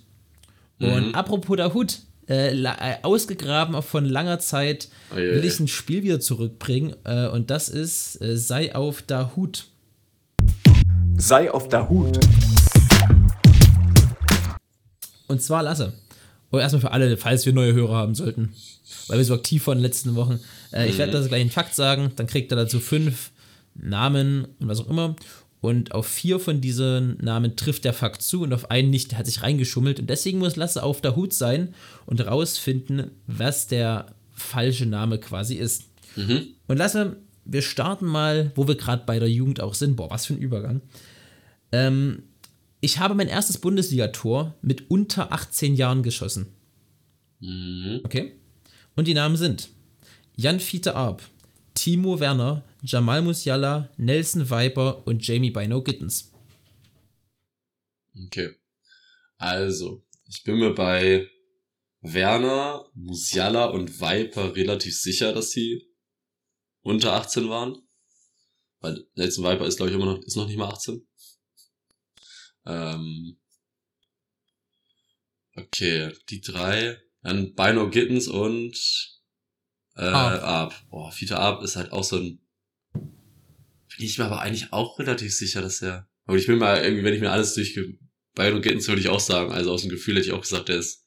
Und 0.81 1.09
mhm. 1.09 1.15
apropos 1.15 1.57
Dahoud, 1.57 1.99
äh, 2.29 2.61
äh, 2.61 2.97
ausgegraben 3.03 3.81
von 3.83 4.05
langer 4.05 4.39
Zeit, 4.39 4.89
oh, 5.13 5.19
yeah, 5.19 5.37
will 5.37 5.45
ich 5.45 5.61
ein 5.61 5.69
Spiel 5.69 6.03
wieder 6.03 6.21
zurückbringen. 6.21 6.97
Äh, 7.05 7.29
und 7.29 7.51
das 7.51 7.69
ist 7.69 8.21
äh, 8.21 8.37
Sei 8.37 8.75
auf 8.75 9.03
Dahoud. 9.03 9.67
Sei 11.17 11.51
auf 11.51 11.69
der 11.69 11.89
Hut. 11.89 12.19
Und 15.29 15.41
zwar 15.41 15.63
Lasse. 15.63 15.93
Und 16.51 16.61
erstmal 16.61 16.81
für 16.81 16.91
alle, 16.91 17.17
falls 17.17 17.47
wir 17.47 17.53
neue 17.53 17.73
Hörer 17.73 17.97
haben 17.97 18.15
sollten. 18.15 18.53
Weil 19.09 19.19
wir 19.19 19.25
so 19.25 19.35
aktiv 19.35 19.67
waren 19.67 19.79
in 19.79 19.83
den 19.83 19.89
letzten 19.89 20.15
Wochen. 20.17 20.41
Äh, 20.73 20.89
ich 20.89 20.99
werde 20.99 21.13
mhm. 21.13 21.17
das 21.17 21.29
gleich 21.29 21.41
einen 21.41 21.51
Fakt 21.51 21.75
sagen, 21.75 22.13
dann 22.17 22.27
kriegt 22.27 22.53
er 22.53 22.57
dazu 22.57 22.81
fünf 22.81 23.31
Namen 23.75 24.47
und 24.59 24.69
was 24.69 24.81
auch 24.81 24.89
immer. 24.89 25.17
Und 25.61 25.95
auf 25.95 26.07
vier 26.07 26.41
von 26.41 26.61
diesen 26.61 27.17
Namen 27.23 27.57
trifft 27.57 27.85
der 27.85 27.95
Fakt 27.95 28.21
zu 28.21 28.43
und 28.43 28.53
auf 28.53 28.71
einen 28.71 28.91
nicht, 28.91 29.13
der 29.13 29.19
hat 29.19 29.27
sich 29.27 29.43
reingeschummelt. 29.43 30.01
Und 30.01 30.11
deswegen 30.11 30.39
muss 30.39 30.57
Lasse 30.57 30.83
auf 30.83 31.01
der 31.01 31.17
Hut 31.17 31.33
sein 31.33 31.75
und 32.07 32.27
rausfinden, 32.27 33.13
was 33.27 33.67
der 33.67 34.07
falsche 34.33 34.87
Name 34.87 35.19
quasi 35.19 35.55
ist. 35.55 35.85
Mhm. 36.17 36.49
Und 36.67 36.77
Lasse, 36.77 37.17
wir 37.45 37.63
starten 37.63 38.07
mal, 38.07 38.53
wo 38.55 38.67
wir 38.69 38.77
gerade 38.77 39.05
bei 39.07 39.19
der 39.19 39.31
Jugend 39.31 39.61
auch 39.61 39.75
sind. 39.75 39.97
Boah, 39.97 40.11
was 40.11 40.27
für 40.27 40.35
ein 40.35 40.39
Übergang. 40.39 40.81
Ähm, 41.73 42.25
ich 42.81 42.99
habe 42.99 43.15
mein 43.15 43.29
erstes 43.29 43.59
Bundesligator 43.59 44.55
mit 44.63 44.91
unter 44.91 45.33
18 45.33 45.75
Jahren 45.75 46.03
geschossen. 46.03 46.49
Mhm. 47.41 48.01
Okay. 48.05 48.33
Und 48.97 49.09
die 49.09 49.15
Namen 49.15 49.37
sind 49.37 49.71
Jan 50.37 50.61
Fiete 50.61 50.95
Arp, 50.95 51.23
Timo 51.75 52.21
Werner, 52.21 52.65
Jamal 52.83 53.23
Musiala, 53.23 53.91
Nelson 53.97 54.51
Viper 54.51 55.07
und 55.07 55.27
Jamie 55.27 55.51
Bino 55.51 55.83
Gittens. 55.83 56.33
Okay. 58.27 58.51
Also, 59.39 60.05
ich 60.27 60.43
bin 60.45 60.59
mir 60.59 60.75
bei 60.75 61.29
Werner, 62.01 62.85
Musiala 62.95 63.67
und 63.67 64.01
Viper 64.01 64.55
relativ 64.55 64.95
sicher, 64.99 65.33
dass 65.33 65.51
sie 65.51 65.83
unter 66.85 67.15
18 67.15 67.49
waren. 67.49 67.83
Weil 68.81 69.07
Nelson 69.15 69.45
Viper 69.45 69.67
ist, 69.67 69.77
glaube 69.77 69.91
ich, 69.91 69.97
immer 69.97 70.07
noch, 70.07 70.23
ist 70.23 70.37
noch 70.37 70.47
nicht 70.47 70.59
mal 70.59 70.71
18. 70.71 71.05
Ähm, 72.67 73.41
okay, 75.57 76.13
die 76.29 76.41
drei. 76.41 77.01
Dann 77.23 77.55
Bino 77.55 77.89
Gittens 77.91 78.29
und 78.29 78.77
äh, 79.97 80.03
Arp. 80.03 80.43
Arp. 80.43 80.89
Boah, 80.91 81.11
Fiete 81.11 81.39
Arp 81.39 81.63
ist 81.63 81.77
halt 81.77 81.91
auch 81.93 82.05
so 82.05 82.17
ein. 82.17 82.41
Bin 82.93 84.07
ich 84.07 84.19
mir 84.19 84.27
aber 84.27 84.41
eigentlich 84.41 84.73
auch 84.73 84.99
relativ 84.99 85.35
sicher, 85.35 85.63
dass 85.63 85.81
er. 85.81 86.09
Aber 86.27 86.37
ich 86.37 86.47
bin 86.47 86.59
mal 86.59 86.83
irgendwie, 86.83 87.05
wenn 87.05 87.15
ich 87.15 87.21
mir 87.21 87.33
alles 87.33 87.55
durchge. 87.55 87.99
Bino 88.35 88.61
Gittens 88.61 88.89
würde 88.89 89.01
ich 89.01 89.09
auch 89.09 89.21
sagen. 89.21 89.53
Also 89.53 89.73
aus 89.73 89.83
dem 89.83 89.91
Gefühl 89.91 90.17
hätte 90.17 90.27
ich 90.27 90.33
auch 90.33 90.43
gesagt, 90.43 90.69
der 90.69 90.77
ist 90.77 91.07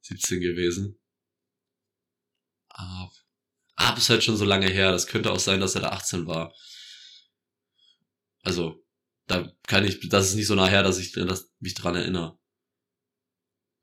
17 0.00 0.40
gewesen. 0.40 0.98
Arp. 2.68 3.12
Arp 3.76 3.98
ist 3.98 4.10
halt 4.10 4.22
schon 4.24 4.36
so 4.36 4.44
lange 4.44 4.68
her. 4.68 4.92
Das 4.92 5.06
könnte 5.06 5.32
auch 5.32 5.40
sein, 5.40 5.60
dass 5.60 5.74
er 5.74 5.82
da 5.82 5.88
18 5.90 6.26
war. 6.26 6.54
Also, 8.42 8.84
da 9.26 9.52
kann 9.66 9.84
ich, 9.84 10.08
das 10.08 10.28
ist 10.28 10.34
nicht 10.34 10.46
so 10.46 10.54
nachher, 10.54 10.82
dass 10.82 10.98
ich 10.98 11.12
dass 11.12 11.50
mich 11.60 11.74
dran 11.74 11.96
erinnere. 11.96 12.38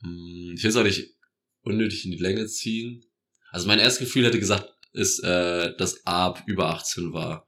Hm, 0.03 0.53
ich 0.55 0.63
will 0.63 0.69
es 0.69 0.75
auch 0.75 0.83
nicht 0.83 1.15
unnötig 1.63 2.05
in 2.05 2.11
die 2.11 2.17
Länge 2.17 2.47
ziehen. 2.47 3.05
Also 3.49 3.67
mein 3.67 3.79
erstes 3.79 4.07
Gefühl 4.07 4.25
hätte 4.25 4.39
gesagt, 4.39 4.71
ist, 4.93 5.23
äh, 5.23 5.75
dass 5.77 6.05
Arp 6.05 6.43
über 6.47 6.67
18 6.69 7.13
war. 7.13 7.47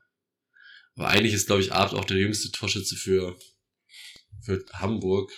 Aber 0.96 1.08
eigentlich 1.08 1.34
ist, 1.34 1.48
glaube 1.48 1.62
ich, 1.62 1.74
Arp 1.74 1.94
auch 1.94 2.06
der 2.06 2.18
jüngste 2.18 2.52
Torschütze 2.52 2.96
für, 2.96 3.38
für 4.42 4.64
Hamburg. 4.74 5.32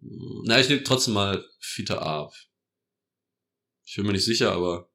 Hm, 0.00 0.42
na, 0.44 0.60
ich 0.60 0.68
nehme 0.68 0.82
trotzdem 0.82 1.14
mal 1.14 1.44
Fiete 1.60 2.00
Arp. 2.00 2.34
Ich 3.84 3.96
bin 3.96 4.06
mir 4.06 4.12
nicht 4.12 4.24
sicher, 4.24 4.52
aber. 4.52 4.89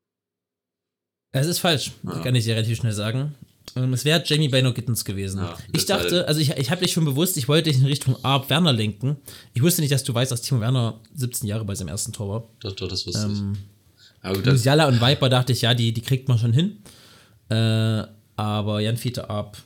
Es 1.36 1.48
ist 1.48 1.60
falsch, 1.60 1.92
ja. 2.04 2.20
kann 2.20 2.34
ich 2.36 2.46
dir 2.46 2.56
relativ 2.56 2.78
schnell 2.78 2.94
sagen. 2.94 3.36
Ähm, 3.76 3.92
es 3.94 4.06
wäre 4.06 4.24
Jamie 4.26 4.48
Bino 4.48 4.74
Gittens 4.74 5.04
gewesen. 5.04 5.40
Ja, 5.40 5.58
ich 5.74 5.86
dachte, 5.86 6.28
also 6.28 6.40
ich, 6.40 6.52
ich 6.52 6.72
habe 6.72 6.82
dich 6.82 6.94
schon 6.94 7.04
bewusst, 7.04 7.36
ich 7.36 7.48
wollte 7.48 7.70
dich 7.70 7.82
in 7.82 7.86
Richtung 7.86 8.16
Arp 8.24 8.50
Werner 8.50 8.72
lenken. 8.72 9.18
Ich 9.54 9.62
wusste 9.62 9.82
nicht, 9.82 9.92
dass 9.92 10.04
du 10.04 10.14
weißt, 10.14 10.32
dass 10.32 10.42
Timo 10.42 10.62
Werner 10.62 11.00
17 11.16 11.48
Jahre 11.48 11.66
bei 11.66 11.76
seinem 11.76 11.90
ersten 11.90 12.14
Tor 12.14 12.30
war. 12.30 12.44
Doch, 12.62 12.72
doch, 12.74 12.88
das 12.88 13.06
wusste 13.06 13.26
ähm, 13.26 13.58
ich. 14.24 14.46
Musiala 14.46 14.88
und 14.88 15.02
Viper 15.02 15.30
dachte 15.30 15.52
ich, 15.52 15.62
ja, 15.62 15.74
die, 15.74 15.94
die 15.94 16.02
kriegt 16.02 16.30
man 16.30 16.40
schon 16.40 16.54
hin. 16.54 16.78
Äh, 17.50 18.04
aber 18.38 18.80
Jan 18.80 18.98
Fiete 18.98 19.30
Arp 19.30 19.58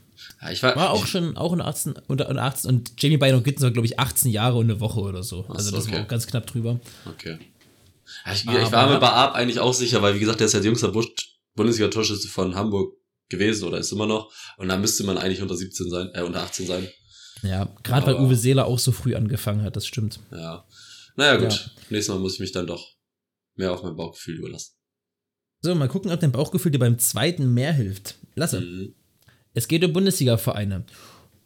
ja, 0.41 0.63
war, 0.63 0.75
war 0.75 0.89
auch 0.91 1.05
schon 1.05 1.37
auch 1.37 1.53
in 1.53 1.61
18, 1.61 1.93
unter, 2.07 2.29
unter 2.29 2.43
18 2.43 2.69
und 2.69 2.93
Jamie 2.97 3.17
Bino 3.17 3.41
Gittens 3.41 3.63
war, 3.63 3.71
glaube 3.71 3.85
ich, 3.85 3.99
18 3.99 4.31
Jahre 4.31 4.57
und 4.57 4.69
eine 4.69 4.79
Woche 4.79 4.99
oder 5.01 5.23
so. 5.23 5.45
Also 5.49 5.71
das 5.71 5.85
okay. 5.85 5.95
war 5.95 6.03
auch 6.03 6.07
ganz 6.07 6.27
knapp 6.27 6.47
drüber. 6.47 6.79
Okay. 7.05 7.37
Ich, 8.33 8.41
ich, 8.41 8.71
war 8.71 8.89
mir 8.89 8.99
bei 8.99 9.09
Arp 9.09 9.35
eigentlich 9.35 9.59
auch 9.59 9.73
sicher, 9.73 10.01
weil 10.01 10.15
wie 10.15 10.19
gesagt, 10.19 10.39
der 10.39 10.47
ist 10.47 10.53
ja 10.53 10.59
der 10.59 10.67
jüngste 10.67 10.93
Bundesliga-Torschütze 11.55 12.27
von 12.27 12.55
Hamburg 12.55 12.95
gewesen 13.29 13.67
oder 13.67 13.77
ist 13.77 13.91
immer 13.91 14.07
noch. 14.07 14.33
Und 14.57 14.69
da 14.69 14.77
müsste 14.77 15.03
man 15.03 15.17
eigentlich 15.17 15.41
unter 15.41 15.55
17 15.55 15.89
sein, 15.89 16.09
äh, 16.13 16.21
unter 16.21 16.41
18 16.41 16.67
sein. 16.67 16.87
Ja, 17.41 17.73
gerade 17.83 18.07
weil 18.07 18.15
Uwe 18.15 18.35
Seeler 18.35 18.65
auch 18.65 18.79
so 18.79 18.91
früh 18.91 19.15
angefangen 19.15 19.61
hat, 19.63 19.75
das 19.75 19.87
stimmt. 19.87 20.19
Ja. 20.31 20.65
Naja, 21.15 21.37
gut. 21.37 21.51
Ja. 21.51 21.71
Nächstes 21.89 22.13
Mal 22.13 22.19
muss 22.19 22.33
ich 22.35 22.39
mich 22.39 22.51
dann 22.51 22.67
doch 22.67 22.95
mehr 23.55 23.73
auf 23.73 23.83
mein 23.83 23.95
Bauchgefühl 23.95 24.37
überlassen. 24.37 24.73
So, 25.61 25.75
mal 25.75 25.87
gucken, 25.87 26.11
ob 26.11 26.19
dein 26.19 26.31
Bauchgefühl 26.31 26.71
dir 26.71 26.79
beim 26.79 26.99
zweiten 26.99 27.53
mehr 27.53 27.73
hilft. 27.73 28.15
Lasse. 28.35 28.61
Mhm. 28.61 28.95
Es 29.53 29.67
geht 29.67 29.83
um 29.83 29.93
Bundesliga-Vereine. 29.93 30.85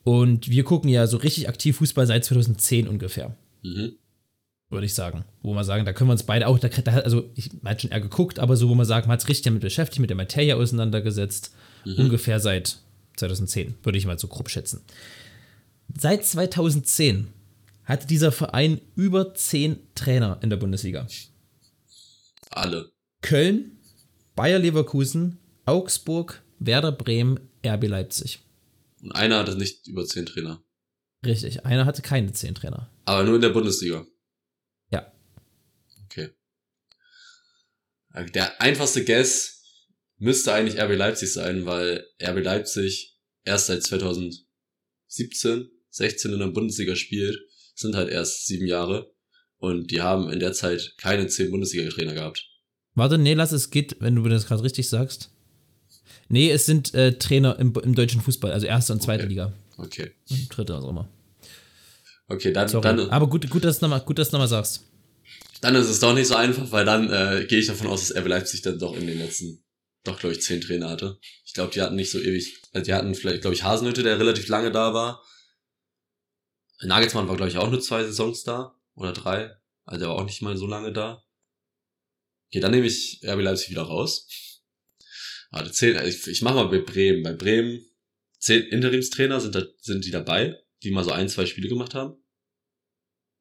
Und 0.04 0.50
wir 0.50 0.64
gucken 0.64 0.90
ja 0.90 1.08
so 1.08 1.18
richtig 1.18 1.48
aktiv 1.48 1.78
Fußball 1.78 2.06
seit 2.06 2.26
2010 2.26 2.88
ungefähr. 2.88 3.36
Mhm. 3.64 3.98
Würde 4.74 4.86
ich 4.86 4.94
sagen. 4.94 5.26
Wo 5.42 5.54
man 5.54 5.64
sagen, 5.64 5.86
da 5.86 5.94
können 5.94 6.10
wir 6.10 6.14
uns 6.14 6.24
beide 6.24 6.48
auch, 6.48 6.60
da, 6.60 6.68
also 6.92 7.30
ich 7.36 7.52
habe 7.64 7.80
schon 7.80 7.92
eher 7.92 8.02
geguckt, 8.02 8.40
aber 8.40 8.58
so, 8.58 8.70
wo 8.70 8.76
man 8.76 8.86
sagen, 8.86 9.08
man 9.08 9.14
hat 9.14 9.22
es 9.22 9.30
richtig 9.30 9.44
damit 9.44 9.62
beschäftigt, 9.62 10.00
mit 10.00 10.10
der 10.10 10.18
Materie 10.18 10.56
auseinandergesetzt. 10.56 11.54
Mhm. 11.86 12.00
Ungefähr 12.00 12.40
seit 12.40 12.80
2010, 13.18 13.76
würde 13.84 13.98
ich 13.98 14.06
mal 14.06 14.18
so 14.18 14.28
grob 14.28 14.50
schätzen. 14.50 14.82
Seit 15.96 16.26
2010 16.26 17.28
hatte 17.86 18.08
dieser 18.08 18.32
Verein 18.32 18.82
über 18.96 19.36
zehn 19.36 19.80
Trainer 19.96 20.40
in 20.42 20.50
der 20.50 20.58
Bundesliga. 20.58 21.08
Alle. 22.50 22.92
Köln, 23.22 23.78
Bayer 24.36 24.60
Leverkusen, 24.60 25.38
Augsburg, 25.66 26.42
Werder 26.60 26.92
Bremen, 26.92 27.40
RB 27.66 27.88
Leipzig. 27.88 28.40
Und 29.02 29.12
einer 29.12 29.40
hatte 29.40 29.56
nicht 29.58 29.88
über 29.88 30.06
zehn 30.06 30.26
Trainer. 30.26 30.62
Richtig, 31.26 31.66
einer 31.66 31.86
hatte 31.86 32.02
keine 32.02 32.32
zehn 32.32 32.56
Trainer. 32.56 32.90
Aber 33.06 33.24
nur 33.24 33.36
in 33.36 33.42
der 33.42 33.50
Bundesliga. 33.50 34.06
Ja. 34.92 35.12
Okay. 36.06 36.30
Der 38.14 38.62
einfachste 38.62 39.04
Guess 39.04 39.64
müsste 40.18 40.54
eigentlich 40.54 40.80
RB 40.82 40.96
Leipzig 40.96 41.34
sein, 41.34 41.66
weil 41.66 42.06
RB 42.22 42.44
Leipzig 42.44 43.18
erst 43.44 43.68
seit 43.68 43.84
2017, 43.84 45.70
16 45.90 46.34
in 46.34 46.40
der 46.40 46.48
Bundesliga 46.48 46.96
spielt, 46.96 47.38
sind 47.76 47.96
halt 47.96 48.10
erst 48.10 48.46
sieben 48.46 48.68
Jahre 48.68 49.14
und 49.58 49.92
die 49.92 50.02
haben 50.02 50.30
in 50.30 50.40
der 50.40 50.54
Zeit 50.54 50.94
keine 50.98 51.28
zehn 51.28 51.50
Bundesliga-Trainer 51.50 52.14
gehabt. 52.14 52.48
Warte, 52.96 53.18
nee, 53.18 53.34
lass 53.34 53.52
es 53.52 53.72
geht, 53.72 53.98
wenn 54.00 54.16
du 54.16 54.24
das 54.30 54.46
gerade 54.46 54.64
richtig 54.64 54.88
sagst. 54.88 55.32
Nee, 56.30 56.52
es 56.52 56.66
sind 56.66 56.94
äh, 56.94 57.18
Trainer 57.18 57.58
im, 57.60 57.74
im, 57.84 57.96
deutschen 57.96 58.22
Fußball, 58.22 58.52
also 58.52 58.68
erste 58.68 58.94
und 58.94 59.02
zweite 59.02 59.24
okay. 59.24 59.30
Liga. 59.30 59.54
Okay. 59.78 60.12
Und 60.30 60.48
dritte, 60.56 60.74
was 60.74 60.84
auch 60.84 60.90
immer. 60.90 61.10
Okay, 62.28 62.54
dann. 62.54 62.70
dann 62.82 63.10
Aber 63.10 63.28
gut, 63.28 63.50
gut, 63.50 63.64
dass 63.64 63.80
du 63.80 63.88
nochmal 63.88 64.04
noch 64.08 64.48
sagst. 64.48 64.84
Dann 65.64 65.76
ist 65.76 65.88
es 65.88 66.02
doch 66.02 66.14
nicht 66.14 66.28
so 66.28 66.36
einfach, 66.36 66.74
weil 66.74 66.84
dann 66.84 67.10
äh, 67.10 67.46
gehe 67.46 67.58
ich 67.58 67.68
davon 67.68 67.88
aus, 67.88 68.06
dass 68.06 68.18
RB 68.18 68.28
Leipzig 68.28 68.64
dann 68.64 68.80
doch 68.80 68.98
in 68.98 69.08
den 69.08 69.18
letzten, 69.18 69.64
doch 70.04 70.20
glaube 70.20 70.36
ich, 70.36 70.42
zehn 70.42 70.60
Trainer 70.60 70.90
hatte. 70.90 71.22
Ich 71.46 71.54
glaube, 71.54 71.72
die 71.72 71.82
hatten 71.82 71.96
nicht 71.96 72.12
so 72.12 72.20
ewig, 72.20 72.62
also 72.74 72.84
die 72.84 72.94
hatten 72.94 73.16
vielleicht, 73.16 73.40
glaube 73.40 73.56
ich, 73.56 73.64
Hasenhütte, 73.64 74.04
der 74.04 74.20
relativ 74.20 74.50
lange 74.50 74.74
da 74.74 74.94
war. 74.94 75.24
Nagelsmann 76.82 77.30
war, 77.30 77.38
glaube 77.38 77.50
ich, 77.50 77.58
auch 77.58 77.70
nur 77.70 77.80
zwei 77.80 78.04
Saisons 78.04 78.44
da. 78.44 78.78
Oder 78.96 79.14
drei. 79.14 79.56
Also 79.86 80.02
der 80.02 80.10
war 80.10 80.18
auch 80.18 80.26
nicht 80.26 80.42
mal 80.42 80.58
so 80.58 80.68
lange 80.68 80.92
da. 80.92 81.24
Okay, 82.50 82.60
dann 82.60 82.72
nehme 82.72 82.88
ich 82.88 83.22
RB 83.24 83.40
Leipzig 83.40 83.70
wieder 83.70 83.84
raus. 83.84 84.28
Warte, 85.50 85.72
zehn, 85.72 85.96
also 85.96 86.10
ich, 86.10 86.28
ich 86.28 86.42
mache 86.42 86.56
mal 86.56 86.68
bei 86.68 86.80
Bremen. 86.80 87.24
Bei 87.24 87.32
Bremen, 87.32 87.86
zehn 88.38 88.64
Interimstrainer 88.64 89.40
sind, 89.40 89.56
da, 89.56 89.64
sind 89.80 90.04
die 90.04 90.12
dabei, 90.12 90.60
die 90.84 90.92
mal 90.92 91.06
so 91.06 91.12
ein, 91.12 91.30
zwei 91.30 91.46
Spiele 91.46 91.70
gemacht 91.70 91.94
haben? 91.94 92.22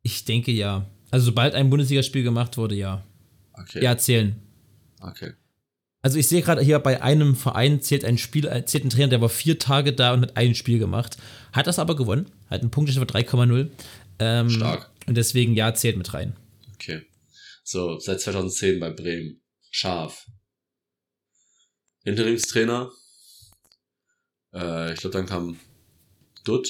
Ich 0.02 0.24
denke 0.24 0.52
ja. 0.52 0.88
Also 1.12 1.26
sobald 1.26 1.54
ein 1.54 1.68
Bundesligaspiel 1.68 2.22
gemacht 2.22 2.56
wurde, 2.56 2.74
ja. 2.74 3.04
Okay. 3.52 3.84
Ja, 3.84 3.98
zählen. 3.98 4.40
Okay. 4.98 5.34
Also 6.00 6.18
ich 6.18 6.26
sehe 6.26 6.40
gerade 6.40 6.62
hier 6.62 6.78
bei 6.78 7.02
einem 7.02 7.36
Verein 7.36 7.82
zählt 7.82 8.04
ein 8.04 8.16
Spiel, 8.16 8.46
äh, 8.46 8.64
zählt 8.64 8.84
ein 8.84 8.90
Trainer, 8.90 9.08
der 9.08 9.20
war 9.20 9.28
vier 9.28 9.58
Tage 9.58 9.92
da 9.92 10.14
und 10.14 10.22
hat 10.22 10.36
ein 10.38 10.54
Spiel 10.54 10.78
gemacht. 10.78 11.18
Hat 11.52 11.66
das 11.66 11.78
aber 11.78 11.96
gewonnen, 11.96 12.30
hat 12.48 12.62
einen 12.62 12.70
Punkt 12.70 12.90
von 12.90 13.06
3,0. 13.06 13.68
Ähm, 14.18 14.48
Stark. 14.48 14.90
Und 15.06 15.16
deswegen 15.16 15.54
ja, 15.54 15.74
zählt 15.74 15.98
mit 15.98 16.14
rein. 16.14 16.34
Okay. 16.74 17.02
So, 17.62 17.98
seit 18.00 18.20
2010 18.20 18.80
bei 18.80 18.90
Bremen. 18.90 19.42
Scharf. 19.70 20.26
Interimstrainer. 22.04 22.90
Äh, 24.54 24.94
ich 24.94 25.00
glaube, 25.00 25.16
dann 25.16 25.26
kam 25.26 25.60
Dutt, 26.44 26.68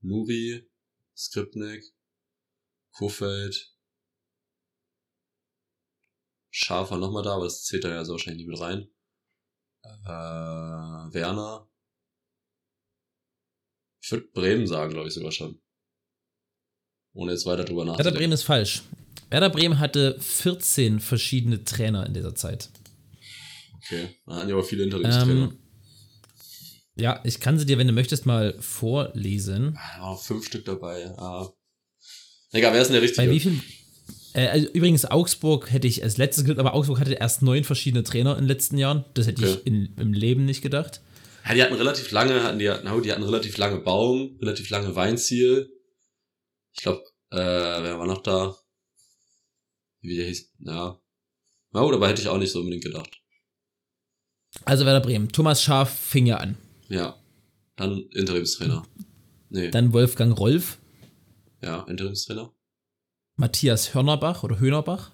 Nuri, 0.00 0.68
Skripnik, 1.16 1.84
Kofeld, 2.92 3.72
Scharf 6.52 6.90
war 6.90 6.98
nochmal 6.98 7.22
da, 7.22 7.34
aber 7.34 7.44
das 7.44 7.64
zählt 7.64 7.84
da 7.84 7.88
ja 7.88 8.04
so 8.04 8.12
wahrscheinlich 8.12 8.46
nicht 8.46 8.50
mit 8.50 8.60
rein. 8.60 8.86
Äh, 9.82 11.14
Werner. 11.14 11.68
Ich 14.02 14.10
würde 14.10 14.26
Bremen 14.34 14.66
sagen, 14.66 14.92
glaube 14.92 15.08
ich 15.08 15.14
sogar 15.14 15.32
schon. 15.32 15.60
Ohne 17.14 17.32
jetzt 17.32 17.46
weiter 17.46 17.64
drüber 17.64 17.84
nachzudenken. 17.84 18.04
Werder 18.04 18.18
Bremen 18.18 18.32
ist 18.32 18.42
falsch. 18.42 18.82
Werder 19.30 19.50
Bremen 19.50 19.78
hatte 19.78 20.20
14 20.20 21.00
verschiedene 21.00 21.64
Trainer 21.64 22.06
in 22.06 22.12
dieser 22.12 22.34
Zeit. 22.34 22.68
Okay, 23.78 24.14
da 24.26 24.36
hatten 24.36 24.48
ja 24.48 24.54
aber 24.54 24.64
viele 24.64 24.84
Interimstrainer. 24.84 25.44
Ähm, 25.44 25.58
ja, 26.96 27.20
ich 27.24 27.40
kann 27.40 27.58
sie 27.58 27.64
dir, 27.64 27.78
wenn 27.78 27.86
du 27.86 27.94
möchtest, 27.94 28.26
mal 28.26 28.54
vorlesen. 28.60 29.78
Ah, 29.78 30.14
fünf 30.16 30.44
Stück 30.44 30.66
dabei. 30.66 31.06
Ah. 31.16 31.50
Egal, 32.52 32.72
wer 32.72 32.82
ist 32.82 32.88
denn 32.88 32.94
der 32.94 33.02
richtige? 33.02 33.26
Bei 33.26 33.32
wie 33.32 33.40
viel, 33.40 33.60
äh, 34.34 34.48
also 34.48 34.68
übrigens, 34.70 35.04
Augsburg 35.04 35.70
hätte 35.70 35.88
ich 35.88 36.02
als 36.02 36.16
letztes 36.16 36.44
gehört, 36.44 36.58
aber 36.58 36.74
Augsburg 36.74 37.00
hatte 37.00 37.14
erst 37.14 37.42
neun 37.42 37.64
verschiedene 37.64 38.04
Trainer 38.04 38.32
in 38.32 38.42
den 38.42 38.48
letzten 38.48 38.78
Jahren. 38.78 39.04
Das 39.14 39.26
hätte 39.26 39.42
okay. 39.42 39.58
ich 39.60 39.66
in, 39.66 39.94
im 39.98 40.12
Leben 40.12 40.44
nicht 40.44 40.62
gedacht. 40.62 41.00
Ja, 41.46 41.54
die 41.54 41.62
hatten 41.62 41.74
relativ 41.74 42.10
lange, 42.12 42.42
hatten 42.42 42.58
die, 42.58 42.70
no, 42.84 43.00
die 43.00 43.10
hatten 43.10 43.24
relativ 43.24 43.56
lange 43.58 43.80
Baum, 43.80 44.38
relativ 44.40 44.70
lange 44.70 44.94
Weinziel. 44.94 45.70
Ich 46.74 46.82
glaube, 46.82 47.02
äh, 47.30 47.36
wer 47.36 47.98
war 47.98 48.06
noch 48.06 48.22
da? 48.22 48.56
Wie 50.00 50.16
der 50.16 50.26
hieß, 50.26 50.52
ja. 50.60 50.98
Na 51.72 51.80
gut, 51.80 51.94
aber 51.94 52.08
hätte 52.08 52.22
ich 52.22 52.28
auch 52.28 52.38
nicht 52.38 52.52
so 52.52 52.60
unbedingt 52.60 52.84
gedacht. 52.84 53.20
Also 54.64 54.84
Werder 54.84 55.00
Bremen. 55.00 55.32
Thomas 55.32 55.62
Schaf 55.62 55.98
fing 55.98 56.26
ja 56.26 56.36
an. 56.36 56.56
Ja. 56.88 57.16
Dann 57.76 58.02
Interimstrainer. 58.12 58.82
Nee. 59.48 59.70
Dann 59.70 59.92
Wolfgang 59.92 60.38
Rolf. 60.38 60.78
Ja, 61.62 61.82
Interimstrainer. 61.88 62.52
Matthias 63.36 63.94
Hörnerbach 63.94 64.42
oder 64.42 64.58
Höhnerbach, 64.58 65.10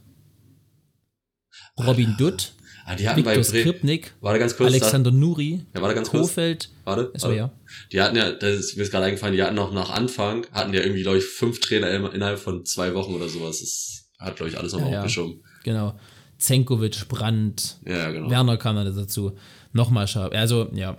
Robin 1.78 2.16
Dutt, 2.18 2.52
ah, 2.84 2.94
die 2.96 3.08
hatten 3.08 3.24
Viktor 3.24 3.44
Skripnik, 3.44 4.14
warte 4.20 4.38
ganz 4.40 4.56
kurz, 4.56 4.72
Alexander 4.72 5.10
Nuri, 5.10 5.64
ja, 5.74 5.82
warte 5.82 5.94
ganz 5.94 6.10
Kofeld. 6.10 6.70
Warte, 6.84 7.12
warte. 7.12 7.36
ja. 7.36 7.52
Die 7.92 8.00
hatten 8.00 8.16
ja, 8.16 8.32
das 8.32 8.56
ist 8.56 8.76
mir 8.76 8.88
gerade 8.88 9.06
eingefallen, 9.06 9.34
die 9.34 9.42
hatten 9.42 9.54
noch 9.54 9.72
nach 9.72 9.90
Anfang, 9.90 10.46
hatten 10.52 10.74
ja 10.74 10.80
irgendwie, 10.80 11.02
glaube 11.02 11.18
ich, 11.18 11.24
fünf 11.24 11.60
Trainer 11.60 12.12
innerhalb 12.12 12.38
von 12.38 12.64
zwei 12.64 12.94
Wochen 12.94 13.14
oder 13.14 13.28
sowas. 13.28 13.60
Das 13.60 14.10
hat, 14.18 14.36
glaube 14.36 14.50
ich, 14.50 14.58
alles 14.58 14.72
nochmal 14.72 14.92
ja, 14.92 14.98
aufgeschoben. 14.98 15.42
Genau. 15.64 15.98
Zenkovic, 16.38 17.08
Brandt, 17.08 17.78
ja, 17.84 18.10
genau. 18.10 18.30
Werner 18.30 18.56
kam 18.56 18.76
dann 18.76 18.94
dazu. 18.94 19.36
Nochmal 19.72 20.06
scharf. 20.06 20.32
Also, 20.32 20.70
ja. 20.72 20.98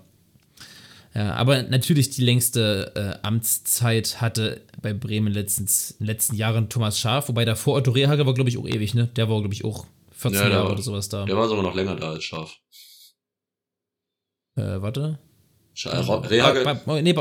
Ja, 1.15 1.33
aber 1.33 1.63
natürlich 1.63 2.11
die 2.11 2.23
längste 2.23 2.91
äh, 2.95 3.25
Amtszeit 3.25 4.21
hatte 4.21 4.61
bei 4.81 4.93
Bremen 4.93 5.33
letztens, 5.33 5.91
in 5.91 6.05
den 6.05 6.07
letzten 6.07 6.35
Jahren 6.35 6.69
Thomas 6.69 6.99
Schaaf, 6.99 7.29
wobei 7.29 7.45
davor 7.45 7.77
Otto 7.77 7.91
Rehagel 7.91 8.25
war, 8.25 8.33
glaube 8.33 8.49
ich, 8.49 8.57
auch 8.57 8.67
ewig, 8.67 8.93
ne? 8.93 9.07
Der 9.15 9.27
war, 9.27 9.39
glaube 9.39 9.53
ich, 9.53 9.65
auch 9.65 9.85
14 10.11 10.39
ja, 10.39 10.49
Jahre 10.49 10.65
war, 10.65 10.73
oder 10.73 10.81
sowas 10.81 11.09
da. 11.09 11.25
Der 11.25 11.35
war 11.35 11.47
sogar 11.47 11.63
noch 11.63 11.73
länger 11.73 11.95
da 11.95 12.11
als 12.11 12.23
Schaaf. 12.23 12.55
Äh, 14.55 14.81
warte. 14.81 15.17
Scha 15.73 15.91
äh, 15.91 16.27
Rehagel? 16.27 16.67
Äh, 16.67 16.75
oh, 16.85 16.99
nee, 17.01 17.15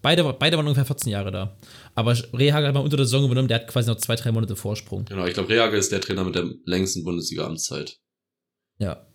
beide, 0.00 0.32
beide 0.32 0.56
waren 0.56 0.66
ungefähr 0.66 0.86
14 0.86 1.12
Jahre 1.12 1.30
da. 1.30 1.56
Aber 1.94 2.16
Rehagel 2.32 2.68
hat 2.68 2.74
mal 2.74 2.80
unter 2.80 2.96
der 2.96 3.04
Saison 3.04 3.24
übernommen, 3.24 3.48
der 3.48 3.60
hat 3.60 3.68
quasi 3.68 3.90
noch 3.90 3.98
zwei, 3.98 4.16
drei 4.16 4.32
Monate 4.32 4.56
Vorsprung. 4.56 5.04
Genau, 5.04 5.26
ich 5.26 5.34
glaube, 5.34 5.50
Rehagel 5.50 5.78
ist 5.78 5.92
der 5.92 6.00
Trainer 6.00 6.24
mit 6.24 6.34
der 6.34 6.48
längsten 6.64 7.04
Bundesliga-Amtszeit. 7.04 7.98
Ja, 8.78 9.06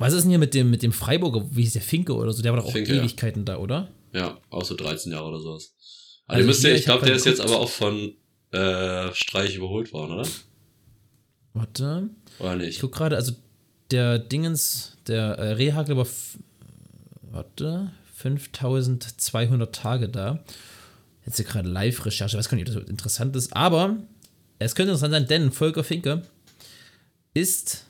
was 0.00 0.14
ist 0.14 0.22
denn 0.22 0.30
hier 0.30 0.38
mit 0.38 0.54
dem, 0.54 0.70
mit 0.70 0.82
dem 0.82 0.92
Freiburger, 0.92 1.44
wie 1.50 1.62
hieß 1.62 1.74
der 1.74 1.82
Finke 1.82 2.14
oder 2.14 2.32
so? 2.32 2.42
Der 2.42 2.52
war 2.52 2.60
doch 2.60 2.66
auch 2.66 2.72
Finke, 2.72 2.94
Ewigkeiten 2.94 3.40
ja. 3.40 3.54
da, 3.54 3.58
oder? 3.58 3.88
Ja, 4.14 4.38
auch 4.48 4.64
so 4.64 4.74
13 4.74 5.12
Jahre 5.12 5.28
oder 5.28 5.40
sowas. 5.40 5.74
Also, 6.26 6.38
also 6.38 6.46
müsste, 6.46 6.68
hier, 6.68 6.76
ich 6.76 6.84
glaube, 6.84 7.04
der 7.04 7.14
ist 7.14 7.26
jetzt 7.26 7.40
aber 7.40 7.60
auch 7.60 7.68
von 7.68 8.14
äh, 8.50 9.12
Streich 9.12 9.56
überholt 9.56 9.92
worden, 9.92 10.12
oder? 10.12 10.28
Warte. 11.52 12.08
Oder 12.38 12.56
nicht? 12.56 12.70
Ich 12.70 12.80
guck 12.80 12.92
gerade, 12.92 13.16
also 13.16 13.32
der 13.90 14.18
Dingens, 14.18 14.96
der 15.06 15.38
äh, 15.38 15.52
Rehagel 15.52 15.98
war, 15.98 16.06
warte, 17.22 17.92
5200 18.14 19.74
Tage 19.74 20.08
da. 20.08 20.42
Jetzt 21.26 21.36
hier 21.36 21.44
gerade 21.44 21.68
Live-Recherche, 21.68 22.36
ich 22.36 22.38
weiß 22.38 22.48
gar 22.48 22.56
nicht, 22.56 22.68
ob 22.70 22.74
das 22.74 22.88
interessant 22.88 23.36
ist, 23.36 23.54
aber 23.54 23.98
es 24.58 24.74
könnte 24.74 24.92
interessant 24.92 25.12
sein, 25.12 25.26
denn 25.26 25.52
Volker 25.52 25.84
Finke 25.84 26.22
ist 27.34 27.84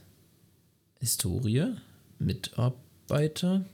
Historie. 0.99 1.77
Mitarbeiter. 2.21 3.65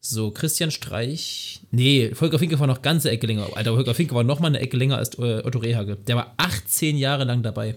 So, 0.00 0.30
Christian 0.30 0.70
Streich. 0.70 1.60
Nee, 1.70 2.14
Volker 2.14 2.38
Finke 2.38 2.58
war 2.60 2.66
noch 2.66 2.82
ganze 2.82 3.10
Ecke 3.10 3.26
länger. 3.26 3.48
Alter, 3.56 3.74
Volker 3.74 3.94
Finke 3.94 4.14
war 4.14 4.22
noch 4.22 4.38
mal 4.38 4.48
eine 4.48 4.60
Ecke 4.60 4.76
länger 4.76 4.98
als 4.98 5.18
äh, 5.18 5.42
Otto 5.42 5.60
Rehage. 5.60 5.96
Der 5.96 6.16
war 6.16 6.34
18 6.36 6.98
Jahre 6.98 7.24
lang 7.24 7.42
dabei. 7.42 7.76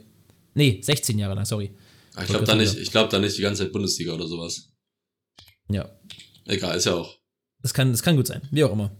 Nee, 0.53 0.82
16 0.82 1.17
Jahre 1.17 1.36
lang, 1.36 1.45
sorry. 1.45 1.71
Ah, 2.15 2.23
ich 2.23 2.28
glaube 2.28 2.45
da 2.45 2.55
nicht, 2.55 2.78
ich 2.78 2.91
glaube 2.91 3.09
da 3.09 3.19
nicht 3.19 3.38
die 3.38 3.43
ganze 3.43 3.63
Zeit 3.63 3.71
Bundesliga 3.71 4.13
oder 4.13 4.28
sowas. 4.28 4.73
Ja. 5.69 5.89
Egal, 6.45 6.75
ist 6.75 6.86
ja 6.86 6.95
auch. 6.95 7.17
Das 7.61 7.73
kann, 7.73 7.91
das 7.91 8.03
kann 8.03 8.17
gut 8.17 8.28
sein, 8.28 8.41
wie 8.51 8.63
auch 8.63 8.73
immer. 8.73 8.91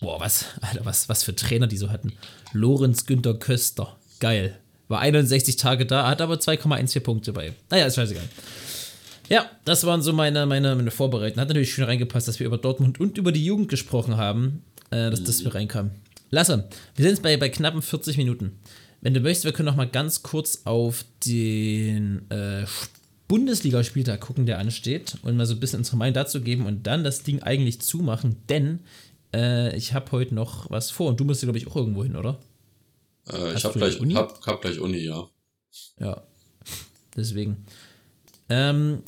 Boah, 0.00 0.18
was, 0.18 0.46
Alter, 0.62 0.84
was, 0.84 1.08
was 1.08 1.22
für 1.22 1.36
Trainer 1.36 1.66
die 1.66 1.76
so 1.76 1.90
hatten. 1.90 2.12
Lorenz 2.52 3.06
Günther 3.06 3.34
Köster. 3.34 3.98
Geil. 4.18 4.60
War 4.94 5.00
61 5.00 5.56
Tage 5.56 5.86
da, 5.86 6.06
hat 6.06 6.20
aber 6.20 6.36
2,14 6.36 7.00
Punkte 7.00 7.32
bei. 7.32 7.52
Naja, 7.68 7.86
ist 7.86 7.96
scheißegal. 7.96 8.22
Ja, 9.28 9.50
das 9.64 9.84
waren 9.86 10.02
so 10.02 10.12
meine, 10.12 10.46
meine, 10.46 10.76
meine 10.76 10.92
Vorbereitungen. 10.92 11.40
Hat 11.40 11.48
natürlich 11.48 11.74
schön 11.74 11.82
reingepasst, 11.82 12.28
dass 12.28 12.38
wir 12.38 12.46
über 12.46 12.58
Dortmund 12.58 13.00
und 13.00 13.18
über 13.18 13.32
die 13.32 13.44
Jugend 13.44 13.68
gesprochen 13.68 14.16
haben, 14.16 14.62
äh, 14.92 15.10
dass 15.10 15.24
das 15.24 15.44
wir 15.44 15.52
reinkamen. 15.52 15.90
Lasse, 16.30 16.68
wir 16.94 17.02
sind 17.02 17.10
jetzt 17.10 17.24
bei, 17.24 17.36
bei 17.36 17.48
knappen 17.48 17.82
40 17.82 18.18
Minuten. 18.18 18.52
Wenn 19.00 19.14
du 19.14 19.18
möchtest, 19.18 19.46
wir 19.46 19.52
können 19.52 19.66
noch 19.66 19.74
mal 19.74 19.88
ganz 19.88 20.22
kurz 20.22 20.62
auf 20.62 21.04
den 21.26 22.30
äh, 22.30 22.64
Bundesligaspieltag 23.26 24.20
gucken, 24.20 24.46
der 24.46 24.60
ansteht, 24.60 25.16
und 25.22 25.36
mal 25.36 25.46
so 25.46 25.54
ein 25.54 25.60
bisschen 25.60 25.80
unsere 25.80 25.96
Meinung 25.96 26.14
dazu 26.14 26.40
geben 26.40 26.66
und 26.66 26.86
dann 26.86 27.02
das 27.02 27.24
Ding 27.24 27.42
eigentlich 27.42 27.80
zumachen, 27.80 28.36
denn 28.48 28.78
äh, 29.34 29.76
ich 29.76 29.92
habe 29.92 30.12
heute 30.12 30.36
noch 30.36 30.70
was 30.70 30.92
vor 30.92 31.08
und 31.08 31.18
du 31.18 31.24
musst, 31.24 31.42
glaube 31.42 31.58
ich, 31.58 31.66
auch 31.66 31.74
irgendwo 31.74 32.04
hin, 32.04 32.14
oder? 32.14 32.38
Äh, 33.32 33.54
ich 33.54 33.64
habe 33.64 33.78
gleich, 33.78 34.00
Uni? 34.00 34.14
Hab, 34.14 34.46
hab 34.46 34.60
gleich 34.60 34.78
Uni, 34.78 34.98
ja. 34.98 35.28
Ja, 35.98 36.22
deswegen. 37.16 37.64
Ähm, 38.48 39.02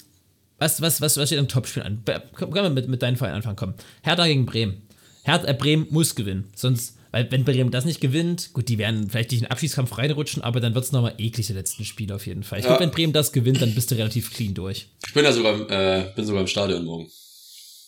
was, 0.58 0.80
was, 0.80 1.00
was, 1.00 1.16
was 1.16 1.28
steht 1.28 1.38
im 1.38 1.48
Topspiel 1.48 1.82
an? 1.82 2.02
Können 2.34 2.54
wir 2.54 2.70
mit, 2.70 2.88
mit 2.88 3.02
deinen 3.02 3.16
Verein 3.16 3.34
anfangen? 3.34 3.56
Komm. 3.56 3.74
Hertha 4.02 4.26
gegen 4.26 4.46
Bremen. 4.46 4.82
Hertha, 5.22 5.46
äh, 5.46 5.54
Bremen 5.54 5.86
muss 5.90 6.14
gewinnen. 6.14 6.48
Sonst, 6.54 6.96
weil 7.10 7.30
wenn 7.30 7.44
Bremen 7.44 7.70
das 7.70 7.84
nicht 7.84 8.00
gewinnt, 8.00 8.52
gut, 8.54 8.68
die 8.68 8.78
werden 8.78 9.10
vielleicht 9.10 9.30
nicht 9.32 9.42
in 9.42 9.46
den 9.46 9.50
Abschiedskampf 9.50 9.98
reinrutschen, 9.98 10.42
aber 10.42 10.60
dann 10.60 10.74
wird 10.74 10.84
es 10.84 10.92
nochmal 10.92 11.14
eklig, 11.18 11.46
der 11.46 11.56
letzten 11.56 11.84
Spiel 11.84 12.10
auf 12.12 12.26
jeden 12.26 12.42
Fall. 12.42 12.58
Ich 12.58 12.64
ja. 12.64 12.70
glaube, 12.70 12.84
wenn 12.84 12.90
Bremen 12.90 13.12
das 13.12 13.32
gewinnt, 13.32 13.60
dann 13.60 13.74
bist 13.74 13.90
du 13.90 13.96
relativ 13.96 14.32
clean 14.32 14.54
durch. 14.54 14.88
Ich 15.06 15.12
bin 15.12 15.24
ja 15.24 15.32
sogar, 15.32 15.70
äh, 15.70 16.12
bin 16.14 16.24
sogar 16.24 16.40
im 16.40 16.48
Stadion 16.48 16.84
morgen. 16.84 17.10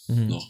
Mhm. 0.09 0.29
Noch. 0.29 0.49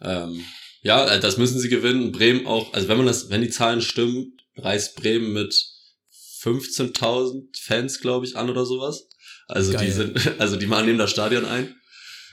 Ähm, 0.00 0.40
ja, 0.82 1.06
äh, 1.08 1.20
das 1.20 1.36
müssen 1.36 1.58
sie 1.58 1.68
gewinnen. 1.68 2.12
Bremen 2.12 2.46
auch, 2.46 2.72
also 2.72 2.88
wenn 2.88 2.96
man 2.96 3.06
das, 3.06 3.28
wenn 3.28 3.42
die 3.42 3.50
Zahlen 3.50 3.80
stimmen, 3.82 4.33
reist 4.56 4.96
Bremen 4.96 5.32
mit 5.32 5.54
15.000 6.42 7.58
Fans, 7.58 8.00
glaube 8.00 8.26
ich, 8.26 8.36
an 8.36 8.50
oder 8.50 8.66
sowas. 8.66 9.08
Also 9.46 9.72
Geil. 9.72 9.86
die 9.86 9.92
sind, 9.92 10.18
also 10.40 10.56
die 10.56 10.66
machen 10.66 10.86
neben 10.86 10.98
das 10.98 11.10
Stadion 11.10 11.44
ein. 11.44 11.74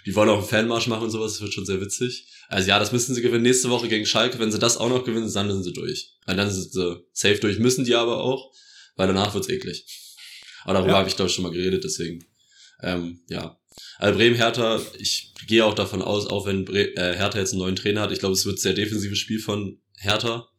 Die 0.06 0.16
wollen 0.16 0.30
auch 0.30 0.40
einen 0.40 0.48
Fanmarsch 0.48 0.88
machen 0.88 1.04
und 1.04 1.12
sowas, 1.12 1.34
das 1.34 1.42
wird 1.42 1.54
schon 1.54 1.66
sehr 1.66 1.80
witzig. 1.80 2.28
Also 2.50 2.70
ja, 2.70 2.80
das 2.80 2.92
müssen 2.92 3.14
sie 3.14 3.22
gewinnen 3.22 3.44
nächste 3.44 3.70
Woche 3.70 3.88
gegen 3.88 4.06
Schalke. 4.06 4.40
Wenn 4.40 4.52
sie 4.52 4.60
das 4.60 4.78
auch 4.78 4.90
noch 4.90 5.06
gewinnen, 5.06 5.32
dann 5.32 5.52
sind 5.52 5.64
sie 5.64 5.74
durch. 5.74 6.16
Und 6.26 6.38
dann 6.38 6.50
sind 6.50 6.72
sie 6.72 7.04
safe 7.14 7.40
durch, 7.40 7.60
müssen 7.60 7.86
die 7.86 7.96
aber 7.96 8.24
auch, 8.24 8.52
weil 8.96 9.08
danach 9.08 9.34
wird's 9.34 9.50
eklig. 9.50 9.86
Aber 10.64 10.74
darüber 10.74 10.92
ja. 10.92 10.98
habe 10.98 11.10
ich, 11.10 11.16
glaube 11.16 11.30
ich, 11.30 11.36
schon 11.36 11.44
mal 11.44 11.52
geredet, 11.52 11.84
deswegen. 11.84 12.26
Ähm, 12.82 13.22
ja. 13.30 13.60
Also 14.00 14.18
Bremen 14.18 14.36
Hertha, 14.36 14.82
ich 14.98 15.34
gehe 15.48 15.64
auch 15.64 15.76
davon 15.76 16.02
aus, 16.02 16.28
auch 16.28 16.46
wenn 16.46 16.66
Bre 16.66 16.96
äh, 16.96 17.16
Hertha 17.16 17.40
jetzt 17.40 17.54
einen 17.54 17.62
neuen 17.62 17.76
Trainer 17.76 18.02
hat, 18.02 18.12
ich 18.12 18.20
glaube, 18.20 18.34
es 18.34 18.46
wird 18.46 18.60
sehr 18.60 18.74
defensives 18.74 19.20
Spiel 19.20 19.40
von 19.40 19.80
Hertha. 19.98 20.51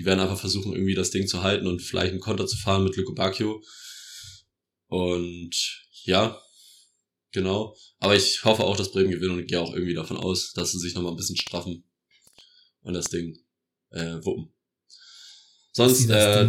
Die 0.00 0.06
werden 0.06 0.20
einfach 0.20 0.40
versuchen, 0.40 0.72
irgendwie 0.72 0.94
das 0.94 1.10
Ding 1.10 1.26
zu 1.26 1.42
halten 1.42 1.66
und 1.66 1.82
vielleicht 1.82 2.12
einen 2.12 2.20
Konter 2.20 2.46
zu 2.46 2.56
fahren 2.56 2.84
mit 2.84 2.96
Luko 2.96 3.12
Bacchio. 3.12 3.62
Und 4.86 5.84
ja, 6.04 6.40
genau. 7.32 7.76
Aber 7.98 8.16
ich 8.16 8.42
hoffe 8.44 8.64
auch, 8.64 8.78
dass 8.78 8.92
Bremen 8.92 9.10
gewinnt 9.10 9.32
und 9.32 9.46
gehe 9.46 9.60
auch 9.60 9.74
irgendwie 9.74 9.92
davon 9.92 10.16
aus, 10.16 10.54
dass 10.54 10.72
sie 10.72 10.78
sich 10.78 10.94
nochmal 10.94 11.12
ein 11.12 11.18
bisschen 11.18 11.36
straffen 11.36 11.84
und 12.80 12.94
das 12.94 13.10
Ding 13.10 13.38
äh, 13.90 14.24
wuppen. 14.24 14.54
Sonst 15.72 16.08
äh, 16.08 16.48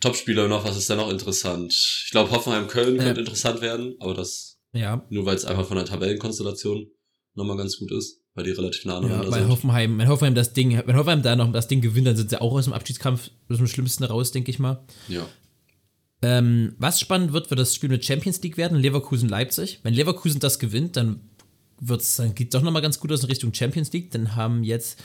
Topspieler 0.00 0.48
noch, 0.48 0.64
was 0.64 0.78
ist 0.78 0.88
da 0.88 0.96
noch 0.96 1.10
interessant? 1.10 1.74
Ich 1.74 2.08
glaube, 2.12 2.30
Hoffenheim-Köln 2.30 2.98
äh, 2.98 3.02
könnte 3.02 3.20
interessant 3.20 3.60
werden, 3.60 3.94
aber 4.00 4.14
das 4.14 4.58
ja. 4.72 5.06
nur 5.10 5.26
weil 5.26 5.36
es 5.36 5.44
einfach 5.44 5.68
von 5.68 5.76
der 5.76 5.84
Tabellenkonstellation 5.84 6.90
nochmal 7.34 7.58
ganz 7.58 7.76
gut 7.76 7.92
ist, 7.92 8.19
weil 8.34 8.44
die 8.44 8.52
relativ 8.52 8.84
nah 8.84 8.98
aneinander 8.98 9.24
ja, 9.24 9.30
weil 9.32 9.40
sind. 9.40 9.50
Hoffenheim, 9.50 9.98
wenn 9.98 10.08
Hoffenheim 10.08 10.34
das 10.34 10.52
Ding, 10.52 10.80
wenn 10.84 10.96
Hoffenheim 10.96 11.22
da 11.22 11.36
noch 11.36 11.50
das 11.52 11.68
Ding 11.68 11.80
gewinnt, 11.80 12.06
dann 12.06 12.16
sind 12.16 12.30
sie 12.30 12.40
auch 12.40 12.52
aus 12.52 12.64
dem 12.64 12.72
Abschiedskampf 12.72 13.30
aus 13.48 13.56
dem 13.56 13.66
Schlimmsten 13.66 14.04
raus, 14.04 14.30
denke 14.30 14.50
ich 14.50 14.58
mal. 14.58 14.84
Ja. 15.08 15.26
Ähm, 16.22 16.74
was 16.78 17.00
spannend 17.00 17.32
wird, 17.32 17.50
wird 17.50 17.60
das 17.60 17.74
Spiel 17.74 17.88
mit 17.88 18.04
Champions 18.04 18.42
League 18.42 18.56
werden, 18.56 18.78
Leverkusen-Leipzig. 18.78 19.80
Wenn 19.82 19.94
Leverkusen 19.94 20.38
das 20.38 20.58
gewinnt, 20.58 20.96
dann 20.96 21.20
wird's, 21.80 22.16
dann 22.16 22.34
geht 22.34 22.48
es 22.48 22.52
doch 22.52 22.62
nochmal 22.62 22.82
ganz 22.82 23.00
gut 23.00 23.10
aus 23.10 23.22
in 23.22 23.30
Richtung 23.30 23.54
Champions 23.54 23.92
League. 23.92 24.10
Dann 24.10 24.36
haben 24.36 24.62
jetzt 24.62 25.02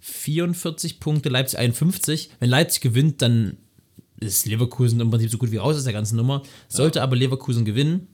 44 0.00 1.00
Punkte, 1.00 1.28
Leipzig 1.28 1.58
51. 1.58 2.30
Wenn 2.38 2.50
Leipzig 2.50 2.82
gewinnt, 2.82 3.20
dann 3.20 3.56
ist 4.20 4.46
Leverkusen 4.46 5.00
im 5.00 5.10
Prinzip 5.10 5.30
so 5.30 5.38
gut 5.38 5.50
wie 5.50 5.56
raus 5.56 5.76
aus 5.76 5.84
der 5.84 5.92
ganzen 5.92 6.16
Nummer. 6.16 6.42
Sollte 6.68 7.00
ja. 7.00 7.02
aber 7.02 7.16
Leverkusen 7.16 7.64
gewinnen, 7.64 8.06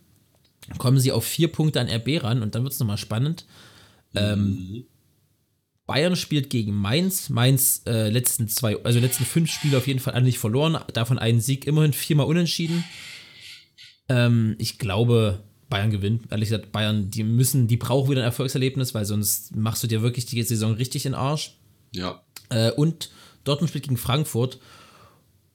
kommen 0.79 0.99
sie 0.99 1.13
auf 1.13 1.25
vier 1.25 1.49
Punkte 1.49 1.81
an 1.81 1.89
RB 1.89 2.23
ran 2.23 2.43
und 2.43 2.55
dann 2.55 2.63
wird 2.63 2.73
es 2.73 2.81
nochmal 2.81 2.99
spannend. 2.99 3.45
Mhm. 4.13 4.19
Ähm, 4.19 4.85
Bayern 5.91 6.15
spielt 6.15 6.51
gegen 6.51 6.73
Mainz. 6.73 7.31
Mainz 7.31 7.83
äh, 7.85 8.11
letzten 8.11 8.47
zwei, 8.47 8.81
also 8.85 9.01
letzten 9.01 9.25
fünf 9.25 9.51
Spiele 9.51 9.77
auf 9.77 9.89
jeden 9.89 9.99
Fall 9.99 10.23
nicht 10.23 10.39
verloren. 10.39 10.79
Davon 10.93 11.19
einen 11.19 11.41
Sieg, 11.41 11.67
immerhin 11.67 11.93
viermal 11.93 12.27
unentschieden. 12.27 12.85
Ähm, 14.09 14.55
ich 14.59 14.79
glaube, 14.79 15.43
Bayern 15.69 15.91
gewinnt. 15.91 16.31
Ehrlich 16.31 16.51
gesagt, 16.51 16.71
Bayern, 16.71 17.11
die 17.11 17.25
müssen, 17.25 17.67
die 17.67 17.77
brauchen 17.77 18.09
wieder 18.09 18.21
ein 18.21 18.27
Erfolgserlebnis, 18.27 18.95
weil 18.95 19.05
sonst 19.05 19.57
machst 19.57 19.83
du 19.83 19.89
dir 19.89 20.01
wirklich 20.01 20.27
die 20.27 20.41
Saison 20.45 20.75
richtig 20.75 21.07
in 21.07 21.13
den 21.13 21.19
Arsch. 21.19 21.57
Ja. 21.93 22.23
Äh, 22.51 22.71
und 22.71 23.11
Dortmund 23.43 23.71
spielt 23.71 23.85
gegen 23.85 23.97
Frankfurt. 23.97 24.61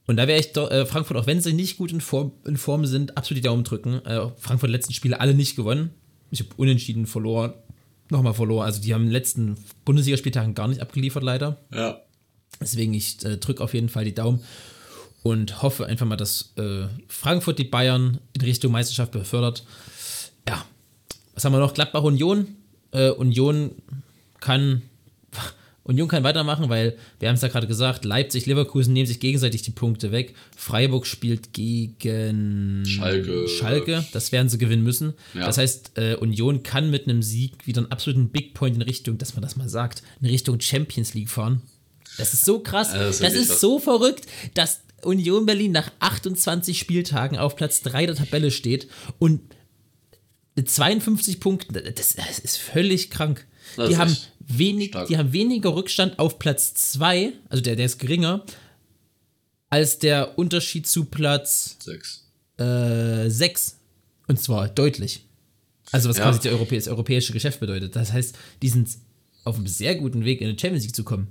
Und 0.06 0.18
da 0.18 0.28
wäre 0.28 0.38
ich 0.38 0.54
äh, 0.54 0.84
Frankfurt, 0.84 1.16
auch 1.16 1.26
wenn 1.26 1.40
sie 1.40 1.54
nicht 1.54 1.78
gut 1.78 1.92
in 1.92 2.02
Form, 2.02 2.32
in 2.44 2.58
Form 2.58 2.84
sind, 2.84 3.16
absolut 3.16 3.38
die 3.42 3.46
Daumen 3.46 3.64
drücken. 3.64 4.04
Äh, 4.04 4.28
Frankfurt 4.36 4.68
letzten 4.68 4.92
Spiele 4.92 5.18
alle 5.18 5.32
nicht 5.32 5.56
gewonnen. 5.56 5.94
Ich 6.30 6.40
habe 6.40 6.50
unentschieden 6.58 7.06
verloren 7.06 7.54
nochmal 8.10 8.34
verloren. 8.34 8.66
Also 8.66 8.80
die 8.80 8.94
haben 8.94 9.02
in 9.02 9.08
den 9.08 9.12
letzten 9.12 9.56
Bundesligaspieltagen 9.84 10.54
gar 10.54 10.68
nicht 10.68 10.80
abgeliefert, 10.80 11.22
leider. 11.22 11.58
Ja. 11.72 12.00
Deswegen, 12.60 12.94
ich 12.94 13.24
äh, 13.24 13.36
drücke 13.36 13.62
auf 13.62 13.74
jeden 13.74 13.88
Fall 13.88 14.04
die 14.04 14.14
Daumen 14.14 14.40
und 15.22 15.62
hoffe 15.62 15.86
einfach 15.86 16.06
mal, 16.06 16.16
dass 16.16 16.52
äh, 16.56 16.86
Frankfurt 17.08 17.58
die 17.58 17.64
Bayern 17.64 18.18
in 18.32 18.40
Richtung 18.42 18.72
Meisterschaft 18.72 19.12
befördert. 19.12 19.64
Ja. 20.48 20.64
Was 21.34 21.44
haben 21.44 21.52
wir 21.52 21.58
noch? 21.58 21.74
Gladbach 21.74 22.02
Union. 22.02 22.56
Äh, 22.92 23.10
Union 23.10 23.72
kann 24.40 24.82
Union 25.86 26.08
kann 26.08 26.24
weitermachen, 26.24 26.68
weil 26.68 26.96
wir 27.20 27.28
haben 27.28 27.36
es 27.36 27.42
ja 27.42 27.48
gerade 27.48 27.68
gesagt, 27.68 28.04
Leipzig, 28.04 28.46
Leverkusen 28.46 28.92
nehmen 28.92 29.06
sich 29.06 29.20
gegenseitig 29.20 29.62
die 29.62 29.70
Punkte 29.70 30.10
weg. 30.10 30.34
Freiburg 30.56 31.06
spielt 31.06 31.52
gegen 31.52 32.82
Schalke. 32.84 33.46
Schalke. 33.46 34.04
Das 34.12 34.32
werden 34.32 34.48
sie 34.48 34.58
gewinnen 34.58 34.82
müssen. 34.82 35.14
Ja. 35.32 35.46
Das 35.46 35.58
heißt, 35.58 35.92
äh, 35.96 36.16
Union 36.16 36.64
kann 36.64 36.90
mit 36.90 37.04
einem 37.04 37.22
Sieg 37.22 37.68
wieder 37.68 37.82
einen 37.82 37.92
absoluten 37.92 38.30
Big 38.30 38.52
Point 38.52 38.74
in 38.74 38.82
Richtung, 38.82 39.16
dass 39.18 39.34
man 39.34 39.42
das 39.42 39.54
mal 39.54 39.68
sagt, 39.68 40.02
in 40.20 40.26
Richtung 40.26 40.60
Champions 40.60 41.14
League 41.14 41.30
fahren. 41.30 41.62
Das 42.18 42.34
ist 42.34 42.44
so 42.44 42.58
krass. 42.58 42.92
Ja, 42.92 43.04
das, 43.04 43.20
das 43.20 43.34
ist 43.34 43.60
so 43.60 43.78
verrückt, 43.78 44.26
dass 44.54 44.80
Union 45.02 45.46
Berlin 45.46 45.70
nach 45.70 45.92
28 46.00 46.80
Spieltagen 46.80 47.38
auf 47.38 47.54
Platz 47.54 47.82
3 47.82 48.06
der 48.06 48.16
Tabelle 48.16 48.50
steht 48.50 48.88
und 49.20 49.40
mit 50.56 50.68
52 50.68 51.38
Punkten, 51.38 51.74
das, 51.74 52.14
das 52.14 52.38
ist 52.40 52.56
völlig 52.56 53.10
krank. 53.10 53.46
Das 53.76 53.90
die 53.90 53.96
haben 53.98 54.16
wenig, 54.46 54.92
die 55.08 55.18
haben 55.18 55.32
weniger 55.32 55.74
Rückstand 55.74 56.18
auf 56.18 56.38
Platz 56.38 56.74
2, 56.74 57.32
also 57.48 57.62
der, 57.62 57.76
der 57.76 57.86
ist 57.86 57.98
geringer, 57.98 58.44
als 59.68 59.98
der 59.98 60.38
Unterschied 60.38 60.86
zu 60.86 61.04
Platz 61.04 61.76
6. 61.80 62.24
Äh, 62.58 63.28
6. 63.28 63.78
Und 64.28 64.40
zwar 64.40 64.68
deutlich. 64.68 65.24
Also 65.92 66.08
was 66.08 66.16
ja. 66.16 66.24
quasi 66.24 66.48
Europä 66.48 66.76
das 66.76 66.88
europäische 66.88 67.32
Geschäft 67.32 67.60
bedeutet. 67.60 67.94
Das 67.94 68.12
heißt, 68.12 68.36
die 68.62 68.68
sind 68.68 68.88
auf 69.44 69.56
einem 69.56 69.68
sehr 69.68 69.94
guten 69.94 70.24
Weg, 70.24 70.40
in 70.40 70.48
die 70.48 70.60
Champions 70.60 70.84
League 70.84 70.96
zu 70.96 71.04
kommen. 71.04 71.28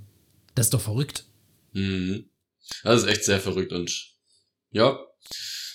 Das 0.54 0.66
ist 0.66 0.74
doch 0.74 0.80
verrückt. 0.80 1.24
Mhm. 1.72 2.24
Das 2.82 3.02
ist 3.02 3.08
echt 3.08 3.24
sehr 3.24 3.40
verrückt 3.40 3.72
und 3.72 4.14
ja, 4.70 4.98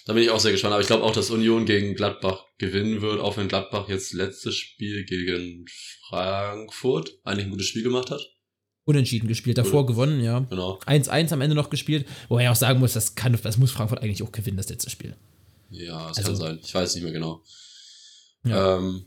da 0.05 0.13
bin 0.13 0.23
ich 0.23 0.29
auch 0.29 0.39
sehr 0.39 0.51
gespannt. 0.51 0.73
Aber 0.73 0.81
ich 0.81 0.87
glaube 0.87 1.03
auch, 1.03 1.13
dass 1.13 1.29
Union 1.29 1.65
gegen 1.65 1.95
Gladbach 1.95 2.45
gewinnen 2.57 3.01
wird, 3.01 3.19
auch 3.19 3.37
wenn 3.37 3.47
Gladbach 3.47 3.87
jetzt 3.89 4.13
letztes 4.13 4.55
Spiel 4.55 5.05
gegen 5.05 5.65
Frankfurt 6.09 7.19
eigentlich 7.23 7.45
ein 7.45 7.51
gutes 7.51 7.67
Spiel 7.67 7.83
gemacht 7.83 8.11
hat. 8.11 8.21
Unentschieden 8.83 9.27
gespielt, 9.27 9.57
davor 9.57 9.81
Oder? 9.81 9.93
gewonnen, 9.93 10.23
ja. 10.23 10.39
Genau. 10.39 10.79
1-1 10.85 11.31
am 11.33 11.41
Ende 11.41 11.55
noch 11.55 11.69
gespielt, 11.69 12.07
wobei 12.29 12.43
ich 12.43 12.49
auch 12.49 12.55
sagen 12.55 12.79
muss, 12.79 12.93
das, 12.93 13.13
kann, 13.13 13.37
das 13.41 13.57
muss 13.57 13.71
Frankfurt 13.71 14.01
eigentlich 14.01 14.23
auch 14.23 14.31
gewinnen, 14.31 14.57
das 14.57 14.69
letzte 14.69 14.89
Spiel. 14.89 15.15
Ja, 15.69 16.07
das 16.07 16.17
also, 16.17 16.29
kann 16.29 16.35
sein. 16.35 16.59
Ich 16.63 16.73
weiß 16.73 16.95
nicht 16.95 17.03
mehr 17.03 17.13
genau. 17.13 17.43
Ja, 18.43 18.77
ähm, 18.77 19.05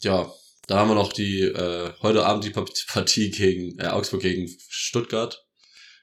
ja 0.00 0.30
da 0.66 0.78
haben 0.78 0.90
wir 0.90 0.96
noch 0.96 1.12
die, 1.12 1.42
äh, 1.42 1.92
heute 2.02 2.26
Abend 2.26 2.44
die 2.44 2.50
Partie 2.50 3.30
gegen 3.30 3.78
äh, 3.78 3.86
Augsburg 3.86 4.22
gegen 4.22 4.50
Stuttgart. 4.68 5.45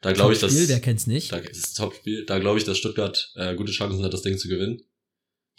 Da 0.03 0.11
glaube 0.11 0.33
ich, 0.33 0.39
dass. 0.39 0.53
Wer 0.67 0.79
kennt's 0.81 1.07
nicht? 1.07 1.31
Da 1.31 1.37
ist 1.37 1.63
das 1.63 1.73
Topspiel. 1.73 2.25
Da 2.25 2.37
glaube 2.37 2.59
ich, 2.59 2.65
dass 2.65 2.77
Stuttgart 2.77 3.31
äh, 3.35 3.55
gute 3.55 3.71
Chancen 3.71 4.03
hat, 4.03 4.13
das 4.13 4.21
Ding 4.21 4.37
zu 4.37 4.47
gewinnen. 4.47 4.81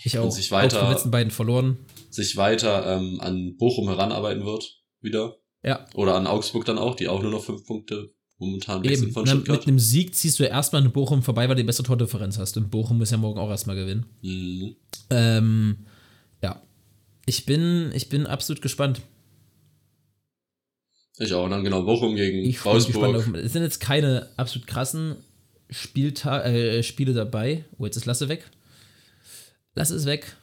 Ich 0.02 0.18
auch. 0.18 0.24
Und 0.24 0.32
sich 0.32 0.50
weiter, 0.50 0.82
auch 0.82 0.86
die 0.86 0.92
letzten 0.92 1.10
beiden 1.10 1.30
verloren. 1.30 1.78
Sich 2.10 2.36
weiter 2.36 2.96
ähm, 2.96 3.20
an 3.20 3.56
Bochum 3.56 3.88
heranarbeiten 3.88 4.44
wird, 4.44 4.82
wieder. 5.00 5.38
Ja. 5.62 5.86
Oder 5.94 6.14
an 6.14 6.26
Augsburg 6.26 6.66
dann 6.66 6.78
auch, 6.78 6.94
die 6.94 7.08
auch 7.08 7.22
nur 7.22 7.30
noch 7.30 7.42
fünf 7.42 7.64
Punkte 7.64 8.12
momentan 8.36 8.84
Eben. 8.84 9.12
von 9.12 9.26
Stuttgart. 9.26 9.60
Mit 9.60 9.68
einem 9.68 9.78
Sieg 9.78 10.14
ziehst 10.14 10.38
du 10.38 10.44
erstmal 10.44 10.82
eine 10.82 10.90
Bochum 10.90 11.22
vorbei, 11.22 11.48
weil 11.48 11.56
du 11.56 11.62
die 11.62 11.66
bessere 11.66 11.86
Tordifferenz 11.86 12.38
hast. 12.38 12.58
Und 12.58 12.70
Bochum 12.70 12.98
muss 12.98 13.12
ja 13.12 13.16
morgen 13.16 13.38
auch 13.38 13.48
erstmal 13.48 13.76
gewinnen. 13.76 14.04
Mhm. 14.20 14.76
Ähm, 15.08 15.86
ja. 16.42 16.62
Ich 17.24 17.46
bin, 17.46 17.92
ich 17.94 18.10
bin 18.10 18.26
absolut 18.26 18.60
gespannt. 18.60 19.00
Ich 21.18 21.32
auch. 21.32 21.44
Und 21.44 21.50
dann 21.50 21.64
genau 21.64 21.82
Bochum 21.82 22.16
gegen 22.16 22.38
ich 22.38 22.64
Wolfsburg. 22.64 23.16
Auf, 23.16 23.34
es 23.34 23.52
sind 23.52 23.62
jetzt 23.62 23.80
keine 23.80 24.28
absolut 24.36 24.66
krassen 24.66 25.16
Spielta 25.70 26.42
äh, 26.42 26.82
Spiele 26.82 27.12
dabei. 27.12 27.64
Oh, 27.78 27.84
jetzt 27.84 27.96
ist 27.96 28.06
Lasse 28.06 28.28
weg. 28.28 28.50
Lasse 29.74 29.94
ist 29.94 30.06
weg. 30.06 30.36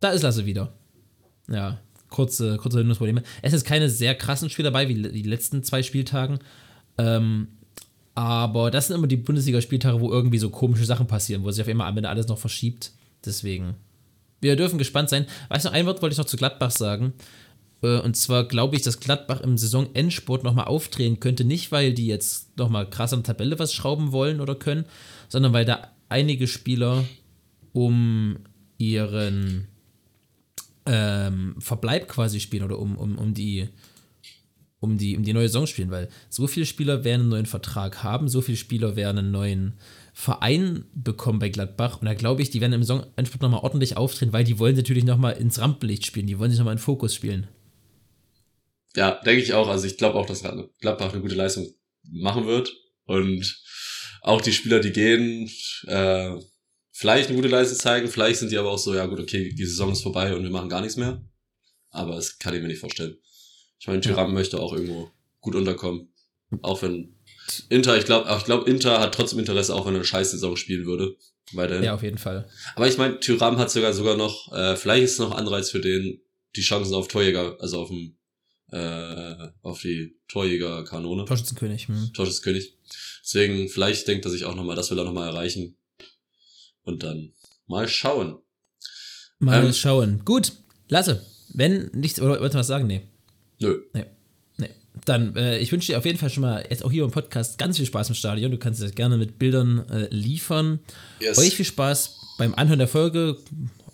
Da 0.00 0.10
ist 0.10 0.22
Lasse 0.22 0.46
wieder. 0.46 0.72
Ja, 1.48 1.78
kurze, 2.08 2.56
kurze 2.56 2.84
Probleme. 2.84 3.22
Es 3.42 3.52
ist 3.52 3.64
keine 3.64 3.88
sehr 3.88 4.14
krassen 4.14 4.50
Spiele 4.50 4.66
dabei, 4.70 4.88
wie 4.88 4.94
die 4.94 5.22
letzten 5.22 5.62
zwei 5.62 5.82
Spieltagen. 5.82 6.38
Ähm, 6.98 7.48
aber 8.14 8.70
das 8.70 8.88
sind 8.88 8.96
immer 8.96 9.06
die 9.06 9.16
Bundesliga-Spieltage, 9.16 10.00
wo 10.00 10.10
irgendwie 10.10 10.38
so 10.38 10.50
komische 10.50 10.84
Sachen 10.84 11.06
passieren, 11.06 11.44
wo 11.44 11.50
sich 11.50 11.62
auf 11.62 11.68
einmal 11.68 11.88
am 11.88 11.96
Ende 11.96 12.08
alles 12.08 12.26
noch 12.26 12.38
verschiebt. 12.38 12.92
Deswegen. 13.24 13.74
Wir 14.40 14.56
dürfen 14.56 14.78
gespannt 14.78 15.08
sein. 15.08 15.26
Weißt 15.48 15.64
du, 15.64 15.70
ein 15.70 15.86
Wort 15.86 16.02
wollte 16.02 16.14
ich 16.14 16.18
noch 16.18 16.24
zu 16.24 16.36
Gladbach 16.36 16.70
sagen. 16.70 17.12
Äh, 17.82 18.00
und 18.00 18.16
zwar 18.16 18.46
glaube 18.46 18.76
ich, 18.76 18.82
dass 18.82 19.00
Gladbach 19.00 19.40
im 19.40 19.58
Saisonendsport 19.58 20.44
nochmal 20.44 20.66
aufdrehen 20.66 21.20
könnte. 21.20 21.44
Nicht, 21.44 21.72
weil 21.72 21.92
die 21.92 22.06
jetzt 22.06 22.56
nochmal 22.58 22.88
krass 22.88 23.12
an 23.12 23.22
der 23.22 23.34
Tabelle 23.34 23.58
was 23.58 23.72
schrauben 23.72 24.12
wollen 24.12 24.40
oder 24.40 24.54
können, 24.54 24.84
sondern 25.28 25.52
weil 25.52 25.64
da 25.64 25.88
einige 26.08 26.46
Spieler 26.46 27.04
um 27.72 28.38
ihren 28.78 29.68
ähm, 30.86 31.56
Verbleib 31.58 32.08
quasi 32.08 32.40
spielen 32.40 32.64
oder 32.64 32.78
um, 32.78 32.96
um, 32.96 33.18
um 33.18 33.34
die 33.34 33.68
um 34.80 34.96
die, 34.96 35.16
um 35.16 35.24
die 35.24 35.32
neue 35.32 35.48
Saison 35.48 35.66
spielen, 35.66 35.90
weil 35.90 36.08
so 36.28 36.46
viele 36.46 36.64
Spieler 36.64 37.02
werden 37.02 37.22
einen 37.22 37.30
neuen 37.30 37.46
Vertrag 37.46 38.04
haben, 38.04 38.28
so 38.28 38.40
viele 38.40 38.56
Spieler 38.56 38.94
werden 38.94 39.18
einen 39.18 39.32
neuen 39.32 39.74
Verein 40.14 40.84
bekommen 40.94 41.40
bei 41.40 41.48
Gladbach 41.48 42.00
und 42.00 42.06
da 42.06 42.14
glaube 42.14 42.42
ich, 42.42 42.50
die 42.50 42.60
werden 42.60 42.72
im 42.72 42.84
Saisonendspurt 42.84 43.42
nochmal 43.42 43.62
ordentlich 43.62 43.96
auftreten, 43.96 44.32
weil 44.32 44.44
die 44.44 44.58
wollen 44.60 44.76
natürlich 44.76 45.04
nochmal 45.04 45.32
ins 45.32 45.60
Rampenlicht 45.60 46.06
spielen, 46.06 46.28
die 46.28 46.38
wollen 46.38 46.50
sich 46.50 46.58
nochmal 46.58 46.74
in 46.74 46.78
Fokus 46.78 47.14
spielen. 47.14 47.48
Ja, 48.98 49.12
denke 49.12 49.44
ich 49.44 49.54
auch. 49.54 49.68
Also 49.68 49.86
ich 49.86 49.96
glaube 49.96 50.18
auch, 50.18 50.26
dass 50.26 50.42
Gladbach 50.80 51.12
eine 51.12 51.22
gute 51.22 51.36
Leistung 51.36 51.72
machen 52.02 52.48
wird. 52.48 52.74
Und 53.04 53.62
auch 54.22 54.40
die 54.40 54.52
Spieler, 54.52 54.80
die 54.80 54.90
gehen, 54.90 55.48
äh, 55.86 56.34
vielleicht 56.90 57.28
eine 57.28 57.36
gute 57.36 57.46
Leistung 57.46 57.78
zeigen, 57.78 58.08
vielleicht 58.08 58.40
sind 58.40 58.50
die 58.50 58.58
aber 58.58 58.72
auch 58.72 58.78
so, 58.78 58.96
ja 58.96 59.06
gut, 59.06 59.20
okay, 59.20 59.54
die 59.54 59.66
Saison 59.66 59.92
ist 59.92 60.02
vorbei 60.02 60.34
und 60.34 60.42
wir 60.42 60.50
machen 60.50 60.68
gar 60.68 60.80
nichts 60.80 60.96
mehr. 60.96 61.24
Aber 61.90 62.16
das 62.16 62.40
kann 62.40 62.54
ich 62.54 62.60
mir 62.60 62.66
nicht 62.66 62.80
vorstellen. 62.80 63.16
Ich 63.78 63.86
meine, 63.86 64.00
Tyram 64.00 64.30
ja. 64.30 64.34
möchte 64.34 64.58
auch 64.58 64.72
irgendwo 64.72 65.12
gut 65.40 65.54
unterkommen. 65.54 66.12
Auch 66.62 66.82
wenn 66.82 67.14
Inter, 67.68 67.96
ich 67.96 68.04
glaube, 68.04 68.28
ich 68.36 68.44
glaube, 68.44 68.68
Inter 68.68 68.98
hat 68.98 69.14
trotzdem 69.14 69.38
Interesse, 69.38 69.76
auch 69.76 69.86
wenn 69.86 69.94
er 69.94 69.98
eine 69.98 70.04
scheiß 70.04 70.32
Saison 70.32 70.56
spielen 70.56 70.86
würde. 70.86 71.16
Weiterhin. 71.52 71.84
Ja, 71.84 71.94
auf 71.94 72.02
jeden 72.02 72.18
Fall. 72.18 72.50
Aber 72.74 72.88
ich 72.88 72.98
meine, 72.98 73.20
Tyram 73.20 73.58
hat 73.58 73.70
sogar 73.70 73.92
sogar 73.92 74.16
noch, 74.16 74.52
äh, 74.52 74.74
vielleicht 74.74 75.04
ist 75.04 75.12
es 75.12 75.18
noch 75.20 75.36
Anreiz 75.36 75.70
für 75.70 75.80
den, 75.80 76.20
die 76.56 76.62
Chancen 76.62 76.94
auf 76.94 77.06
Torjäger, 77.06 77.56
also 77.60 77.80
auf 77.80 77.88
dem 77.88 78.17
äh, 78.70 79.48
auf 79.62 79.80
die 79.80 80.16
Torjägerkanone. 80.28 81.24
Torschützenkönig. 81.24 81.88
Hm. 81.88 82.12
Torschützenkönig. 82.12 82.74
Deswegen, 83.22 83.68
vielleicht 83.68 84.06
denkt 84.08 84.24
er 84.24 84.30
sich 84.30 84.44
auch 84.44 84.54
nochmal, 84.54 84.76
das 84.76 84.90
will 84.90 84.98
er 84.98 85.04
nochmal 85.04 85.28
erreichen. 85.28 85.76
Und 86.82 87.02
dann 87.02 87.32
mal 87.66 87.88
schauen. 87.88 88.38
Mal 89.38 89.66
ähm, 89.66 89.72
schauen. 89.72 90.24
Gut, 90.24 90.52
Lasse, 90.88 91.24
wenn 91.52 91.90
nichts, 91.92 92.20
oder 92.20 92.40
wolltest 92.40 92.54
du 92.54 92.58
was 92.58 92.66
sagen? 92.66 92.86
Nee. 92.86 93.02
Nö. 93.60 93.82
Nee. 93.92 94.06
Nee. 94.56 94.70
Dann, 95.04 95.36
äh, 95.36 95.58
ich 95.58 95.70
wünsche 95.70 95.92
dir 95.92 95.98
auf 95.98 96.06
jeden 96.06 96.18
Fall 96.18 96.30
schon 96.30 96.42
mal 96.42 96.64
jetzt 96.68 96.84
auch 96.84 96.90
hier 96.90 97.04
im 97.04 97.10
Podcast 97.10 97.58
ganz 97.58 97.76
viel 97.76 97.86
Spaß 97.86 98.08
im 98.08 98.14
Stadion. 98.14 98.50
Du 98.50 98.58
kannst 98.58 98.80
es 98.80 98.94
gerne 98.94 99.16
mit 99.16 99.38
Bildern 99.38 99.88
äh, 99.90 100.08
liefern. 100.10 100.80
Yes. 101.20 101.38
Euch 101.38 101.54
viel 101.54 101.66
Spaß 101.66 102.36
beim 102.38 102.54
Anhören 102.54 102.78
der 102.78 102.88
Folge. 102.88 103.36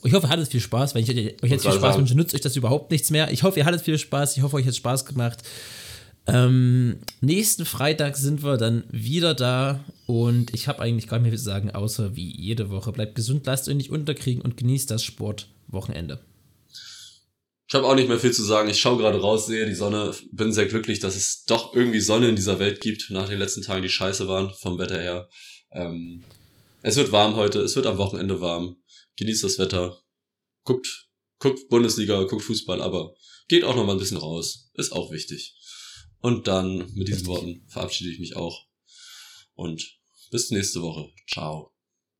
Ich 0.04 0.12
hoffe, 0.12 0.26
ihr 0.26 0.30
hattet 0.30 0.48
viel 0.48 0.60
Spaß. 0.60 0.94
Wenn 0.94 1.02
ich 1.02 1.10
euch 1.10 1.50
jetzt 1.50 1.64
viel 1.64 1.72
Spaß 1.72 1.96
wünsche, 1.96 2.14
nützt 2.14 2.34
euch 2.34 2.42
das 2.42 2.56
überhaupt 2.56 2.90
nichts 2.90 3.10
mehr. 3.10 3.32
Ich 3.32 3.42
hoffe, 3.42 3.58
ihr 3.58 3.64
hattet 3.64 3.80
viel 3.80 3.98
Spaß. 3.98 4.36
Ich 4.36 4.42
hoffe, 4.42 4.56
euch 4.56 4.66
hat 4.66 4.76
Spaß 4.76 5.06
gemacht. 5.06 5.42
Ähm, 6.26 6.98
nächsten 7.20 7.64
Freitag 7.64 8.16
sind 8.16 8.42
wir 8.42 8.56
dann 8.56 8.84
wieder 8.90 9.34
da 9.34 9.84
und 10.06 10.54
ich 10.54 10.68
habe 10.68 10.80
eigentlich 10.80 11.08
gar 11.08 11.18
nicht 11.18 11.30
mehr 11.30 11.38
zu 11.38 11.44
sagen, 11.44 11.70
außer 11.70 12.16
wie 12.16 12.30
jede 12.30 12.70
Woche. 12.70 12.92
Bleibt 12.92 13.14
gesund, 13.14 13.46
lasst 13.46 13.68
euch 13.68 13.74
nicht 13.74 13.90
unterkriegen 13.90 14.42
und 14.42 14.56
genießt 14.56 14.90
das 14.90 15.02
Sportwochenende. 15.04 16.20
Ich 17.66 17.74
habe 17.74 17.86
auch 17.86 17.94
nicht 17.94 18.08
mehr 18.08 18.18
viel 18.18 18.32
zu 18.32 18.44
sagen. 18.44 18.68
Ich 18.68 18.80
schaue 18.80 18.98
gerade 18.98 19.20
raus, 19.20 19.46
sehe 19.46 19.66
die 19.66 19.74
Sonne, 19.74 20.14
bin 20.32 20.52
sehr 20.52 20.66
glücklich, 20.66 21.00
dass 21.00 21.16
es 21.16 21.44
doch 21.44 21.74
irgendwie 21.74 22.00
Sonne 22.00 22.28
in 22.28 22.36
dieser 22.36 22.58
Welt 22.58 22.80
gibt, 22.80 23.10
nach 23.10 23.28
den 23.28 23.38
letzten 23.38 23.62
Tagen, 23.62 23.82
die 23.82 23.88
scheiße 23.88 24.28
waren, 24.28 24.52
vom 24.60 24.78
Wetter 24.78 25.00
her. 25.00 25.28
Ähm, 25.72 26.22
es 26.82 26.96
wird 26.96 27.12
warm 27.12 27.36
heute, 27.36 27.60
es 27.60 27.74
wird 27.76 27.86
am 27.86 27.98
Wochenende 27.98 28.40
warm 28.40 28.76
genießt 29.16 29.44
das 29.44 29.58
Wetter, 29.58 30.02
guckt, 30.64 31.08
guckt 31.38 31.68
Bundesliga, 31.68 32.22
guckt 32.24 32.42
Fußball, 32.42 32.80
aber 32.80 33.14
geht 33.48 33.64
auch 33.64 33.76
noch 33.76 33.86
mal 33.86 33.92
ein 33.92 33.98
bisschen 33.98 34.16
raus. 34.16 34.70
Ist 34.74 34.92
auch 34.92 35.10
wichtig. 35.12 35.56
Und 36.20 36.46
dann 36.48 36.90
mit 36.94 37.08
diesen 37.08 37.26
Worten 37.26 37.66
verabschiede 37.68 38.10
ich 38.10 38.18
mich 38.18 38.36
auch. 38.36 38.66
Und 39.54 39.98
bis 40.30 40.50
nächste 40.50 40.80
Woche. 40.80 41.12
Ciao. 41.30 41.73